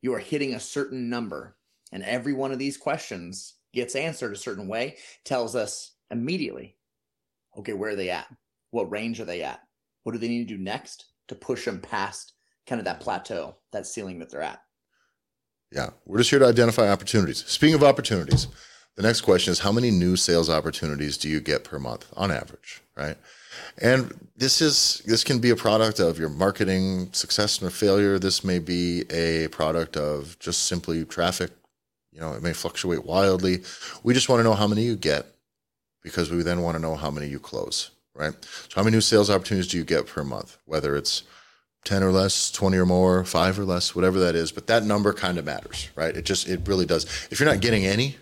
You 0.00 0.14
are 0.14 0.18
hitting 0.18 0.54
a 0.54 0.60
certain 0.60 1.10
number 1.10 1.56
and 1.92 2.02
every 2.02 2.32
one 2.32 2.52
of 2.52 2.58
these 2.58 2.76
questions 2.76 3.54
gets 3.74 3.94
answered 3.94 4.32
a 4.32 4.36
certain 4.36 4.68
way 4.68 4.96
tells 5.24 5.54
us 5.54 5.92
immediately 6.10 6.76
okay 7.58 7.74
where 7.74 7.90
are 7.90 7.96
they 7.96 8.10
at? 8.10 8.26
What 8.70 8.90
range 8.90 9.20
are 9.20 9.24
they 9.24 9.42
at? 9.42 9.60
What 10.04 10.12
do 10.12 10.18
they 10.18 10.28
need 10.28 10.48
to 10.48 10.56
do 10.56 10.62
next 10.62 11.06
to 11.28 11.34
push 11.34 11.64
them 11.64 11.80
past 11.80 12.32
kind 12.66 12.78
of 12.78 12.84
that 12.84 13.00
plateau 13.00 13.56
that 13.72 13.86
ceiling 13.86 14.18
that 14.20 14.30
they're 14.30 14.42
at 14.42 14.60
Yeah, 15.72 15.90
we're 16.04 16.18
just 16.18 16.30
here 16.30 16.38
to 16.38 16.46
identify 16.46 16.90
opportunities. 16.90 17.44
Speaking 17.46 17.74
of 17.74 17.82
opportunities, 17.82 18.46
the 18.96 19.02
next 19.02 19.22
question 19.22 19.52
is 19.52 19.58
how 19.58 19.72
many 19.72 19.90
new 19.90 20.16
sales 20.16 20.48
opportunities 20.48 21.18
do 21.18 21.28
you 21.28 21.40
get 21.40 21.64
per 21.64 21.78
month 21.78 22.06
on 22.16 22.30
average, 22.30 22.82
right? 22.96 23.16
And 23.78 24.28
this 24.36 24.60
is 24.60 25.02
this 25.06 25.24
can 25.24 25.38
be 25.38 25.50
a 25.50 25.56
product 25.56 25.98
of 25.98 26.18
your 26.18 26.28
marketing 26.28 27.12
success 27.12 27.62
or 27.62 27.70
failure. 27.70 28.18
This 28.18 28.44
may 28.44 28.58
be 28.58 29.04
a 29.10 29.48
product 29.48 29.96
of 29.96 30.38
just 30.38 30.64
simply 30.64 31.04
traffic. 31.04 31.50
You 32.12 32.20
know, 32.20 32.32
it 32.32 32.42
may 32.42 32.52
fluctuate 32.52 33.04
wildly. 33.04 33.62
We 34.02 34.14
just 34.14 34.28
want 34.28 34.40
to 34.40 34.44
know 34.44 34.54
how 34.54 34.66
many 34.66 34.82
you 34.82 34.96
get 34.96 35.26
because 36.02 36.30
we 36.30 36.42
then 36.42 36.62
want 36.62 36.76
to 36.76 36.82
know 36.82 36.94
how 36.94 37.10
many 37.10 37.26
you 37.26 37.38
close, 37.38 37.90
right? 38.14 38.32
So 38.42 38.76
how 38.76 38.82
many 38.82 38.96
new 38.96 39.00
sales 39.02 39.28
opportunities 39.28 39.70
do 39.70 39.76
you 39.76 39.84
get 39.84 40.06
per 40.06 40.24
month? 40.24 40.56
Whether 40.64 40.96
it's 40.96 41.24
10 41.86 42.02
or 42.02 42.10
less, 42.12 42.50
20 42.50 42.76
or 42.76 42.84
more, 42.84 43.24
five 43.24 43.58
or 43.58 43.64
less, 43.64 43.94
whatever 43.94 44.18
that 44.18 44.34
is. 44.34 44.52
But 44.52 44.66
that 44.66 44.84
number 44.84 45.12
kind 45.12 45.38
of 45.38 45.44
matters, 45.44 45.88
right? 45.94 46.14
It 46.14 46.24
just, 46.24 46.48
it 46.48 46.60
really 46.66 46.84
does. 46.84 47.04
If 47.30 47.40
you're 47.40 47.48
not 47.48 47.60
getting 47.60 47.86
any, 47.86 48.16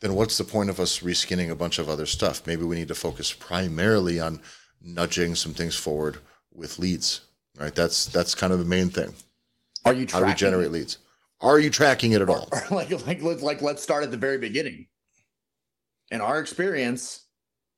then 0.00 0.14
what's 0.14 0.38
the 0.38 0.44
point 0.44 0.70
of 0.70 0.80
us 0.80 1.00
reskinning 1.00 1.50
a 1.50 1.54
bunch 1.54 1.78
of 1.78 1.88
other 1.88 2.06
stuff? 2.06 2.46
Maybe 2.46 2.64
we 2.64 2.74
need 2.74 2.88
to 2.88 2.94
focus 2.94 3.32
primarily 3.32 4.18
on 4.18 4.40
nudging 4.82 5.34
some 5.34 5.52
things 5.52 5.76
forward 5.76 6.18
with 6.54 6.78
leads, 6.78 7.20
right? 7.60 7.74
That's, 7.74 8.06
that's 8.06 8.34
kind 8.34 8.52
of 8.52 8.58
the 8.58 8.64
main 8.64 8.88
thing. 8.88 9.12
are 9.84 9.92
you 9.92 10.06
How 10.10 10.20
do 10.20 10.26
we 10.26 10.34
generate 10.34 10.72
leads? 10.72 10.98
Are 11.42 11.58
you 11.58 11.68
tracking 11.68 12.12
it 12.12 12.22
at 12.22 12.30
all? 12.30 12.48
or 12.50 12.62
like 12.70 12.90
like 13.06 13.22
let- 13.22 13.42
like 13.42 13.60
let's 13.60 13.82
start 13.82 14.04
at 14.04 14.10
the 14.10 14.16
very 14.16 14.38
beginning 14.38 14.86
in 16.10 16.22
our 16.22 16.40
experience 16.40 17.26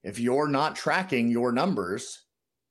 if 0.05 0.21
you're 0.21 0.49
not 0.49 0.77
tracking 0.77 1.29
your 1.29 1.51
numbers 1.51 2.23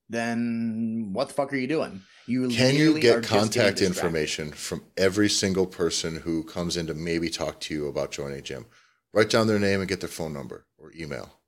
then 0.08 1.10
what 1.12 1.28
the 1.28 1.34
fuck 1.34 1.52
are 1.52 1.58
you 1.58 1.68
doing 1.68 2.02
you 2.28 2.50
Can 2.50 2.76
you 2.76 3.00
get 3.00 3.24
contact 3.24 3.82
information 3.82 4.52
from 4.52 4.84
every 4.98 5.30
single 5.30 5.66
person 5.66 6.18
who 6.18 6.44
comes 6.44 6.76
in 6.76 6.88
to 6.88 6.94
maybe 6.94 7.30
talk 7.30 7.60
to 7.62 7.74
you 7.74 7.88
about 7.88 8.12
joining 8.12 8.40
a 8.40 8.42
gym? 8.42 8.66
Write 9.14 9.30
down 9.30 9.48
their 9.48 9.60
name 9.60 9.80
and 9.80 9.90
get 9.90 10.02
their 10.02 10.10
phone 10.10 10.34
number 10.34 10.66
or 10.78 10.92
email, 10.94 11.40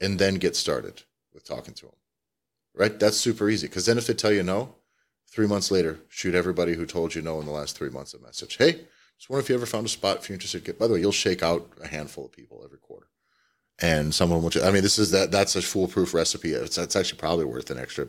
and 0.00 0.18
then 0.18 0.36
get 0.36 0.56
started 0.56 1.02
with 1.34 1.44
talking 1.46 1.74
to 1.74 1.86
them. 1.86 1.94
Right? 2.74 2.98
That's 2.98 3.18
super 3.18 3.48
easy. 3.48 3.68
Because 3.68 3.86
then 3.86 3.98
if 3.98 4.06
they 4.06 4.14
tell 4.14 4.32
you 4.32 4.42
no, 4.42 4.74
three 5.30 5.46
months 5.46 5.70
later, 5.70 6.00
shoot 6.08 6.34
everybody 6.34 6.74
who 6.74 6.86
told 6.86 7.14
you 7.14 7.20
no 7.20 7.38
in 7.38 7.46
the 7.46 7.52
last 7.52 7.76
three 7.76 7.90
months 7.90 8.14
a 8.14 8.18
message. 8.18 8.56
Hey, 8.56 8.80
just 9.18 9.30
wonder 9.30 9.42
if 9.42 9.48
you 9.48 9.54
ever 9.54 9.66
found 9.66 9.86
a 9.86 9.90
spot 9.90 10.18
if 10.18 10.28
you're 10.28 10.34
interested. 10.34 10.64
Get, 10.64 10.78
by 10.78 10.86
the 10.86 10.94
way, 10.94 11.00
you'll 11.00 11.12
shake 11.12 11.42
out 11.42 11.68
a 11.82 11.88
handful 11.88 12.24
of 12.24 12.32
people 12.32 12.62
every 12.64 12.78
quarter. 12.78 13.06
And 13.78 14.14
someone 14.14 14.42
will, 14.42 14.50
I 14.64 14.70
mean, 14.70 14.82
this 14.82 14.98
is 14.98 15.10
that, 15.10 15.30
that's 15.30 15.56
a 15.56 15.62
foolproof 15.62 16.14
recipe. 16.14 16.52
It's, 16.52 16.78
it's 16.78 16.96
actually 16.96 17.18
probably 17.18 17.44
worth 17.44 17.70
an 17.70 17.78
extra 17.78 18.08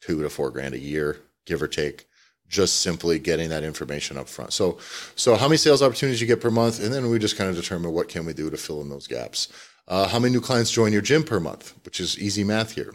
two 0.00 0.22
to 0.22 0.30
four 0.30 0.50
grand 0.50 0.74
a 0.74 0.78
year, 0.78 1.20
give 1.44 1.62
or 1.62 1.68
take, 1.68 2.06
just 2.48 2.80
simply 2.80 3.18
getting 3.18 3.48
that 3.48 3.64
information 3.64 4.16
up 4.16 4.28
front. 4.28 4.52
So, 4.52 4.78
so 5.16 5.36
how 5.36 5.48
many 5.48 5.56
sales 5.56 5.82
opportunities 5.82 6.20
you 6.20 6.26
get 6.26 6.40
per 6.40 6.50
month, 6.50 6.82
and 6.82 6.92
then 6.92 7.08
we 7.10 7.18
just 7.18 7.36
kind 7.36 7.50
of 7.50 7.56
determine 7.56 7.92
what 7.92 8.08
can 8.08 8.24
we 8.26 8.32
do 8.32 8.50
to 8.50 8.56
fill 8.56 8.80
in 8.80 8.88
those 8.88 9.06
gaps. 9.06 9.48
Uh, 9.86 10.08
how 10.08 10.18
many 10.18 10.32
new 10.32 10.40
clients 10.40 10.70
join 10.70 10.92
your 10.92 11.02
gym 11.02 11.24
per 11.24 11.40
month, 11.40 11.74
which 11.84 12.00
is 12.00 12.18
easy 12.18 12.44
math 12.44 12.72
here. 12.72 12.94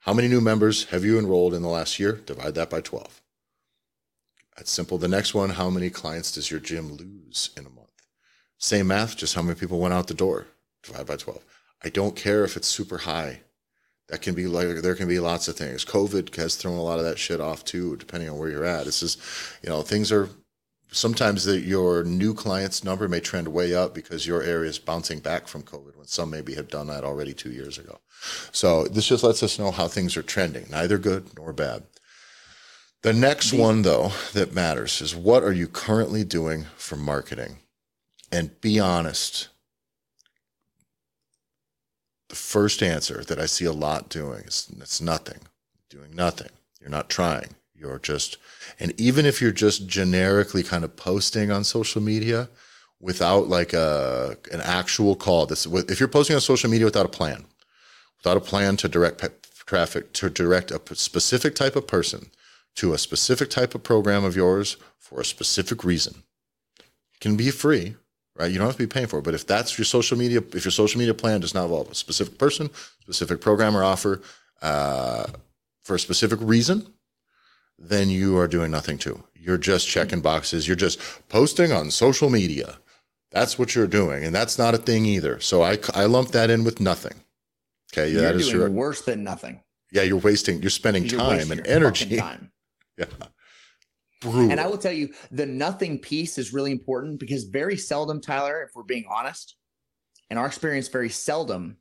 How 0.00 0.12
many 0.12 0.28
new 0.28 0.40
members 0.40 0.84
have 0.84 1.04
you 1.04 1.18
enrolled 1.18 1.54
in 1.54 1.62
the 1.62 1.68
last 1.68 1.98
year? 1.98 2.12
Divide 2.12 2.54
that 2.54 2.70
by 2.70 2.80
twelve. 2.80 3.20
That's 4.56 4.70
simple. 4.70 4.98
The 4.98 5.08
next 5.08 5.34
one: 5.34 5.50
How 5.50 5.70
many 5.70 5.88
clients 5.90 6.32
does 6.32 6.50
your 6.50 6.60
gym 6.60 6.94
lose 6.94 7.50
in 7.56 7.66
a 7.66 7.70
month? 7.70 7.88
Same 8.58 8.88
math, 8.88 9.16
just 9.16 9.34
how 9.34 9.42
many 9.42 9.58
people 9.58 9.78
went 9.78 9.94
out 9.94 10.06
the 10.06 10.14
door. 10.14 10.46
Divide 10.82 11.06
by 11.06 11.16
twelve. 11.16 11.44
I 11.82 11.88
don't 11.88 12.16
care 12.16 12.44
if 12.44 12.56
it's 12.56 12.68
super 12.68 12.98
high 12.98 13.40
That 14.10 14.22
can 14.22 14.34
be 14.34 14.46
like 14.46 14.82
there 14.82 14.94
can 14.94 15.08
be 15.08 15.20
lots 15.20 15.46
of 15.48 15.56
things. 15.56 15.84
COVID 15.84 16.34
has 16.36 16.56
thrown 16.56 16.78
a 16.78 16.82
lot 16.82 16.98
of 16.98 17.04
that 17.04 17.18
shit 17.18 17.40
off 17.40 17.64
too, 17.64 17.96
depending 17.96 18.28
on 18.28 18.38
where 18.38 18.48
you're 18.50 18.64
at. 18.64 18.86
It's 18.86 19.00
just, 19.00 19.20
you 19.62 19.68
know, 19.68 19.82
things 19.82 20.10
are 20.10 20.28
sometimes 20.92 21.44
the, 21.44 21.60
your 21.60 22.02
new 22.04 22.34
clients 22.34 22.82
number 22.82 23.08
may 23.08 23.20
trend 23.20 23.48
way 23.48 23.74
up 23.74 23.94
because 23.94 24.26
your 24.26 24.42
area 24.42 24.68
is 24.68 24.78
bouncing 24.78 25.20
back 25.20 25.46
from 25.46 25.62
COVID 25.62 25.96
when 25.96 26.06
some 26.06 26.30
maybe 26.30 26.54
have 26.54 26.68
done 26.68 26.88
that 26.88 27.04
already 27.04 27.32
two 27.32 27.52
years 27.52 27.78
ago. 27.78 28.00
So 28.52 28.86
this 28.86 29.06
just 29.06 29.22
lets 29.22 29.42
us 29.42 29.58
know 29.58 29.70
how 29.70 29.88
things 29.88 30.16
are 30.16 30.22
trending, 30.22 30.66
neither 30.70 30.98
good 30.98 31.30
nor 31.36 31.52
bad. 31.52 31.84
The 33.02 33.12
next 33.12 33.52
one 33.52 33.82
though 33.82 34.12
that 34.34 34.52
matters 34.52 35.00
is 35.00 35.14
what 35.14 35.42
are 35.42 35.52
you 35.52 35.68
currently 35.68 36.24
doing 36.24 36.66
for 36.76 36.96
marketing? 36.96 37.58
And 38.30 38.60
be 38.60 38.78
honest. 38.78 39.48
The 42.30 42.36
first 42.36 42.80
answer 42.80 43.24
that 43.24 43.40
I 43.40 43.46
see 43.46 43.64
a 43.64 43.72
lot 43.72 44.08
doing 44.08 44.44
is 44.44 44.68
it's 44.80 45.00
nothing. 45.00 45.40
Doing 45.88 46.14
nothing. 46.14 46.50
You're 46.80 46.88
not 46.88 47.10
trying. 47.10 47.56
You're 47.74 47.98
just 47.98 48.36
and 48.78 48.98
even 49.00 49.26
if 49.26 49.42
you're 49.42 49.50
just 49.50 49.88
generically 49.88 50.62
kind 50.62 50.84
of 50.84 50.94
posting 50.94 51.50
on 51.50 51.64
social 51.64 52.00
media 52.00 52.48
without 53.00 53.48
like 53.48 53.72
a 53.72 54.36
an 54.52 54.60
actual 54.60 55.16
call, 55.16 55.46
this 55.46 55.66
if 55.66 55.98
you're 55.98 56.08
posting 56.08 56.36
on 56.36 56.40
social 56.40 56.70
media 56.70 56.84
without 56.84 57.04
a 57.06 57.08
plan, 57.08 57.46
without 58.18 58.36
a 58.36 58.40
plan 58.40 58.76
to 58.76 58.88
direct 58.88 59.26
traffic 59.66 60.12
to 60.12 60.30
direct 60.30 60.70
a 60.70 60.80
specific 60.94 61.56
type 61.56 61.74
of 61.74 61.88
person 61.88 62.30
to 62.76 62.92
a 62.92 62.98
specific 62.98 63.50
type 63.50 63.74
of 63.74 63.82
program 63.82 64.24
of 64.24 64.36
yours 64.36 64.76
for 65.00 65.20
a 65.20 65.24
specific 65.24 65.82
reason, 65.82 66.22
it 66.78 67.20
can 67.20 67.36
be 67.36 67.50
free, 67.50 67.96
right? 68.40 68.50
You 68.50 68.58
don't 68.58 68.66
have 68.66 68.76
to 68.76 68.82
be 68.82 68.86
paying 68.86 69.06
for 69.06 69.18
it. 69.18 69.22
But 69.24 69.34
if 69.34 69.46
that's 69.46 69.78
your 69.78 69.84
social 69.84 70.16
media, 70.16 70.42
if 70.54 70.64
your 70.64 70.72
social 70.72 70.98
media 70.98 71.14
plan 71.14 71.40
does 71.40 71.54
not 71.54 71.64
involve 71.64 71.90
a 71.90 71.94
specific 71.94 72.38
person, 72.38 72.70
specific 73.02 73.40
program 73.40 73.76
or 73.76 73.84
offer 73.84 74.22
uh, 74.62 75.26
for 75.84 75.94
a 75.94 75.98
specific 75.98 76.38
reason, 76.42 76.86
then 77.78 78.08
you 78.08 78.38
are 78.38 78.48
doing 78.48 78.70
nothing 78.70 78.98
too. 78.98 79.22
You're 79.34 79.58
just 79.58 79.86
checking 79.86 80.20
boxes. 80.20 80.66
You're 80.66 80.76
just 80.76 80.98
posting 81.28 81.70
on 81.70 81.90
social 81.90 82.30
media. 82.30 82.78
That's 83.30 83.58
what 83.58 83.74
you're 83.74 83.86
doing, 83.86 84.24
and 84.24 84.34
that's 84.34 84.58
not 84.58 84.74
a 84.74 84.78
thing 84.78 85.06
either. 85.06 85.38
So 85.38 85.62
I 85.62 85.78
I 85.94 86.06
lump 86.06 86.32
that 86.32 86.50
in 86.50 86.64
with 86.64 86.80
nothing. 86.80 87.14
Okay, 87.92 88.10
you're 88.10 88.22
that 88.22 88.34
is 88.34 88.48
doing 88.48 88.60
your, 88.60 88.70
worse 88.70 89.02
than 89.02 89.22
nothing. 89.22 89.62
Yeah, 89.92 90.02
you're 90.02 90.18
wasting. 90.18 90.60
You're 90.60 90.70
spending 90.70 91.04
you're 91.04 91.20
time 91.20 91.52
and 91.52 91.64
energy. 91.66 92.16
Time. 92.16 92.50
Yeah. 92.98 93.06
Brutal. 94.20 94.50
And 94.50 94.60
I 94.60 94.66
will 94.66 94.78
tell 94.78 94.92
you, 94.92 95.12
the 95.30 95.46
nothing 95.46 95.98
piece 95.98 96.36
is 96.36 96.52
really 96.52 96.72
important 96.72 97.18
because 97.18 97.44
very 97.44 97.76
seldom, 97.76 98.20
Tyler, 98.20 98.62
if 98.62 98.70
we're 98.74 98.82
being 98.82 99.06
honest, 99.10 99.56
in 100.30 100.36
our 100.36 100.46
experience, 100.46 100.88
very 100.88 101.08
seldom 101.08 101.78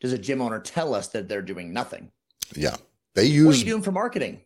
does 0.00 0.12
a 0.12 0.18
gym 0.18 0.42
owner 0.42 0.60
tell 0.60 0.94
us 0.94 1.08
that 1.08 1.28
they're 1.28 1.42
doing 1.42 1.72
nothing. 1.72 2.10
Yeah, 2.54 2.76
they 3.14 3.26
use. 3.26 3.46
What 3.46 3.54
are 3.54 3.58
you 3.58 3.64
doing 3.64 3.82
for 3.82 3.92
marketing? 3.92 4.40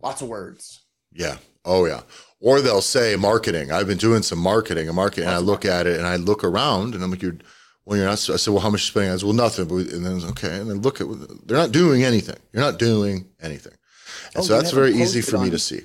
Lots 0.00 0.22
of 0.22 0.28
words. 0.28 0.84
Yeah. 1.12 1.36
Oh 1.64 1.86
yeah. 1.86 2.02
Or 2.40 2.60
they'll 2.60 2.82
say 2.82 3.16
marketing. 3.16 3.72
I've 3.72 3.86
been 3.86 3.98
doing 3.98 4.22
some 4.22 4.38
marketing 4.38 4.86
and 4.86 4.96
marketing. 4.96 5.24
and 5.24 5.34
I 5.34 5.38
look 5.38 5.64
at 5.64 5.86
it 5.86 5.98
and 5.98 6.06
I 6.06 6.16
look 6.16 6.44
around 6.44 6.94
and 6.94 7.02
I'm 7.02 7.10
like, 7.10 7.22
you're 7.22 7.38
well, 7.84 7.96
you're 7.96 8.06
not. 8.06 8.12
I 8.30 8.36
said, 8.36 8.50
well, 8.52 8.60
how 8.60 8.70
much 8.70 8.82
you 8.82 8.86
spending? 8.86 9.12
I 9.12 9.16
said, 9.16 9.24
well, 9.24 9.32
nothing. 9.32 9.66
But 9.66 9.92
and 9.92 10.04
then 10.04 10.22
okay, 10.30 10.58
and 10.58 10.68
then 10.68 10.82
look 10.82 11.00
at 11.00 11.06
they're 11.46 11.56
not 11.56 11.72
doing 11.72 12.04
anything. 12.04 12.36
You're 12.52 12.62
not 12.62 12.78
doing 12.78 13.28
anything, 13.40 13.74
and 14.34 14.38
oh, 14.38 14.42
so 14.42 14.56
that's 14.56 14.72
very 14.72 14.94
easy 14.94 15.20
for 15.20 15.36
on, 15.36 15.44
me 15.44 15.50
to 15.50 15.58
see. 15.58 15.82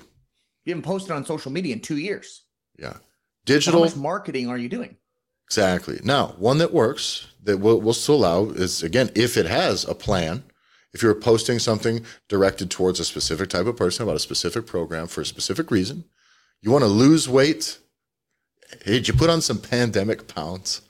You 0.64 0.72
haven't 0.72 0.84
posted 0.84 1.12
on 1.12 1.24
social 1.24 1.52
media 1.52 1.74
in 1.74 1.80
two 1.80 1.98
years. 1.98 2.44
Yeah, 2.78 2.96
digital. 3.44 3.80
how 3.80 3.86
much 3.86 3.96
marketing 3.96 4.48
are 4.48 4.58
you 4.58 4.68
doing? 4.68 4.96
Exactly. 5.46 6.00
Now, 6.02 6.28
one 6.38 6.58
that 6.58 6.72
works 6.72 7.26
that 7.42 7.58
we'll, 7.58 7.80
we'll 7.80 7.92
still 7.92 8.14
allow 8.14 8.46
is 8.46 8.82
again 8.82 9.10
if 9.14 9.36
it 9.36 9.46
has 9.46 9.84
a 9.84 9.94
plan 9.94 10.44
if 10.92 11.02
you're 11.02 11.14
posting 11.14 11.58
something 11.58 12.04
directed 12.28 12.70
towards 12.70 13.00
a 13.00 13.04
specific 13.04 13.48
type 13.48 13.66
of 13.66 13.76
person 13.76 14.02
about 14.02 14.16
a 14.16 14.20
specific 14.20 14.66
program 14.66 15.06
for 15.06 15.22
a 15.22 15.26
specific 15.26 15.70
reason, 15.70 16.04
you 16.60 16.70
want 16.70 16.84
to 16.84 16.88
lose 16.88 17.28
weight. 17.28 17.78
Hey, 18.84 18.92
did 18.92 19.08
you 19.08 19.14
put 19.14 19.30
on 19.30 19.40
some 19.40 19.58
pandemic 19.58 20.28
pounds? 20.28 20.82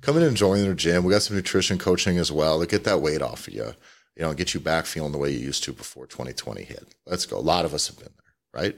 Come 0.00 0.16
in 0.16 0.24
and 0.24 0.36
join 0.36 0.66
the 0.66 0.74
gym. 0.74 1.04
We 1.04 1.12
got 1.12 1.22
some 1.22 1.36
nutrition 1.36 1.78
coaching 1.78 2.18
as 2.18 2.30
well 2.30 2.60
to 2.60 2.66
get 2.66 2.84
that 2.84 3.00
weight 3.00 3.22
off 3.22 3.48
of 3.48 3.54
you, 3.54 3.74
you 4.16 4.22
know, 4.22 4.34
get 4.34 4.52
you 4.52 4.60
back 4.60 4.84
feeling 4.86 5.12
the 5.12 5.18
way 5.18 5.30
you 5.30 5.38
used 5.38 5.64
to 5.64 5.72
before 5.72 6.06
2020 6.06 6.64
hit. 6.64 6.94
Let's 7.06 7.26
go. 7.26 7.38
A 7.38 7.40
lot 7.40 7.64
of 7.64 7.72
us 7.72 7.86
have 7.86 7.98
been 7.98 8.12
there, 8.16 8.62
right? 8.62 8.76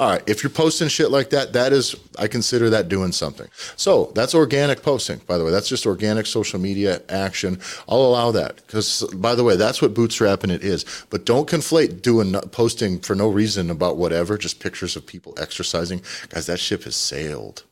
All 0.00 0.10
right, 0.10 0.28
if 0.28 0.42
you're 0.42 0.50
posting 0.50 0.88
shit 0.88 1.12
like 1.12 1.30
that, 1.30 1.52
that 1.52 1.72
is, 1.72 1.94
I 2.18 2.26
consider 2.26 2.68
that 2.70 2.88
doing 2.88 3.12
something. 3.12 3.48
So 3.76 4.10
that's 4.16 4.34
organic 4.34 4.82
posting, 4.82 5.18
by 5.28 5.38
the 5.38 5.44
way. 5.44 5.52
That's 5.52 5.68
just 5.68 5.86
organic 5.86 6.26
social 6.26 6.58
media 6.58 7.00
action. 7.08 7.60
I'll 7.88 8.02
allow 8.02 8.32
that 8.32 8.56
because, 8.56 9.04
by 9.14 9.36
the 9.36 9.44
way, 9.44 9.54
that's 9.54 9.80
what 9.80 9.94
bootstrapping 9.94 10.50
it 10.50 10.64
is. 10.64 10.84
But 11.10 11.24
don't 11.24 11.48
conflate 11.48 12.02
doing 12.02 12.32
posting 12.50 12.98
for 12.98 13.14
no 13.14 13.28
reason 13.28 13.70
about 13.70 13.96
whatever, 13.96 14.36
just 14.36 14.58
pictures 14.58 14.96
of 14.96 15.06
people 15.06 15.32
exercising. 15.38 16.02
Guys, 16.28 16.46
that 16.46 16.58
ship 16.58 16.82
has 16.82 16.96
sailed. 16.96 17.62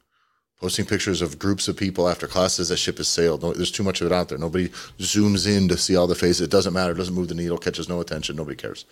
Posting 0.61 0.87
pictures 0.87 1.23
of 1.23 1.41
groups 1.41 1.67
of 1.67 1.77
people 1.77 2.09
after 2.09 2.29
classes, 2.29 2.69
that 2.69 2.77
ship 2.77 2.99
has 2.99 3.09
sailed. 3.09 3.41
There's 3.41 3.73
too 3.73 3.83
much 3.83 4.01
of 4.01 4.07
it 4.07 4.13
out 4.13 4.29
there. 4.29 4.39
Nobody 4.39 4.69
zooms 5.01 5.45
in 5.45 5.67
to 5.67 5.77
see 5.77 5.97
all 5.97 6.07
the 6.07 6.15
faces. 6.15 6.43
It 6.43 6.53
doesn't 6.53 6.73
matter. 6.73 6.93
It 6.93 6.99
doesn't 6.99 7.17
move 7.17 7.27
the 7.27 7.35
needle, 7.35 7.59
catches 7.59 7.89
no 7.89 8.01
attention. 8.01 8.37
Nobody 8.37 8.57
cares. 8.57 8.85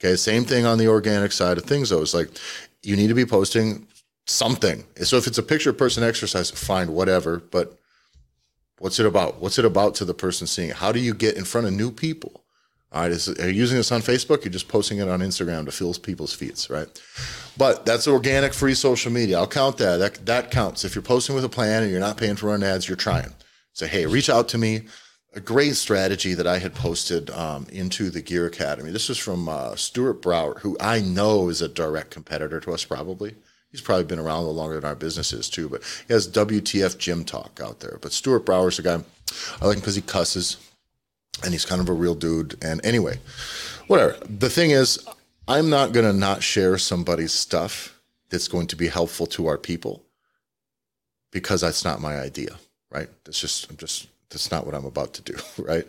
Okay, 0.00 0.16
same 0.16 0.44
thing 0.44 0.66
on 0.66 0.76
the 0.76 0.88
organic 0.88 1.32
side 1.32 1.56
of 1.56 1.64
things, 1.64 1.88
though. 1.88 2.02
It's 2.02 2.12
like 2.12 2.28
you 2.84 2.96
need 2.96 3.08
to 3.08 3.14
be 3.14 3.26
posting 3.26 3.86
something. 4.26 4.84
So 5.02 5.16
if 5.16 5.26
it's 5.26 5.38
a 5.38 5.42
picture 5.42 5.72
person 5.72 6.02
exercise, 6.02 6.50
fine, 6.50 6.92
whatever. 6.92 7.38
But 7.38 7.78
what's 8.78 8.98
it 8.98 9.06
about? 9.06 9.40
What's 9.40 9.58
it 9.58 9.64
about 9.64 9.94
to 9.96 10.04
the 10.04 10.14
person 10.14 10.46
seeing 10.46 10.70
it? 10.70 10.76
How 10.76 10.92
do 10.92 11.00
you 11.00 11.14
get 11.14 11.36
in 11.36 11.44
front 11.44 11.66
of 11.66 11.72
new 11.72 11.90
people? 11.90 12.42
All 12.92 13.02
right, 13.02 13.10
is, 13.10 13.28
are 13.28 13.50
you 13.50 13.54
using 13.54 13.76
this 13.76 13.90
on 13.90 14.02
Facebook? 14.02 14.44
You're 14.44 14.52
just 14.52 14.68
posting 14.68 14.98
it 14.98 15.08
on 15.08 15.18
Instagram 15.18 15.64
to 15.64 15.72
fill 15.72 15.92
people's 15.94 16.32
feeds, 16.32 16.70
right? 16.70 16.86
But 17.56 17.84
that's 17.84 18.06
organic, 18.06 18.54
free 18.54 18.74
social 18.74 19.10
media. 19.10 19.38
I'll 19.38 19.48
count 19.48 19.78
that. 19.78 19.96
That 19.96 20.26
that 20.26 20.50
counts. 20.52 20.84
If 20.84 20.94
you're 20.94 21.02
posting 21.02 21.34
with 21.34 21.44
a 21.44 21.48
plan 21.48 21.82
and 21.82 21.90
you're 21.90 22.00
not 22.00 22.16
paying 22.16 22.36
for 22.36 22.46
run 22.46 22.62
ads, 22.62 22.88
you're 22.88 22.96
trying. 22.96 23.34
Say, 23.72 23.88
hey, 23.88 24.06
reach 24.06 24.30
out 24.30 24.48
to 24.50 24.58
me 24.58 24.82
a 25.34 25.40
great 25.40 25.74
strategy 25.74 26.34
that 26.34 26.46
I 26.46 26.58
had 26.58 26.74
posted 26.74 27.30
um, 27.30 27.66
into 27.72 28.10
the 28.10 28.22
Gear 28.22 28.46
Academy. 28.46 28.90
This 28.90 29.10
is 29.10 29.18
from 29.18 29.48
uh, 29.48 29.74
Stuart 29.74 30.22
Brower, 30.22 30.58
who 30.60 30.76
I 30.80 31.00
know 31.00 31.48
is 31.48 31.60
a 31.60 31.68
direct 31.68 32.10
competitor 32.10 32.60
to 32.60 32.72
us, 32.72 32.84
probably. 32.84 33.34
He's 33.70 33.80
probably 33.80 34.04
been 34.04 34.20
around 34.20 34.36
a 34.36 34.40
little 34.42 34.54
longer 34.54 34.76
than 34.76 34.84
our 34.84 34.94
business 34.94 35.32
is, 35.32 35.50
too, 35.50 35.68
but 35.68 35.82
he 36.06 36.12
has 36.12 36.28
WTF 36.28 36.96
Gym 36.98 37.24
Talk 37.24 37.60
out 37.60 37.80
there. 37.80 37.98
But 38.00 38.12
Stuart 38.12 38.46
Brower's 38.46 38.78
a 38.78 38.82
guy 38.82 39.00
I 39.60 39.66
like 39.66 39.76
him 39.76 39.80
because 39.80 39.96
he 39.96 40.02
cusses 40.02 40.56
and 41.42 41.52
he's 41.52 41.64
kind 41.64 41.80
of 41.80 41.88
a 41.88 41.92
real 41.92 42.14
dude. 42.14 42.56
And 42.62 42.84
anyway, 42.86 43.18
whatever. 43.88 44.16
The 44.28 44.50
thing 44.50 44.70
is, 44.70 45.04
I'm 45.48 45.68
not 45.68 45.92
going 45.92 46.06
to 46.06 46.12
not 46.12 46.44
share 46.44 46.78
somebody's 46.78 47.32
stuff 47.32 48.00
that's 48.30 48.48
going 48.48 48.68
to 48.68 48.76
be 48.76 48.86
helpful 48.86 49.26
to 49.26 49.46
our 49.48 49.58
people 49.58 50.04
because 51.32 51.60
that's 51.62 51.84
not 51.84 52.00
my 52.00 52.18
idea, 52.18 52.56
right? 52.90 53.08
It's 53.26 53.40
just, 53.40 53.68
I'm 53.68 53.76
just 53.76 54.06
that's 54.34 54.50
not 54.50 54.66
what 54.66 54.74
I'm 54.74 54.84
about 54.84 55.14
to 55.14 55.22
do, 55.22 55.34
right? 55.62 55.86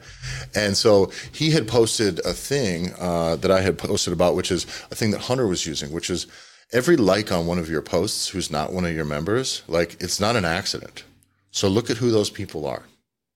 And 0.56 0.78
so 0.78 1.12
he 1.32 1.52
had 1.52 1.68
posted 1.68 2.20
a 2.20 2.34
thing 2.34 2.94
uh, 2.98 3.36
that 3.38 3.52
I 3.52 3.62
had 3.62 3.78
posted 3.78 4.14
about, 4.14 4.36
which 4.36 4.52
is 4.52 4.64
a 4.92 4.96
thing 4.96 5.12
that 5.12 5.22
Hunter 5.22 5.48
was 5.48 5.66
using, 5.66 5.92
which 5.92 6.10
is 6.10 6.28
every 6.72 6.96
like 6.96 7.32
on 7.32 7.46
one 7.48 7.60
of 7.60 7.70
your 7.70 7.82
posts 7.82 8.30
who's 8.30 8.50
not 8.50 8.72
one 8.72 8.86
of 8.86 8.96
your 8.96 9.06
members, 9.06 9.64
like 9.68 10.02
it's 10.02 10.20
not 10.20 10.36
an 10.36 10.46
accident. 10.46 11.04
So 11.52 11.68
look 11.68 11.90
at 11.90 11.98
who 11.98 12.12
those 12.12 12.30
people 12.30 12.66
are. 12.66 12.84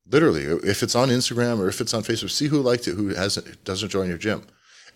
Literally, 0.09 0.43
if 0.43 0.81
it's 0.83 0.95
on 0.95 1.09
Instagram 1.09 1.59
or 1.59 1.67
if 1.67 1.81
it's 1.81 1.93
on 1.93 2.03
Facebook, 2.03 2.31
see 2.31 2.47
who 2.47 2.61
liked 2.61 2.87
it, 2.87 2.95
who 2.95 3.09
hasn't 3.09 3.63
doesn't 3.63 3.89
join 3.89 4.07
your 4.07 4.17
gym. 4.17 4.43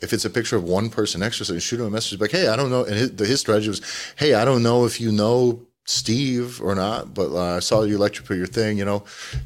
If 0.02 0.12
it's 0.12 0.26
a 0.26 0.30
picture 0.30 0.58
of 0.58 0.64
one 0.64 0.90
person 0.90 1.24
exercising, 1.24 1.60
shoot 1.60 1.80
him 1.80 1.86
a 1.86 1.90
message 1.90 2.20
like, 2.20 2.32
"Hey, 2.32 2.48
I 2.48 2.56
don't 2.56 2.72
know." 2.72 2.84
And 2.84 2.96
his, 2.96 3.12
his 3.20 3.40
strategy 3.40 3.70
was, 3.70 3.82
"Hey, 4.18 4.34
I 4.34 4.44
don't 4.44 4.64
know 4.64 4.86
if 4.86 5.00
you 5.00 5.12
know 5.12 5.66
Steve 5.86 6.62
or 6.62 6.76
not, 6.76 7.14
but 7.14 7.32
uh, 7.32 7.58
I 7.58 7.60
saw 7.60 7.84
you 7.84 7.96
electric 7.96 8.30
your 8.30 8.48
thing. 8.48 8.78
You 8.78 8.86
know, 8.86 9.00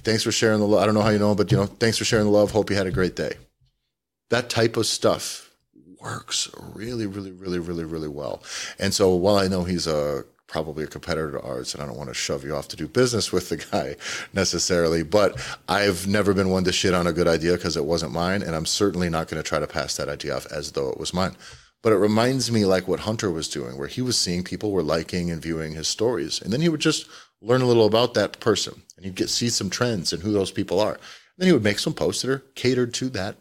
thanks 0.03 0.23
for 0.23 0.31
sharing 0.31 0.59
the 0.59 0.67
love. 0.67 0.81
I 0.81 0.85
don't 0.85 0.95
know 0.95 1.01
how 1.01 1.09
you 1.09 1.19
know, 1.19 1.35
but 1.35 1.51
you 1.51 1.57
know, 1.57 1.65
thanks 1.65 1.97
for 1.97 2.05
sharing 2.05 2.25
the 2.25 2.31
love. 2.31 2.51
Hope 2.51 2.69
you 2.69 2.75
had 2.75 2.87
a 2.87 2.91
great 2.91 3.15
day. 3.15 3.33
That 4.29 4.49
type 4.49 4.77
of 4.77 4.85
stuff 4.85 5.49
works 6.01 6.49
really, 6.73 7.07
really, 7.07 7.31
really, 7.31 7.59
really, 7.59 7.83
really 7.83 8.07
well. 8.07 8.43
And 8.77 8.93
so 8.93 9.15
while 9.15 9.37
I 9.37 9.47
know 9.47 9.63
he's 9.63 9.87
a 9.87 10.25
probably 10.47 10.83
a 10.85 10.87
competitor 10.87 11.31
to 11.31 11.41
ours, 11.41 11.73
and 11.73 11.83
I 11.83 11.85
don't 11.85 11.97
want 11.97 12.09
to 12.09 12.13
shove 12.13 12.43
you 12.45 12.55
off 12.55 12.69
to 12.69 12.77
do 12.77 12.87
business 12.87 13.31
with 13.31 13.49
the 13.49 13.57
guy 13.57 13.97
necessarily, 14.33 15.03
but 15.03 15.39
I've 15.67 16.07
never 16.07 16.33
been 16.33 16.49
one 16.49 16.63
to 16.63 16.71
shit 16.71 16.93
on 16.93 17.05
a 17.05 17.13
good 17.13 17.27
idea 17.27 17.53
because 17.53 17.75
it 17.75 17.85
wasn't 17.85 18.13
mine, 18.13 18.41
and 18.41 18.55
I'm 18.55 18.65
certainly 18.65 19.09
not 19.09 19.27
going 19.27 19.41
to 19.41 19.47
try 19.47 19.59
to 19.59 19.67
pass 19.67 19.97
that 19.97 20.07
idea 20.07 20.35
off 20.35 20.45
as 20.47 20.71
though 20.71 20.89
it 20.89 20.99
was 20.99 21.13
mine. 21.13 21.35
But 21.87 21.93
it 21.93 21.99
reminds 21.99 22.51
me 22.51 22.65
like 22.65 22.85
what 22.85 22.99
Hunter 22.99 23.31
was 23.31 23.47
doing, 23.47 23.77
where 23.77 23.87
he 23.87 24.01
was 24.01 24.19
seeing 24.19 24.43
people 24.43 24.73
were 24.73 24.83
liking 24.83 25.31
and 25.31 25.41
viewing 25.41 25.71
his 25.71 25.87
stories. 25.87 26.41
And 26.41 26.51
then 26.51 26.59
he 26.59 26.67
would 26.67 26.81
just 26.81 27.07
learn 27.41 27.61
a 27.61 27.65
little 27.65 27.85
about 27.85 28.13
that 28.13 28.41
person 28.41 28.81
and 28.97 29.05
he'd 29.05 29.15
get 29.15 29.29
see 29.29 29.47
some 29.47 29.69
trends 29.69 30.11
and 30.11 30.21
who 30.21 30.33
those 30.33 30.51
people 30.51 30.81
are. 30.81 30.95
And 30.95 30.99
then 31.37 31.47
he 31.47 31.53
would 31.53 31.63
make 31.63 31.79
some 31.79 31.93
posts 31.93 32.23
that 32.23 32.29
are 32.29 32.43
catered 32.55 32.93
to 32.95 33.07
that 33.11 33.37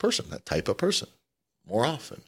person, 0.00 0.28
that 0.30 0.44
type 0.44 0.66
of 0.66 0.78
person 0.78 1.06
more 1.64 1.86
often. 1.86 2.22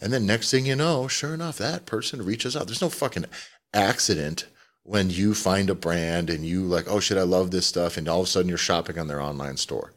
And 0.00 0.14
then 0.14 0.24
next 0.24 0.50
thing 0.50 0.64
you 0.64 0.76
know, 0.76 1.08
sure 1.08 1.34
enough, 1.34 1.58
that 1.58 1.84
person 1.84 2.24
reaches 2.24 2.56
out. 2.56 2.64
There's 2.64 2.80
no 2.80 2.88
fucking 2.88 3.26
accident 3.74 4.46
when 4.82 5.10
you 5.10 5.34
find 5.34 5.68
a 5.68 5.74
brand 5.74 6.30
and 6.30 6.46
you 6.46 6.62
like, 6.62 6.86
oh 6.88 7.00
shit, 7.00 7.18
I 7.18 7.24
love 7.24 7.50
this 7.50 7.66
stuff, 7.66 7.98
and 7.98 8.08
all 8.08 8.20
of 8.20 8.28
a 8.28 8.30
sudden 8.30 8.48
you're 8.48 8.56
shopping 8.56 8.98
on 8.98 9.08
their 9.08 9.20
online 9.20 9.58
store. 9.58 9.92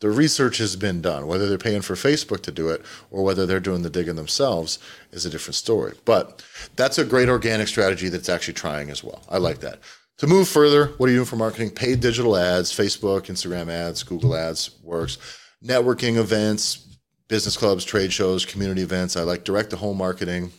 The 0.00 0.10
research 0.10 0.58
has 0.58 0.76
been 0.76 1.00
done. 1.00 1.26
Whether 1.26 1.48
they're 1.48 1.58
paying 1.58 1.82
for 1.82 1.94
Facebook 1.94 2.42
to 2.42 2.52
do 2.52 2.68
it 2.68 2.82
or 3.10 3.24
whether 3.24 3.46
they're 3.46 3.60
doing 3.60 3.82
the 3.82 3.90
digging 3.90 4.16
themselves 4.16 4.78
is 5.12 5.26
a 5.26 5.30
different 5.30 5.56
story. 5.56 5.94
But 6.04 6.44
that's 6.76 6.98
a 6.98 7.04
great 7.04 7.28
organic 7.28 7.68
strategy 7.68 8.08
that's 8.08 8.28
actually 8.28 8.54
trying 8.54 8.90
as 8.90 9.02
well. 9.02 9.22
I 9.28 9.38
like 9.38 9.60
that. 9.60 9.80
To 10.18 10.26
move 10.26 10.48
further, 10.48 10.86
what 10.98 11.08
are 11.08 11.12
you 11.12 11.18
doing 11.18 11.26
for 11.26 11.36
marketing? 11.36 11.70
Paid 11.70 12.00
digital 12.00 12.36
ads, 12.36 12.72
Facebook, 12.72 13.26
Instagram 13.26 13.70
ads, 13.70 14.02
Google 14.02 14.36
ads 14.36 14.70
works. 14.82 15.18
Networking 15.64 16.16
events, 16.16 16.98
business 17.28 17.56
clubs, 17.56 17.84
trade 17.84 18.12
shows, 18.12 18.44
community 18.44 18.82
events. 18.82 19.16
I 19.16 19.22
like 19.22 19.44
direct 19.44 19.70
to 19.70 19.76
home 19.76 19.98
marketing, 19.98 20.50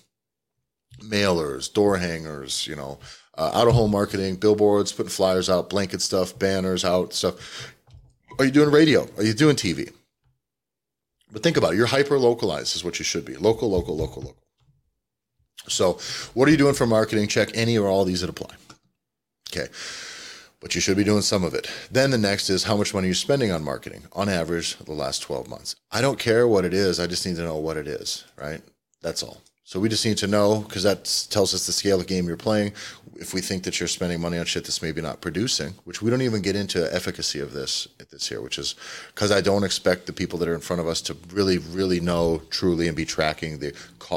mailers, 1.01 1.73
door 1.73 1.97
hangers, 1.97 2.67
you 2.67 2.75
know, 2.75 2.99
uh, 3.37 3.51
out 3.53 3.67
of 3.67 3.73
home 3.73 3.91
marketing, 3.91 4.35
billboards, 4.35 4.91
putting 4.91 5.09
flyers 5.09 5.49
out, 5.49 5.69
blanket 5.69 6.01
stuff, 6.01 6.37
banners 6.37 6.85
out, 6.85 7.13
stuff. 7.13 7.73
Are 8.39 8.45
you 8.45 8.51
doing 8.51 8.71
radio? 8.71 9.05
Are 9.17 9.23
you 9.23 9.33
doing 9.33 9.57
TV? 9.57 9.91
But 11.31 11.43
think 11.43 11.57
about 11.57 11.73
it. 11.73 11.77
You're 11.77 11.87
hyper 11.87 12.17
localized, 12.17 12.73
is 12.73 12.85
what 12.85 12.97
you 12.97 13.03
should 13.05 13.25
be. 13.25 13.35
Local, 13.35 13.69
local, 13.69 13.97
local, 13.97 14.23
local. 14.23 14.43
So, 15.67 15.99
what 16.33 16.47
are 16.47 16.51
you 16.51 16.57
doing 16.57 16.73
for 16.73 16.87
marketing? 16.87 17.27
Check 17.27 17.49
any 17.53 17.77
or 17.77 17.87
all 17.87 18.05
these 18.05 18.21
that 18.21 18.29
apply. 18.29 18.55
Okay. 19.51 19.67
But 20.61 20.73
you 20.73 20.81
should 20.81 20.97
be 20.97 21.03
doing 21.03 21.21
some 21.21 21.43
of 21.43 21.53
it. 21.53 21.69
Then 21.91 22.11
the 22.11 22.17
next 22.17 22.49
is 22.49 22.63
how 22.63 22.77
much 22.77 22.93
money 22.93 23.05
are 23.05 23.09
you're 23.09 23.15
spending 23.15 23.51
on 23.51 23.63
marketing 23.63 24.03
on 24.13 24.29
average 24.29 24.77
the 24.77 24.93
last 24.93 25.19
12 25.19 25.49
months. 25.49 25.75
I 25.91 26.01
don't 26.01 26.17
care 26.17 26.47
what 26.47 26.65
it 26.65 26.73
is. 26.73 26.99
I 26.99 27.07
just 27.07 27.25
need 27.25 27.35
to 27.35 27.43
know 27.43 27.57
what 27.57 27.77
it 27.77 27.87
is, 27.87 28.23
right? 28.37 28.61
That's 29.01 29.21
all. 29.21 29.41
So 29.69 29.79
we 29.79 29.87
just 29.87 30.03
need 30.03 30.17
to 30.17 30.25
know 30.25 30.61
because 30.61 30.81
that 30.81 31.27
tells 31.29 31.53
us 31.53 31.67
the 31.67 31.71
scale 31.71 31.99
of 31.99 32.07
game 32.07 32.25
you're 32.27 32.37
playing. 32.37 32.73
If 33.17 33.35
we 33.35 33.39
think 33.39 33.61
that 33.65 33.79
you're 33.79 33.85
spending 33.85 34.19
money 34.19 34.39
on 34.39 34.45
shit 34.47 34.63
that's 34.63 34.81
maybe 34.81 34.99
not 34.99 35.21
producing, 35.21 35.75
which 35.83 36.01
we 36.01 36.09
don't 36.09 36.23
even 36.23 36.41
get 36.41 36.55
into 36.55 36.91
efficacy 36.91 37.39
of 37.39 37.53
this 37.53 37.87
this 38.09 38.27
here, 38.27 38.41
which 38.41 38.57
is 38.57 38.73
because 39.13 39.31
I 39.31 39.41
don't 39.41 39.63
expect 39.63 40.07
the 40.07 40.11
people 40.11 40.39
that 40.39 40.47
are 40.47 40.55
in 40.55 40.59
front 40.59 40.79
of 40.79 40.87
us 40.87 41.01
to 41.01 41.15
really, 41.31 41.59
really 41.59 41.99
know 41.99 42.41
truly 42.49 42.87
and 42.87 42.97
be 42.97 43.05
tracking 43.05 43.59
the 43.59 43.75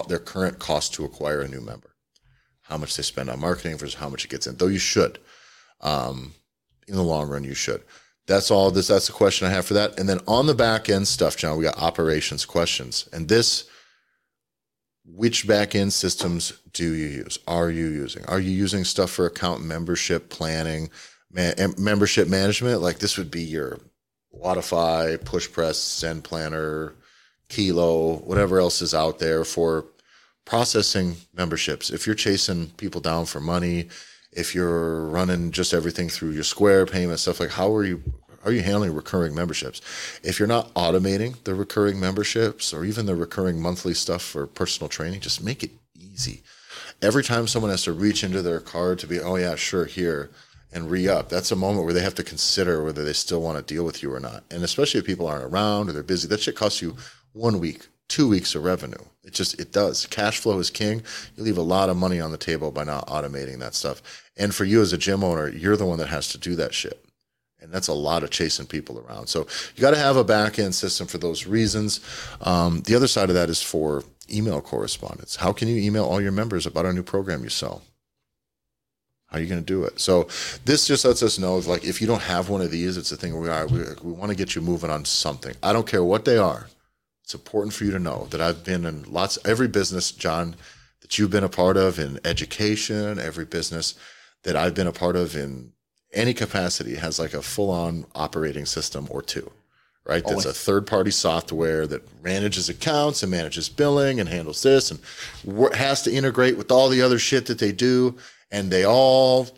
their 0.08 0.18
current 0.18 0.58
cost 0.58 0.94
to 0.94 1.04
acquire 1.04 1.42
a 1.42 1.48
new 1.48 1.60
member, 1.60 1.90
how 2.62 2.78
much 2.78 2.96
they 2.96 3.02
spend 3.02 3.28
on 3.28 3.38
marketing 3.38 3.76
versus 3.76 3.96
how 3.96 4.08
much 4.08 4.24
it 4.24 4.30
gets 4.30 4.46
in. 4.46 4.56
Though 4.56 4.68
you 4.68 4.78
should, 4.78 5.18
um, 5.82 6.32
in 6.88 6.94
the 6.94 7.02
long 7.02 7.28
run, 7.28 7.44
you 7.44 7.52
should. 7.52 7.82
That's 8.26 8.50
all. 8.50 8.70
This 8.70 8.88
that's 8.88 9.08
the 9.08 9.12
question 9.12 9.46
I 9.46 9.50
have 9.50 9.66
for 9.66 9.74
that. 9.74 10.00
And 10.00 10.08
then 10.08 10.20
on 10.26 10.46
the 10.46 10.54
back 10.54 10.88
end 10.88 11.06
stuff, 11.08 11.36
John, 11.36 11.58
we 11.58 11.64
got 11.64 11.76
operations 11.76 12.46
questions, 12.46 13.06
and 13.12 13.28
this 13.28 13.68
which 15.04 15.46
back-end 15.46 15.92
systems 15.92 16.52
do 16.72 16.92
you 16.94 17.06
use? 17.06 17.38
Are 17.46 17.70
you 17.70 17.86
using? 17.86 18.24
Are 18.26 18.40
you 18.40 18.50
using 18.50 18.84
stuff 18.84 19.10
for 19.10 19.26
account 19.26 19.64
membership 19.64 20.28
planning, 20.28 20.90
membership 21.30 22.28
management? 22.28 22.82
Like 22.82 22.98
this 22.98 23.18
would 23.18 23.30
be 23.30 23.42
your 23.42 23.78
Wodify, 24.34 25.18
PushPress, 25.18 25.98
Zen 25.98 26.22
Planner, 26.22 26.94
Kilo, 27.48 28.16
whatever 28.18 28.58
else 28.58 28.80
is 28.80 28.94
out 28.94 29.18
there 29.18 29.44
for 29.44 29.86
processing 30.44 31.16
memberships. 31.34 31.90
If 31.90 32.06
you're 32.06 32.14
chasing 32.14 32.68
people 32.78 33.00
down 33.00 33.26
for 33.26 33.40
money, 33.40 33.88
if 34.32 34.54
you're 34.54 35.06
running 35.06 35.50
just 35.50 35.74
everything 35.74 36.08
through 36.08 36.30
your 36.30 36.44
Square 36.44 36.86
payment 36.86 37.20
stuff, 37.20 37.40
like 37.40 37.50
how 37.50 37.74
are 37.74 37.84
you 37.84 38.02
are 38.44 38.52
you 38.52 38.62
handling 38.62 38.94
recurring 38.94 39.34
memberships? 39.34 39.80
If 40.22 40.38
you're 40.38 40.48
not 40.48 40.72
automating 40.74 41.42
the 41.44 41.54
recurring 41.54 42.00
memberships 42.00 42.72
or 42.74 42.84
even 42.84 43.06
the 43.06 43.14
recurring 43.14 43.60
monthly 43.60 43.94
stuff 43.94 44.22
for 44.22 44.46
personal 44.46 44.88
training, 44.88 45.20
just 45.20 45.42
make 45.42 45.62
it 45.62 45.70
easy. 45.94 46.42
Every 47.00 47.22
time 47.22 47.46
someone 47.46 47.70
has 47.70 47.84
to 47.84 47.92
reach 47.92 48.24
into 48.24 48.42
their 48.42 48.60
card 48.60 48.98
to 49.00 49.06
be, 49.06 49.20
oh 49.20 49.36
yeah, 49.36 49.54
sure, 49.54 49.84
here 49.84 50.30
and 50.72 50.90
re-up, 50.90 51.28
that's 51.28 51.52
a 51.52 51.56
moment 51.56 51.84
where 51.84 51.94
they 51.94 52.02
have 52.02 52.14
to 52.14 52.24
consider 52.24 52.82
whether 52.82 53.04
they 53.04 53.12
still 53.12 53.42
want 53.42 53.58
to 53.58 53.74
deal 53.74 53.84
with 53.84 54.02
you 54.02 54.12
or 54.12 54.20
not. 54.20 54.44
And 54.50 54.62
especially 54.62 55.00
if 55.00 55.06
people 55.06 55.26
aren't 55.26 55.44
around 55.44 55.88
or 55.88 55.92
they're 55.92 56.02
busy, 56.02 56.26
that 56.28 56.40
shit 56.40 56.56
costs 56.56 56.82
you 56.82 56.96
one 57.32 57.60
week, 57.60 57.88
two 58.08 58.28
weeks 58.28 58.54
of 58.54 58.64
revenue. 58.64 59.04
It 59.24 59.34
just 59.34 59.60
it 59.60 59.72
does. 59.72 60.06
Cash 60.06 60.38
flow 60.38 60.58
is 60.58 60.70
king. 60.70 61.02
You 61.36 61.44
leave 61.44 61.58
a 61.58 61.62
lot 61.62 61.88
of 61.88 61.96
money 61.96 62.20
on 62.20 62.32
the 62.32 62.38
table 62.38 62.72
by 62.72 62.84
not 62.84 63.06
automating 63.06 63.60
that 63.60 63.74
stuff. 63.74 64.02
And 64.36 64.54
for 64.54 64.64
you 64.64 64.80
as 64.80 64.92
a 64.92 64.98
gym 64.98 65.22
owner, 65.22 65.48
you're 65.48 65.76
the 65.76 65.86
one 65.86 65.98
that 65.98 66.08
has 66.08 66.28
to 66.28 66.38
do 66.38 66.56
that 66.56 66.74
shit 66.74 67.04
and 67.62 67.72
that's 67.72 67.88
a 67.88 67.94
lot 67.94 68.22
of 68.22 68.30
chasing 68.30 68.66
people 68.66 68.98
around. 68.98 69.28
So 69.28 69.46
you 69.74 69.80
got 69.80 69.92
to 69.92 69.96
have 69.96 70.16
a 70.16 70.24
back 70.24 70.58
end 70.58 70.74
system 70.74 71.06
for 71.06 71.18
those 71.18 71.46
reasons. 71.46 72.00
Um, 72.40 72.82
the 72.82 72.94
other 72.94 73.06
side 73.06 73.28
of 73.28 73.34
that 73.36 73.48
is 73.48 73.62
for 73.62 74.04
email 74.30 74.60
correspondence. 74.60 75.36
How 75.36 75.52
can 75.52 75.68
you 75.68 75.76
email 75.76 76.04
all 76.04 76.20
your 76.20 76.32
members 76.32 76.66
about 76.66 76.86
a 76.86 76.92
new 76.92 77.02
program 77.02 77.44
you 77.44 77.50
sell? 77.50 77.82
How 79.26 79.38
are 79.38 79.40
you 79.40 79.46
going 79.46 79.60
to 79.62 79.66
do 79.66 79.84
it? 79.84 79.98
So 79.98 80.28
this 80.66 80.86
just 80.86 81.04
lets 81.06 81.22
us 81.22 81.38
know, 81.38 81.56
like, 81.56 81.84
if 81.84 82.02
you 82.02 82.06
don't 82.06 82.20
have 82.22 82.50
one 82.50 82.60
of 82.60 82.70
these, 82.70 82.98
it's 82.98 83.12
a 83.12 83.16
thing 83.16 83.38
we 83.40 83.48
are. 83.48 83.66
We, 83.66 83.78
we 84.02 84.12
want 84.12 84.30
to 84.30 84.36
get 84.36 84.54
you 84.54 84.60
moving 84.60 84.90
on 84.90 85.06
something. 85.06 85.54
I 85.62 85.72
don't 85.72 85.86
care 85.86 86.04
what 86.04 86.26
they 86.26 86.36
are. 86.36 86.68
It's 87.24 87.34
important 87.34 87.72
for 87.72 87.84
you 87.84 87.92
to 87.92 87.98
know 87.98 88.26
that 88.30 88.42
I've 88.42 88.62
been 88.62 88.84
in 88.84 89.04
lots, 89.10 89.38
every 89.44 89.68
business, 89.68 90.10
John, 90.10 90.56
that 91.00 91.18
you've 91.18 91.30
been 91.30 91.44
a 91.44 91.48
part 91.48 91.78
of 91.78 91.98
in 91.98 92.20
education, 92.24 93.18
every 93.18 93.46
business 93.46 93.94
that 94.42 94.56
I've 94.56 94.74
been 94.74 94.86
a 94.86 94.92
part 94.92 95.16
of 95.16 95.34
in 95.34 95.72
any 96.12 96.34
capacity 96.34 96.96
has 96.96 97.18
like 97.18 97.34
a 97.34 97.42
full 97.42 97.70
on 97.70 98.06
operating 98.14 98.66
system 98.66 99.06
or 99.10 99.22
two, 99.22 99.50
right? 100.04 100.24
That's 100.26 100.44
a 100.44 100.52
third 100.52 100.86
party 100.86 101.10
software 101.10 101.86
that 101.86 102.22
manages 102.22 102.68
accounts 102.68 103.22
and 103.22 103.30
manages 103.30 103.68
billing 103.68 104.20
and 104.20 104.28
handles 104.28 104.62
this 104.62 104.90
and 104.90 105.00
has 105.74 106.02
to 106.02 106.12
integrate 106.12 106.56
with 106.56 106.70
all 106.70 106.88
the 106.88 107.02
other 107.02 107.18
shit 107.18 107.46
that 107.46 107.58
they 107.58 107.72
do. 107.72 108.16
And 108.50 108.70
they 108.70 108.84
all 108.84 109.48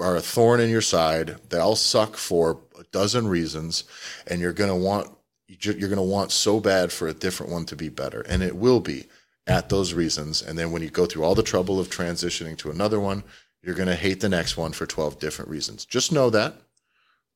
are 0.00 0.16
a 0.16 0.20
thorn 0.20 0.60
in 0.60 0.70
your 0.70 0.80
side. 0.80 1.36
They 1.48 1.58
all 1.58 1.76
suck 1.76 2.16
for 2.16 2.60
a 2.78 2.84
dozen 2.92 3.26
reasons. 3.26 3.84
And 4.28 4.40
you're 4.40 4.52
going 4.52 4.70
to 4.70 4.76
want, 4.76 5.10
you're 5.48 5.74
going 5.74 5.96
to 5.96 6.02
want 6.02 6.30
so 6.30 6.60
bad 6.60 6.92
for 6.92 7.08
a 7.08 7.14
different 7.14 7.50
one 7.50 7.64
to 7.66 7.76
be 7.76 7.88
better. 7.88 8.20
And 8.20 8.42
it 8.42 8.56
will 8.56 8.80
be 8.80 9.06
at 9.46 9.68
those 9.68 9.94
reasons. 9.94 10.42
And 10.42 10.58
then 10.58 10.70
when 10.70 10.82
you 10.82 10.90
go 10.90 11.06
through 11.06 11.24
all 11.24 11.34
the 11.34 11.42
trouble 11.42 11.80
of 11.80 11.88
transitioning 11.88 12.56
to 12.58 12.70
another 12.70 13.00
one, 13.00 13.24
you're 13.66 13.74
going 13.74 13.88
to 13.88 13.96
hate 13.96 14.20
the 14.20 14.28
next 14.28 14.56
one 14.56 14.72
for 14.72 14.86
12 14.86 15.18
different 15.18 15.50
reasons. 15.50 15.84
Just 15.84 16.12
know 16.12 16.30
that. 16.30 16.54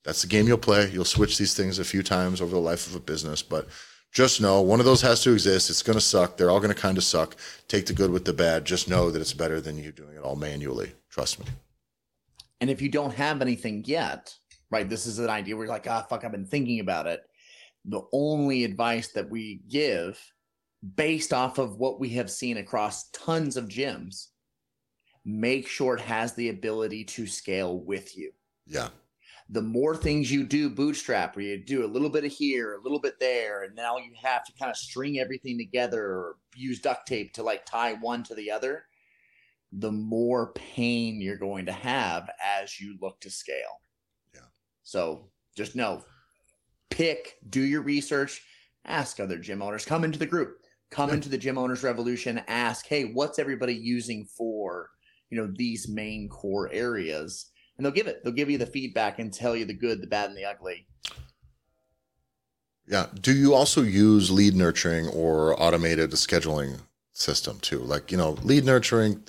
That's 0.05 0.23
the 0.23 0.29
game 0.29 0.47
you'll 0.47 0.59
play. 0.59 0.89
You'll 0.89 1.05
switch 1.05 1.37
these 1.37 1.55
things 1.55 1.81
a 1.81 1.85
few 1.85 2.05
times 2.05 2.41
over 2.41 2.53
the 2.53 2.61
life 2.61 2.87
of 2.87 2.95
a 2.95 3.01
business, 3.01 3.43
but 3.43 3.69
just 4.13 4.41
know 4.41 4.63
one 4.63 4.79
of 4.79 4.87
those 4.87 5.03
has 5.03 5.25
to 5.25 5.33
exist. 5.33 5.71
It's 5.71 5.83
going 5.83 5.99
to 5.99 6.01
suck. 6.01 6.37
They're 6.37 6.49
all 6.49 6.61
going 6.61 6.73
to 6.73 6.81
kind 6.81 6.97
of 6.97 7.03
suck. 7.03 7.35
Take 7.67 7.87
the 7.87 7.93
good 7.93 8.13
with 8.13 8.25
the 8.25 8.33
bad. 8.33 8.65
Just 8.65 8.89
know 8.89 9.11
that 9.11 9.21
it's 9.21 9.33
better 9.33 9.61
than 9.61 9.77
you 9.77 9.91
doing 9.91 10.15
it 10.17 10.23
all 10.23 10.37
manually. 10.37 10.93
Trust 11.11 11.41
me. 11.41 11.47
And 12.61 12.71
if 12.71 12.81
you 12.81 12.89
don't 12.89 13.15
have 13.15 13.43
anything 13.43 13.83
yet, 13.85 14.33
right? 14.71 14.89
This 14.89 15.07
is 15.07 15.19
an 15.19 15.31
idea 15.31 15.57
where 15.57 15.67
you're 15.67 15.75
like, 15.75 15.89
ah, 15.89 16.07
fuck, 16.09 16.25
I've 16.25 16.31
been 16.31 16.47
thinking 16.47 16.79
about 16.79 17.09
it. 17.09 17.23
The 17.87 18.03
only 18.13 18.63
advice 18.63 19.09
that 19.09 19.29
we 19.29 19.63
give 19.69 20.21
based 20.95 21.33
off 21.33 21.59
of 21.59 21.77
what 21.77 21.99
we 21.99 22.11
have 22.11 22.31
seen 22.31 22.57
across 22.57 23.11
tons 23.11 23.57
of 23.57 23.67
gyms 23.69 24.29
make 25.25 25.69
sure 25.69 25.95
it 25.95 26.01
has 26.01 26.35
the 26.35 26.49
ability 26.49 27.05
to 27.05 27.27
scale 27.27 27.81
with 27.81 28.17
you. 28.17 28.33
Yeah. 28.67 28.89
The 29.51 29.63
more 29.63 29.97
things 29.97 30.31
you 30.31 30.45
do 30.45 30.71
bootstrap, 30.71 31.35
where 31.35 31.45
you 31.45 31.65
do 31.65 31.85
a 31.85 31.89
little 31.89 32.09
bit 32.09 32.25
of 32.25 32.31
here, 32.31 32.75
a 32.75 32.83
little 32.83 33.01
bit 33.01 33.19
there, 33.19 33.65
and 33.65 33.75
now 33.75 33.97
you 33.97 34.13
have 34.23 34.45
to 34.45 34.53
kind 34.53 34.71
of 34.71 34.77
string 34.77 35.19
everything 35.19 35.59
together 35.59 36.03
or 36.03 36.37
use 36.55 36.81
duct 36.81 37.07
tape 37.07 37.33
to 37.35 37.43
like 37.43 37.67
tie 37.67 37.95
one 37.95 38.23
to 38.25 38.35
the 38.35 38.51
other, 38.51 38.85
the 39.73 39.91
more 39.91 40.53
pain 40.53 41.21
you're 41.21 41.37
going 41.37 41.67
to 41.67 41.73
have 41.73 42.31
as 42.43 42.81
you 42.81 42.97
look 43.01 43.21
to 43.21 43.31
scale. 43.31 43.81
Yeah. 44.35 44.41
So 44.85 45.31
just 45.57 45.75
know, 45.75 46.05
pick, 46.91 47.37
do 47.49 47.61
your 47.61 47.83
research, 47.83 48.43
ask 48.85 49.19
other 49.19 49.39
gym 49.39 49.63
owners, 49.63 49.85
come 49.85 50.05
into 50.05 50.19
the 50.19 50.27
group, 50.27 50.59
come 50.93 51.09
yeah. 51.09 51.17
into 51.17 51.29
the 51.29 51.39
gym 51.39 51.59
owners 51.59 51.83
revolution, 51.83 52.41
ask, 52.47 52.87
hey, 52.87 53.05
what's 53.05 53.41
everybody 53.41 53.75
using 53.75 54.27
for 54.27 54.91
you 55.31 55.41
know 55.41 55.51
these 55.57 55.89
main 55.89 56.29
core 56.29 56.69
areas. 56.73 57.47
And 57.77 57.87
they'll 57.87 57.93
give 57.93 58.09
it. 58.09 58.23
They'll 58.23 58.35
give 58.35 58.51
you 58.51 58.59
the 58.59 58.67
feedback 58.67 59.19
and 59.19 59.33
tell 59.33 59.57
you 59.57 59.65
the 59.65 59.73
good 59.73 60.03
the 60.03 60.07
bad 60.07 60.29
and 60.29 60.37
the 60.37 60.45
ugly. 60.45 60.87
Yeah. 62.87 63.07
Do 63.19 63.33
you 63.33 63.55
also 63.55 63.83
use 63.83 64.31
lead 64.31 64.55
nurturing 64.55 65.07
or 65.09 65.61
automated 65.61 66.11
scheduling 66.11 66.81
system 67.13 67.59
too? 67.61 67.79
Like 67.79 68.11
you 68.11 68.19
know 68.19 68.33
lead 68.43 68.65
nurturing 68.65 69.23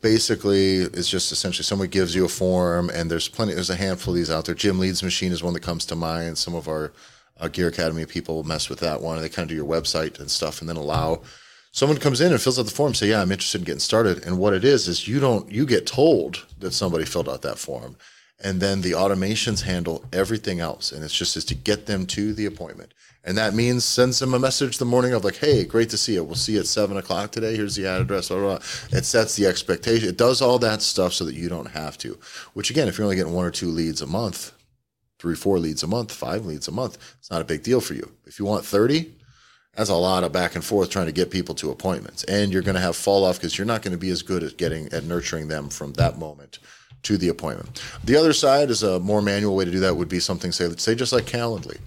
basically 0.00 0.76
is 0.76 1.08
just 1.08 1.30
essentially 1.30 1.64
someone 1.64 1.88
gives 1.88 2.14
you 2.14 2.24
a 2.24 2.28
form 2.28 2.90
and 2.90 3.10
there's 3.10 3.28
plenty 3.28 3.52
there's 3.54 3.70
a 3.70 3.76
handful 3.76 4.14
of 4.14 4.18
these 4.18 4.30
out 4.30 4.46
there. 4.46 4.54
Gym 4.54 4.78
leads 4.78 5.02
machine 5.02 5.32
is 5.32 5.42
one 5.42 5.54
that 5.54 5.62
comes 5.62 5.84
to 5.86 5.96
mind. 5.96 6.38
Some 6.38 6.54
of 6.54 6.68
our 6.68 6.92
uh, 7.38 7.48
gear 7.48 7.68
academy 7.68 8.06
people 8.06 8.44
mess 8.44 8.68
with 8.68 8.80
that 8.80 9.00
one. 9.00 9.20
They 9.20 9.28
kind 9.28 9.44
of 9.44 9.48
do 9.48 9.54
your 9.56 9.66
website 9.66 10.20
and 10.20 10.30
stuff 10.30 10.60
and 10.60 10.68
then 10.68 10.76
allow 10.76 11.22
someone 11.72 11.98
comes 11.98 12.20
in 12.20 12.32
and 12.32 12.40
fills 12.40 12.58
out 12.58 12.66
the 12.66 12.70
form 12.70 12.94
say 12.94 13.08
yeah 13.08 13.20
i'm 13.20 13.32
interested 13.32 13.60
in 13.60 13.64
getting 13.64 13.80
started. 13.80 14.24
And 14.24 14.38
what 14.38 14.54
it 14.54 14.64
is 14.64 14.88
is 14.88 15.08
you 15.08 15.20
don't 15.20 15.50
you 15.50 15.66
get 15.66 15.86
told 15.86 16.46
that 16.58 16.72
somebody 16.72 17.04
filled 17.04 17.28
out 17.28 17.42
that 17.42 17.58
form 17.58 17.96
and 18.42 18.60
then 18.60 18.80
the 18.80 18.92
automations 18.92 19.62
handle 19.62 20.04
everything 20.12 20.60
else 20.60 20.92
and 20.92 21.04
it's 21.04 21.16
just 21.16 21.36
is 21.36 21.44
to 21.46 21.54
get 21.54 21.86
them 21.86 22.06
to 22.06 22.32
the 22.32 22.46
appointment. 22.46 22.94
And 23.22 23.36
that 23.36 23.52
means 23.52 23.84
sends 23.84 24.18
them 24.18 24.32
a 24.32 24.38
message 24.38 24.78
the 24.78 24.84
morning 24.86 25.12
of 25.12 25.24
like 25.24 25.36
hey 25.36 25.64
great 25.64 25.90
to 25.90 25.98
see 25.98 26.14
you. 26.14 26.24
We'll 26.24 26.36
see 26.36 26.54
you 26.54 26.60
at 26.60 26.66
seven 26.66 26.96
o'clock 26.96 27.32
today. 27.32 27.54
Here's 27.54 27.76
the 27.76 27.86
address 27.86 28.28
blah, 28.28 28.38
blah, 28.38 28.58
blah. 28.58 28.98
it 28.98 29.04
sets 29.04 29.36
the 29.36 29.46
expectation. 29.46 30.08
It 30.08 30.16
does 30.16 30.42
all 30.42 30.58
that 30.60 30.82
stuff 30.82 31.12
so 31.12 31.24
that 31.24 31.34
you 31.34 31.48
don't 31.48 31.70
have 31.70 31.98
to 31.98 32.18
which 32.54 32.70
again 32.70 32.88
if 32.88 32.98
you're 32.98 33.04
only 33.04 33.16
getting 33.16 33.34
one 33.34 33.46
or 33.46 33.50
two 33.50 33.68
leads 33.68 34.02
a 34.02 34.06
month 34.06 34.52
three, 35.20 35.34
four 35.34 35.58
leads 35.58 35.82
a 35.82 35.86
month, 35.86 36.10
five 36.10 36.46
leads 36.46 36.66
a 36.66 36.72
month, 36.72 36.96
it's 37.18 37.30
not 37.30 37.42
a 37.42 37.44
big 37.44 37.62
deal 37.62 37.80
for 37.80 37.92
you. 37.92 38.10
If 38.24 38.38
you 38.38 38.46
want 38.46 38.64
30, 38.64 39.12
that's 39.74 39.90
a 39.90 39.94
lot 39.94 40.24
of 40.24 40.32
back 40.32 40.54
and 40.54 40.64
forth 40.64 40.90
trying 40.90 41.06
to 41.06 41.12
get 41.12 41.30
people 41.30 41.54
to 41.56 41.70
appointments. 41.70 42.24
And 42.24 42.52
you're 42.52 42.62
going 42.62 42.74
to 42.74 42.80
have 42.80 42.96
fall 42.96 43.24
off 43.24 43.36
because 43.36 43.56
you're 43.56 43.66
not 43.66 43.82
going 43.82 43.92
to 43.92 43.98
be 43.98 44.10
as 44.10 44.22
good 44.22 44.42
at 44.42 44.56
getting 44.56 44.92
at 44.92 45.04
nurturing 45.04 45.48
them 45.48 45.68
from 45.68 45.92
that 45.94 46.18
moment 46.18 46.58
to 47.04 47.16
the 47.16 47.28
appointment. 47.28 47.82
The 48.04 48.16
other 48.16 48.32
side 48.32 48.70
is 48.70 48.82
a 48.82 49.00
more 49.00 49.22
manual 49.22 49.56
way 49.56 49.64
to 49.64 49.70
do 49.70 49.80
that 49.80 49.96
would 49.96 50.08
be 50.08 50.20
something 50.20 50.52
say 50.52 50.68
say 50.76 50.94
just 50.94 51.12
like 51.12 51.24
Calendly, 51.24 51.78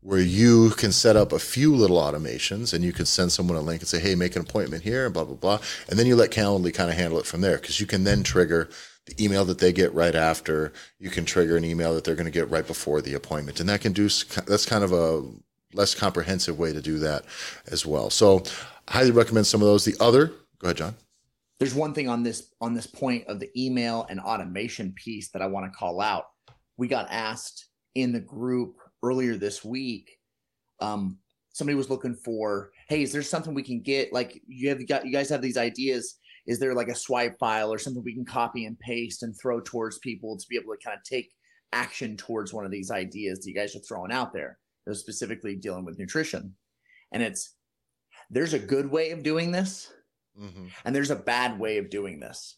where 0.00 0.20
you 0.20 0.70
can 0.70 0.92
set 0.92 1.16
up 1.16 1.32
a 1.32 1.38
few 1.38 1.74
little 1.74 1.96
automations 1.96 2.74
and 2.74 2.84
you 2.84 2.92
can 2.92 3.06
send 3.06 3.32
someone 3.32 3.56
a 3.56 3.62
link 3.62 3.80
and 3.80 3.88
say, 3.88 4.00
hey, 4.00 4.14
make 4.14 4.36
an 4.36 4.42
appointment 4.42 4.82
here 4.82 5.06
and 5.06 5.14
blah 5.14 5.24
blah 5.24 5.36
blah, 5.36 5.58
and 5.88 5.98
then 5.98 6.06
you 6.06 6.16
let 6.16 6.30
Calendly 6.30 6.74
kind 6.74 6.90
of 6.90 6.96
handle 6.96 7.18
it 7.18 7.26
from 7.26 7.40
there 7.40 7.56
because 7.56 7.80
you 7.80 7.86
can 7.86 8.04
then 8.04 8.22
trigger 8.22 8.68
the 9.06 9.24
email 9.24 9.44
that 9.44 9.58
they 9.58 9.72
get 9.72 9.94
right 9.94 10.14
after. 10.14 10.72
You 10.98 11.08
can 11.08 11.24
trigger 11.24 11.56
an 11.56 11.64
email 11.64 11.94
that 11.94 12.04
they're 12.04 12.14
going 12.14 12.26
to 12.26 12.30
get 12.30 12.50
right 12.50 12.66
before 12.66 13.00
the 13.00 13.14
appointment, 13.14 13.60
and 13.60 13.68
that 13.68 13.80
can 13.80 13.92
do 13.92 14.04
that's 14.04 14.66
kind 14.66 14.84
of 14.84 14.92
a 14.92 15.22
less 15.74 15.94
comprehensive 15.94 16.58
way 16.58 16.72
to 16.72 16.80
do 16.80 16.98
that 17.00 17.24
as 17.70 17.86
well. 17.86 18.10
So, 18.10 18.42
highly 18.88 19.10
recommend 19.10 19.46
some 19.46 19.62
of 19.62 19.68
those. 19.68 19.84
The 19.84 19.96
other, 20.00 20.28
go 20.58 20.66
ahead, 20.66 20.76
John 20.76 20.94
there's 21.62 21.74
one 21.76 21.94
thing 21.94 22.08
on 22.08 22.24
this 22.24 22.50
on 22.60 22.74
this 22.74 22.88
point 22.88 23.24
of 23.28 23.38
the 23.38 23.48
email 23.56 24.04
and 24.10 24.18
automation 24.18 24.92
piece 24.96 25.30
that 25.30 25.40
I 25.40 25.46
want 25.46 25.64
to 25.64 25.78
call 25.78 26.00
out. 26.00 26.24
We 26.76 26.88
got 26.88 27.06
asked 27.08 27.68
in 27.94 28.10
the 28.10 28.18
group 28.18 28.78
earlier 29.00 29.36
this 29.36 29.64
week. 29.64 30.10
Um, 30.80 31.18
somebody 31.52 31.76
was 31.76 31.88
looking 31.88 32.16
for, 32.16 32.72
hey, 32.88 33.04
is 33.04 33.12
there 33.12 33.22
something 33.22 33.54
we 33.54 33.62
can 33.62 33.80
get? 33.80 34.12
Like 34.12 34.42
you 34.48 34.70
have 34.70 34.84
got 34.88 35.06
you 35.06 35.12
guys 35.12 35.28
have 35.28 35.40
these 35.40 35.56
ideas. 35.56 36.18
Is 36.48 36.58
there 36.58 36.74
like 36.74 36.88
a 36.88 36.96
swipe 36.96 37.38
file 37.38 37.72
or 37.72 37.78
something 37.78 38.02
we 38.04 38.16
can 38.16 38.24
copy 38.24 38.64
and 38.64 38.76
paste 38.80 39.22
and 39.22 39.32
throw 39.40 39.60
towards 39.60 40.00
people 40.00 40.36
to 40.36 40.46
be 40.50 40.56
able 40.56 40.74
to 40.74 40.84
kind 40.84 40.98
of 40.98 41.04
take 41.04 41.30
action 41.72 42.16
towards 42.16 42.52
one 42.52 42.64
of 42.64 42.72
these 42.72 42.90
ideas 42.90 43.38
that 43.38 43.48
you 43.48 43.54
guys 43.54 43.76
are 43.76 43.86
throwing 43.86 44.10
out 44.10 44.32
there? 44.32 44.58
Specifically 44.90 45.56
dealing 45.56 45.84
with 45.84 45.98
nutrition. 45.98 46.54
And 47.12 47.22
it's 47.22 47.54
there's 48.30 48.54
a 48.54 48.58
good 48.58 48.90
way 48.90 49.10
of 49.10 49.22
doing 49.22 49.52
this 49.52 49.92
Mm-hmm. 50.40 50.66
And 50.84 50.94
there's 50.94 51.10
a 51.10 51.16
bad 51.16 51.58
way 51.58 51.78
of 51.78 51.90
doing 51.90 52.20
this. 52.20 52.56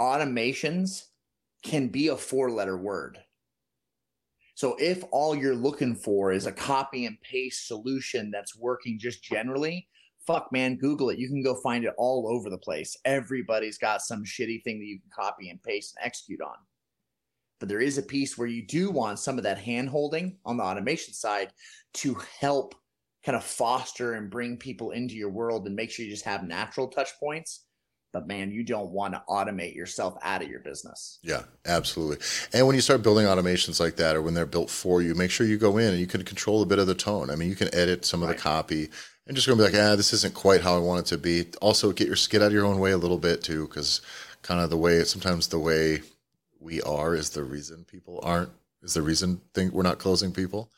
Automations 0.00 1.04
can 1.62 1.88
be 1.88 2.08
a 2.08 2.16
four 2.16 2.50
letter 2.50 2.76
word. 2.76 3.18
So 4.54 4.76
if 4.78 5.02
all 5.10 5.34
you're 5.34 5.54
looking 5.54 5.96
for 5.96 6.32
is 6.32 6.46
a 6.46 6.52
copy 6.52 7.06
and 7.06 7.20
paste 7.22 7.66
solution 7.66 8.30
that's 8.30 8.56
working 8.56 8.98
just 8.98 9.22
generally, 9.22 9.88
fuck 10.26 10.48
man, 10.52 10.76
Google 10.76 11.10
it. 11.10 11.18
You 11.18 11.28
can 11.28 11.42
go 11.42 11.56
find 11.56 11.84
it 11.84 11.94
all 11.98 12.28
over 12.28 12.50
the 12.50 12.58
place. 12.58 12.96
Everybody's 13.04 13.78
got 13.78 14.00
some 14.00 14.24
shitty 14.24 14.62
thing 14.62 14.78
that 14.78 14.86
you 14.86 15.00
can 15.00 15.10
copy 15.14 15.50
and 15.50 15.62
paste 15.62 15.94
and 15.96 16.06
execute 16.06 16.40
on. 16.40 16.54
But 17.64 17.70
there 17.70 17.80
is 17.80 17.96
a 17.96 18.02
piece 18.02 18.36
where 18.36 18.46
you 18.46 18.60
do 18.60 18.90
want 18.90 19.18
some 19.18 19.38
of 19.38 19.44
that 19.44 19.56
hand 19.56 19.88
holding 19.88 20.36
on 20.44 20.58
the 20.58 20.62
automation 20.62 21.14
side 21.14 21.50
to 21.94 22.14
help 22.38 22.74
kind 23.24 23.36
of 23.36 23.42
foster 23.42 24.12
and 24.12 24.28
bring 24.28 24.58
people 24.58 24.90
into 24.90 25.14
your 25.14 25.30
world 25.30 25.66
and 25.66 25.74
make 25.74 25.90
sure 25.90 26.04
you 26.04 26.10
just 26.10 26.26
have 26.26 26.46
natural 26.46 26.88
touch 26.88 27.18
points. 27.18 27.64
But 28.12 28.28
man 28.28 28.50
you 28.50 28.64
don't 28.64 28.90
want 28.90 29.14
to 29.14 29.22
automate 29.30 29.74
yourself 29.74 30.14
out 30.20 30.42
of 30.42 30.50
your 30.50 30.60
business. 30.60 31.20
Yeah 31.22 31.44
absolutely. 31.64 32.18
And 32.52 32.66
when 32.66 32.74
you 32.74 32.82
start 32.82 33.02
building 33.02 33.24
automations 33.24 33.80
like 33.80 33.96
that 33.96 34.14
or 34.14 34.20
when 34.20 34.34
they're 34.34 34.44
built 34.44 34.68
for 34.68 35.00
you 35.00 35.14
make 35.14 35.30
sure 35.30 35.46
you 35.46 35.56
go 35.56 35.78
in 35.78 35.88
and 35.88 35.98
you 35.98 36.06
can 36.06 36.22
control 36.22 36.60
a 36.60 36.66
bit 36.66 36.78
of 36.78 36.86
the 36.86 36.94
tone. 36.94 37.30
I 37.30 37.34
mean 37.34 37.48
you 37.48 37.56
can 37.56 37.74
edit 37.74 38.04
some 38.04 38.22
of 38.22 38.28
right. 38.28 38.36
the 38.36 38.42
copy 38.42 38.90
and 39.26 39.34
just 39.34 39.48
gonna 39.48 39.56
be 39.56 39.64
like 39.64 39.82
ah 39.82 39.96
this 39.96 40.12
isn't 40.12 40.34
quite 40.34 40.60
how 40.60 40.76
i 40.76 40.80
want 40.80 41.00
it 41.00 41.06
to 41.06 41.16
be. 41.16 41.46
Also 41.62 41.92
get 41.92 42.08
your 42.08 42.16
get 42.28 42.42
out 42.42 42.48
of 42.48 42.52
your 42.52 42.66
own 42.66 42.78
way 42.78 42.90
a 42.90 42.98
little 42.98 43.16
bit 43.16 43.42
too 43.42 43.66
because 43.68 44.02
kind 44.42 44.60
of 44.60 44.68
the 44.68 44.76
way 44.76 45.02
sometimes 45.04 45.48
the 45.48 45.58
way 45.58 46.02
we 46.64 46.80
are 46.82 47.14
is 47.14 47.30
the 47.30 47.44
reason 47.44 47.84
people 47.84 48.18
aren't 48.22 48.50
is 48.82 48.94
the 48.94 49.02
reason 49.02 49.40
think 49.52 49.72
we're 49.72 49.82
not 49.82 49.98
closing 49.98 50.32
people 50.32 50.70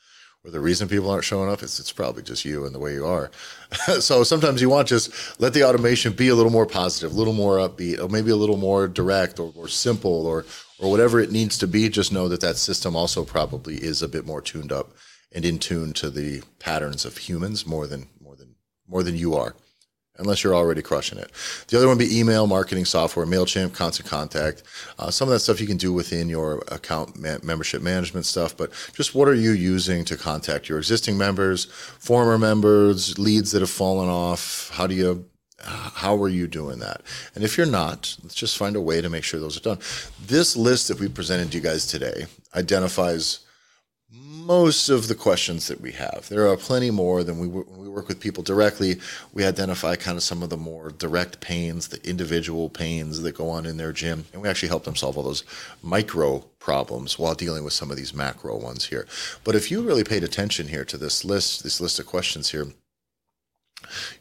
or 0.43 0.51
the 0.51 0.59
reason 0.59 0.87
people 0.87 1.09
aren't 1.09 1.23
showing 1.23 1.49
up 1.49 1.63
is 1.63 1.79
it's 1.79 1.91
probably 1.91 2.21
just 2.21 2.45
you 2.45 2.65
and 2.65 2.73
the 2.73 2.79
way 2.79 2.93
you 2.93 3.05
are. 3.05 3.31
so 3.99 4.23
sometimes 4.23 4.61
you 4.61 4.69
want 4.69 4.87
just 4.87 5.39
let 5.41 5.53
the 5.53 5.63
automation 5.63 6.13
be 6.13 6.29
a 6.29 6.35
little 6.35 6.51
more 6.51 6.65
positive, 6.65 7.11
a 7.11 7.15
little 7.15 7.33
more 7.33 7.57
upbeat, 7.57 7.99
or 7.99 8.07
maybe 8.07 8.31
a 8.31 8.35
little 8.35 8.57
more 8.57 8.87
direct 8.87 9.39
or, 9.39 9.51
or 9.55 9.67
simple 9.67 10.25
or 10.25 10.45
or 10.79 10.91
whatever 10.91 11.19
it 11.19 11.31
needs 11.31 11.57
to 11.57 11.67
be. 11.67 11.89
Just 11.89 12.11
know 12.11 12.27
that 12.27 12.41
that 12.41 12.57
system 12.57 12.95
also 12.95 13.25
probably 13.25 13.75
is 13.75 14.01
a 14.01 14.07
bit 14.07 14.25
more 14.25 14.41
tuned 14.41 14.71
up 14.71 14.91
and 15.33 15.43
in 15.43 15.57
tune 15.59 15.91
to 15.93 16.09
the 16.09 16.43
patterns 16.59 17.03
of 17.03 17.17
humans 17.17 17.65
more 17.65 17.87
than 17.87 18.07
more 18.21 18.35
than 18.35 18.55
more 18.87 19.03
than 19.03 19.17
you 19.17 19.35
are 19.35 19.55
unless 20.19 20.43
you're 20.43 20.55
already 20.55 20.81
crushing 20.81 21.17
it. 21.17 21.31
The 21.67 21.77
other 21.77 21.87
one 21.87 21.97
would 21.97 22.07
be 22.07 22.19
email 22.19 22.47
marketing 22.47 22.85
software, 22.85 23.25
MailChimp, 23.25 23.73
Constant 23.73 24.09
Contact. 24.09 24.63
Uh, 24.99 25.11
some 25.11 25.27
of 25.27 25.33
that 25.33 25.39
stuff 25.39 25.61
you 25.61 25.67
can 25.67 25.77
do 25.77 25.93
within 25.93 26.29
your 26.29 26.63
account 26.69 27.17
ma- 27.19 27.37
membership 27.43 27.81
management 27.81 28.25
stuff, 28.25 28.55
but 28.55 28.71
just 28.93 29.15
what 29.15 29.27
are 29.27 29.33
you 29.33 29.51
using 29.51 30.05
to 30.05 30.17
contact 30.17 30.69
your 30.69 30.77
existing 30.77 31.17
members, 31.17 31.65
former 31.65 32.37
members, 32.37 33.17
leads 33.19 33.51
that 33.51 33.61
have 33.61 33.69
fallen 33.69 34.09
off? 34.09 34.69
How 34.73 34.87
do 34.87 34.95
you 34.95 35.25
how 35.59 36.21
are 36.21 36.29
you 36.29 36.47
doing 36.47 36.79
that? 36.79 37.01
And 37.33 37.43
if 37.43 37.57
you're 37.57 37.65
not, 37.65 38.15
let's 38.21 38.35
just 38.35 38.57
find 38.57 38.75
a 38.75 38.81
way 38.81 39.01
to 39.01 39.09
make 39.09 39.23
sure 39.23 39.39
those 39.39 39.57
are 39.57 39.61
done. 39.61 39.79
This 40.25 40.55
list 40.55 40.87
that 40.87 40.99
we 40.99 41.09
presented 41.09 41.51
to 41.51 41.57
you 41.57 41.63
guys 41.63 41.87
today 41.87 42.27
identifies 42.55 43.39
most 44.09 44.87
of 44.87 45.09
the 45.09 45.15
questions 45.15 45.67
that 45.67 45.81
we 45.81 45.91
have. 45.91 46.27
There 46.29 46.47
are 46.47 46.55
plenty 46.55 46.89
more 46.89 47.23
than 47.23 47.39
we 47.39 47.47
when 47.47 47.77
we 47.77 47.89
work 47.89 48.07
with 48.07 48.21
people 48.21 48.41
directly. 48.41 48.95
We 49.33 49.45
identify 49.45 49.97
kind 49.97 50.15
of 50.15 50.23
some 50.23 50.41
of 50.41 50.49
the 50.49 50.55
more 50.55 50.89
direct 50.89 51.41
pains, 51.41 51.89
the 51.89 52.09
individual 52.09 52.69
pains 52.69 53.21
that 53.21 53.35
go 53.35 53.49
on 53.49 53.65
in 53.65 53.75
their 53.75 53.91
gym, 53.91 54.25
and 54.31 54.41
we 54.41 54.47
actually 54.47 54.69
help 54.69 54.85
them 54.85 54.95
solve 54.95 55.17
all 55.17 55.23
those 55.23 55.43
micro 55.83 56.39
problems 56.59 57.19
while 57.19 57.35
dealing 57.35 57.65
with 57.65 57.73
some 57.73 57.91
of 57.91 57.97
these 57.97 58.13
macro 58.13 58.57
ones 58.57 58.85
here. 58.85 59.05
But 59.43 59.55
if 59.55 59.69
you 59.69 59.81
really 59.81 60.05
paid 60.05 60.23
attention 60.23 60.69
here 60.69 60.85
to 60.85 60.97
this 60.97 61.25
list, 61.25 61.63
this 61.63 61.81
list 61.81 61.99
of 61.99 62.05
questions 62.05 62.51
here, 62.51 62.67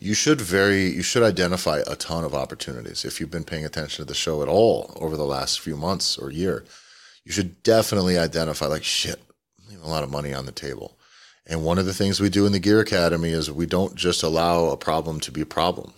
you 0.00 0.14
should 0.14 0.40
very 0.40 0.88
you 0.88 1.02
should 1.02 1.22
identify 1.22 1.82
a 1.86 1.94
ton 1.94 2.24
of 2.24 2.34
opportunities 2.34 3.04
if 3.04 3.20
you've 3.20 3.30
been 3.30 3.44
paying 3.44 3.64
attention 3.64 4.04
to 4.04 4.08
the 4.08 4.14
show 4.14 4.42
at 4.42 4.48
all 4.48 4.92
over 4.96 5.16
the 5.16 5.24
last 5.24 5.60
few 5.60 5.76
months 5.76 6.18
or 6.18 6.30
year 6.30 6.64
you 7.24 7.32
should 7.32 7.62
definitely 7.62 8.16
identify 8.18 8.66
like 8.66 8.84
shit 8.84 9.20
a 9.82 9.88
lot 9.88 10.04
of 10.04 10.10
money 10.10 10.32
on 10.32 10.46
the 10.46 10.52
table. 10.52 10.96
And 11.46 11.64
one 11.64 11.78
of 11.78 11.86
the 11.86 11.94
things 11.94 12.20
we 12.20 12.28
do 12.28 12.44
in 12.44 12.52
the 12.52 12.58
Gear 12.58 12.80
Academy 12.80 13.30
is 13.30 13.50
we 13.50 13.66
don't 13.66 13.94
just 13.94 14.22
allow 14.22 14.66
a 14.66 14.76
problem 14.76 15.20
to 15.20 15.32
be 15.32 15.40
a 15.40 15.46
problem. 15.46 15.92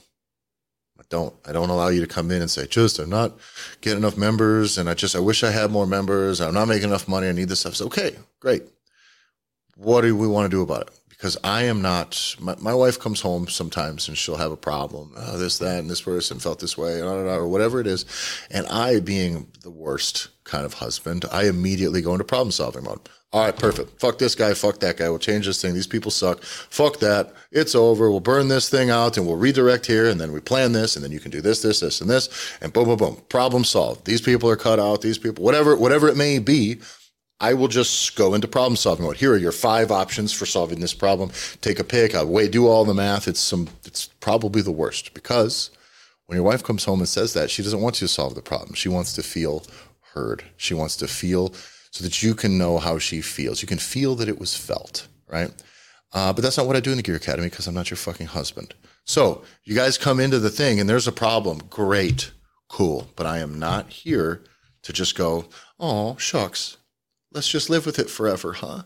I 0.98 1.04
don't. 1.08 1.34
I 1.46 1.52
don't 1.52 1.70
allow 1.70 1.88
you 1.88 2.00
to 2.00 2.06
come 2.06 2.30
in 2.30 2.42
and 2.42 2.50
say, 2.50 2.66
just 2.66 2.98
I'm 2.98 3.08
not 3.08 3.38
getting 3.80 4.00
enough 4.00 4.18
members 4.18 4.76
and 4.76 4.90
I 4.90 4.94
just 4.94 5.16
I 5.16 5.20
wish 5.20 5.42
I 5.42 5.50
had 5.50 5.70
more 5.70 5.86
members. 5.86 6.40
I'm 6.40 6.54
not 6.54 6.68
making 6.68 6.88
enough 6.88 7.08
money. 7.08 7.28
I 7.28 7.32
need 7.32 7.48
this 7.48 7.60
stuff. 7.60 7.76
So, 7.76 7.86
okay, 7.86 8.16
great. 8.40 8.64
What 9.76 10.02
do 10.02 10.14
we 10.14 10.26
want 10.26 10.50
to 10.50 10.56
do 10.56 10.62
about 10.62 10.82
it? 10.82 10.90
Because 11.08 11.36
I 11.42 11.62
am 11.62 11.80
not 11.80 12.36
my, 12.38 12.56
my 12.60 12.74
wife 12.74 12.98
comes 12.98 13.20
home 13.20 13.48
sometimes 13.48 14.06
and 14.06 14.18
she'll 14.18 14.36
have 14.36 14.52
a 14.52 14.56
problem. 14.56 15.14
Oh, 15.16 15.38
this, 15.38 15.58
that, 15.58 15.78
and 15.78 15.88
this 15.88 16.02
person 16.02 16.40
felt 16.40 16.60
this 16.60 16.76
way, 16.76 17.00
or 17.00 17.48
whatever 17.48 17.80
it 17.80 17.86
is. 17.86 18.04
And 18.50 18.66
I 18.66 19.00
being 19.00 19.50
the 19.62 19.70
worst 19.70 20.28
kind 20.44 20.66
of 20.66 20.74
husband, 20.74 21.24
I 21.32 21.44
immediately 21.48 22.02
go 22.02 22.12
into 22.12 22.24
problem 22.24 22.50
solving 22.50 22.84
mode 22.84 23.00
all 23.30 23.44
right, 23.44 23.54
perfect. 23.54 24.00
Fuck 24.00 24.16
this 24.16 24.34
guy. 24.34 24.54
Fuck 24.54 24.80
that 24.80 24.96
guy. 24.96 25.10
We'll 25.10 25.18
change 25.18 25.44
this 25.44 25.60
thing. 25.60 25.74
These 25.74 25.86
people 25.86 26.10
suck. 26.10 26.42
Fuck 26.42 26.98
that. 27.00 27.34
It's 27.52 27.74
over. 27.74 28.10
We'll 28.10 28.20
burn 28.20 28.48
this 28.48 28.70
thing 28.70 28.88
out 28.88 29.18
and 29.18 29.26
we'll 29.26 29.36
redirect 29.36 29.84
here. 29.84 30.08
And 30.08 30.18
then 30.18 30.32
we 30.32 30.40
plan 30.40 30.72
this. 30.72 30.96
And 30.96 31.04
then 31.04 31.12
you 31.12 31.20
can 31.20 31.30
do 31.30 31.42
this, 31.42 31.60
this, 31.60 31.80
this, 31.80 32.00
and 32.00 32.08
this. 32.08 32.56
And 32.62 32.72
boom, 32.72 32.86
boom, 32.86 32.96
boom. 32.96 33.22
Problem 33.28 33.64
solved. 33.64 34.06
These 34.06 34.22
people 34.22 34.48
are 34.48 34.56
cut 34.56 34.80
out. 34.80 35.02
These 35.02 35.18
people, 35.18 35.44
whatever, 35.44 35.76
whatever 35.76 36.08
it 36.08 36.16
may 36.16 36.38
be. 36.38 36.78
I 37.40 37.54
will 37.54 37.68
just 37.68 38.16
go 38.16 38.34
into 38.34 38.48
problem 38.48 38.76
solving 38.76 39.04
mode. 39.04 39.18
Here 39.18 39.32
are 39.32 39.36
your 39.36 39.52
five 39.52 39.92
options 39.92 40.32
for 40.32 40.44
solving 40.44 40.80
this 40.80 40.94
problem. 40.94 41.30
Take 41.60 41.78
a 41.78 41.84
pick. 41.84 42.14
I'll 42.14 42.26
wait, 42.26 42.50
do 42.50 42.66
all 42.66 42.84
the 42.84 42.94
math. 42.94 43.28
It's 43.28 43.38
some, 43.38 43.68
it's 43.84 44.06
probably 44.20 44.60
the 44.62 44.72
worst 44.72 45.14
because 45.14 45.70
when 46.26 46.36
your 46.36 46.44
wife 46.44 46.64
comes 46.64 46.84
home 46.84 46.98
and 46.98 47.08
says 47.08 47.34
that, 47.34 47.50
she 47.50 47.62
doesn't 47.62 47.80
want 47.80 48.00
you 48.00 48.08
to 48.08 48.12
solve 48.12 48.34
the 48.34 48.42
problem. 48.42 48.74
She 48.74 48.88
wants 48.88 49.12
to 49.12 49.22
feel 49.22 49.64
heard. 50.14 50.44
She 50.56 50.74
wants 50.74 50.96
to 50.96 51.06
feel 51.06 51.52
so 51.90 52.04
that 52.04 52.22
you 52.22 52.34
can 52.34 52.58
know 52.58 52.78
how 52.78 52.98
she 52.98 53.20
feels. 53.20 53.62
You 53.62 53.68
can 53.68 53.78
feel 53.78 54.14
that 54.16 54.28
it 54.28 54.38
was 54.38 54.56
felt, 54.56 55.08
right? 55.28 55.50
Uh, 56.12 56.32
but 56.32 56.42
that's 56.42 56.56
not 56.56 56.66
what 56.66 56.76
I 56.76 56.80
do 56.80 56.90
in 56.90 56.96
the 56.96 57.02
Gear 57.02 57.16
Academy 57.16 57.48
because 57.48 57.66
I'm 57.66 57.74
not 57.74 57.90
your 57.90 57.96
fucking 57.96 58.28
husband. 58.28 58.74
So 59.04 59.42
you 59.64 59.74
guys 59.74 59.98
come 59.98 60.20
into 60.20 60.38
the 60.38 60.50
thing 60.50 60.80
and 60.80 60.88
there's 60.88 61.08
a 61.08 61.12
problem. 61.12 61.58
Great, 61.70 62.32
cool. 62.68 63.10
But 63.16 63.26
I 63.26 63.38
am 63.38 63.58
not 63.58 63.90
here 63.90 64.42
to 64.82 64.92
just 64.92 65.16
go, 65.16 65.46
oh, 65.78 66.16
shucks, 66.16 66.78
let's 67.32 67.48
just 67.48 67.68
live 67.68 67.84
with 67.84 67.98
it 67.98 68.10
forever, 68.10 68.54
huh? 68.54 68.82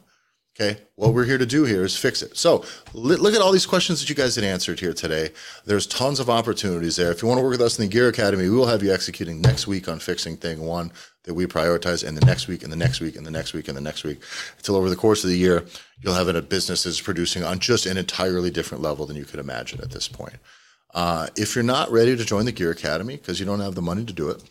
Okay. 0.54 0.80
What 0.96 1.14
we're 1.14 1.24
here 1.24 1.38
to 1.38 1.46
do 1.46 1.64
here 1.64 1.82
is 1.82 1.96
fix 1.96 2.20
it. 2.20 2.36
So 2.36 2.64
look 2.92 3.34
at 3.34 3.40
all 3.40 3.52
these 3.52 3.64
questions 3.64 4.00
that 4.00 4.10
you 4.10 4.14
guys 4.14 4.36
had 4.36 4.44
answered 4.44 4.80
here 4.80 4.92
today. 4.92 5.30
There's 5.64 5.86
tons 5.86 6.20
of 6.20 6.28
opportunities 6.28 6.96
there. 6.96 7.10
If 7.10 7.22
you 7.22 7.28
want 7.28 7.38
to 7.38 7.42
work 7.42 7.52
with 7.52 7.62
us 7.62 7.78
in 7.78 7.86
the 7.86 7.90
Gear 7.90 8.08
Academy, 8.08 8.44
we 8.44 8.50
will 8.50 8.66
have 8.66 8.82
you 8.82 8.92
executing 8.92 9.40
next 9.40 9.66
week 9.66 9.88
on 9.88 9.98
fixing 9.98 10.36
thing 10.36 10.60
one 10.60 10.92
that 11.24 11.34
we 11.34 11.46
prioritize, 11.46 12.06
and 12.06 12.16
the 12.16 12.26
next 12.26 12.48
week, 12.48 12.62
and 12.62 12.72
the 12.72 12.76
next 12.76 13.00
week, 13.00 13.16
and 13.16 13.24
the 13.24 13.30
next 13.30 13.52
week, 13.54 13.68
and 13.68 13.76
the 13.76 13.80
next 13.80 14.02
week, 14.02 14.20
until 14.56 14.76
over 14.76 14.90
the 14.90 14.96
course 14.96 15.22
of 15.22 15.30
the 15.30 15.36
year, 15.36 15.64
you'll 16.00 16.14
have 16.14 16.28
a 16.28 16.42
business 16.42 16.82
that's 16.82 17.00
producing 17.00 17.44
on 17.44 17.60
just 17.60 17.86
an 17.86 17.96
entirely 17.96 18.50
different 18.50 18.82
level 18.82 19.06
than 19.06 19.16
you 19.16 19.24
could 19.24 19.38
imagine 19.38 19.80
at 19.80 19.92
this 19.92 20.08
point. 20.08 20.34
Uh, 20.92 21.28
if 21.36 21.54
you're 21.54 21.64
not 21.64 21.90
ready 21.90 22.16
to 22.16 22.24
join 22.24 22.44
the 22.44 22.52
Gear 22.52 22.72
Academy 22.72 23.16
because 23.16 23.40
you 23.40 23.46
don't 23.46 23.60
have 23.60 23.76
the 23.76 23.82
money 23.82 24.04
to 24.04 24.12
do 24.12 24.28
it, 24.30 24.42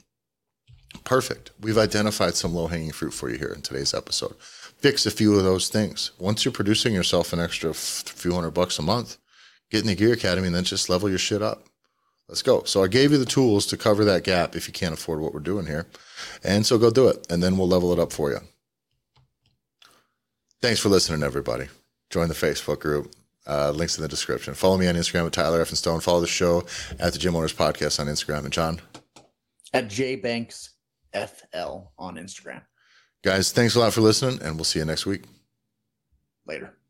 perfect. 1.04 1.52
We've 1.60 1.78
identified 1.78 2.36
some 2.36 2.56
low 2.56 2.68
hanging 2.68 2.92
fruit 2.92 3.14
for 3.14 3.30
you 3.30 3.38
here 3.38 3.54
in 3.54 3.62
today's 3.62 3.94
episode. 3.94 4.36
Fix 4.82 5.06
a 5.06 5.12
few 5.12 5.36
of 5.38 5.44
those 5.44 5.70
things. 5.70 6.12
Once 6.18 6.44
you're 6.44 6.52
producing 6.52 6.94
yourself 6.94 7.34
an 7.34 7.40
extra 7.40 7.74
few 7.74 8.34
hundred 8.34 8.52
bucks 8.52 8.80
a 8.80 8.82
month, 8.82 9.18
get 9.70 9.82
in 9.82 9.88
the 9.88 9.96
Gear 9.96 10.14
Academy 10.14 10.48
and 10.48 10.56
then 10.56 10.64
just 10.64 10.90
level 10.90 11.08
your 11.08 11.20
shit 11.20 11.42
up. 11.42 11.64
Let's 12.28 12.42
go. 12.42 12.64
So 12.64 12.84
I 12.84 12.88
gave 12.88 13.12
you 13.12 13.18
the 13.18 13.26
tools 13.26 13.66
to 13.68 13.78
cover 13.78 14.06
that 14.06 14.24
gap 14.24 14.56
if 14.56 14.68
you 14.68 14.74
can't 14.74 14.94
afford 14.94 15.20
what 15.20 15.34
we're 15.34 15.40
doing 15.42 15.66
here. 15.66 15.86
And 16.44 16.66
so 16.66 16.78
go 16.78 16.90
do 16.90 17.10
it, 17.10 17.28
and 17.30 17.44
then 17.44 17.58
we'll 17.58 17.68
level 17.68 17.92
it 17.94 18.00
up 18.00 18.12
for 18.12 18.32
you. 18.32 18.40
Thanks 20.62 20.80
for 20.80 20.90
listening, 20.90 21.24
everybody. 21.24 21.68
Join 22.10 22.28
the 22.28 22.34
Facebook 22.34 22.80
group. 22.80 23.14
Uh, 23.48 23.72
links 23.72 23.98
in 23.98 24.02
the 24.04 24.08
description. 24.08 24.54
Follow 24.54 24.78
me 24.78 24.88
on 24.88 24.96
Instagram 24.96 25.26
at 25.26 25.34
Tyler 25.34 25.64
Effin 25.64 25.76
Stone. 25.76 26.00
Follow 26.00 26.22
the 26.22 26.28
show 26.28 26.64
at 27.00 27.12
the 27.12 27.20
Gym 27.20 27.36
Owners 27.36 27.54
Podcast 27.54 28.00
on 28.00 28.06
Instagram. 28.08 28.44
And 28.46 28.54
John, 28.54 28.80
At 29.74 29.88
jbanksfl 29.90 30.70
on 31.98 32.16
Instagram. 32.16 32.62
Guys, 33.24 33.52
thanks 33.52 33.76
a 33.76 33.80
lot 33.80 33.94
for 33.94 34.02
listening, 34.02 34.42
and 34.42 34.56
we'll 34.56 34.64
see 34.64 34.80
you 34.80 34.86
next 34.86 35.06
week. 35.06 35.24
Later. 36.46 36.74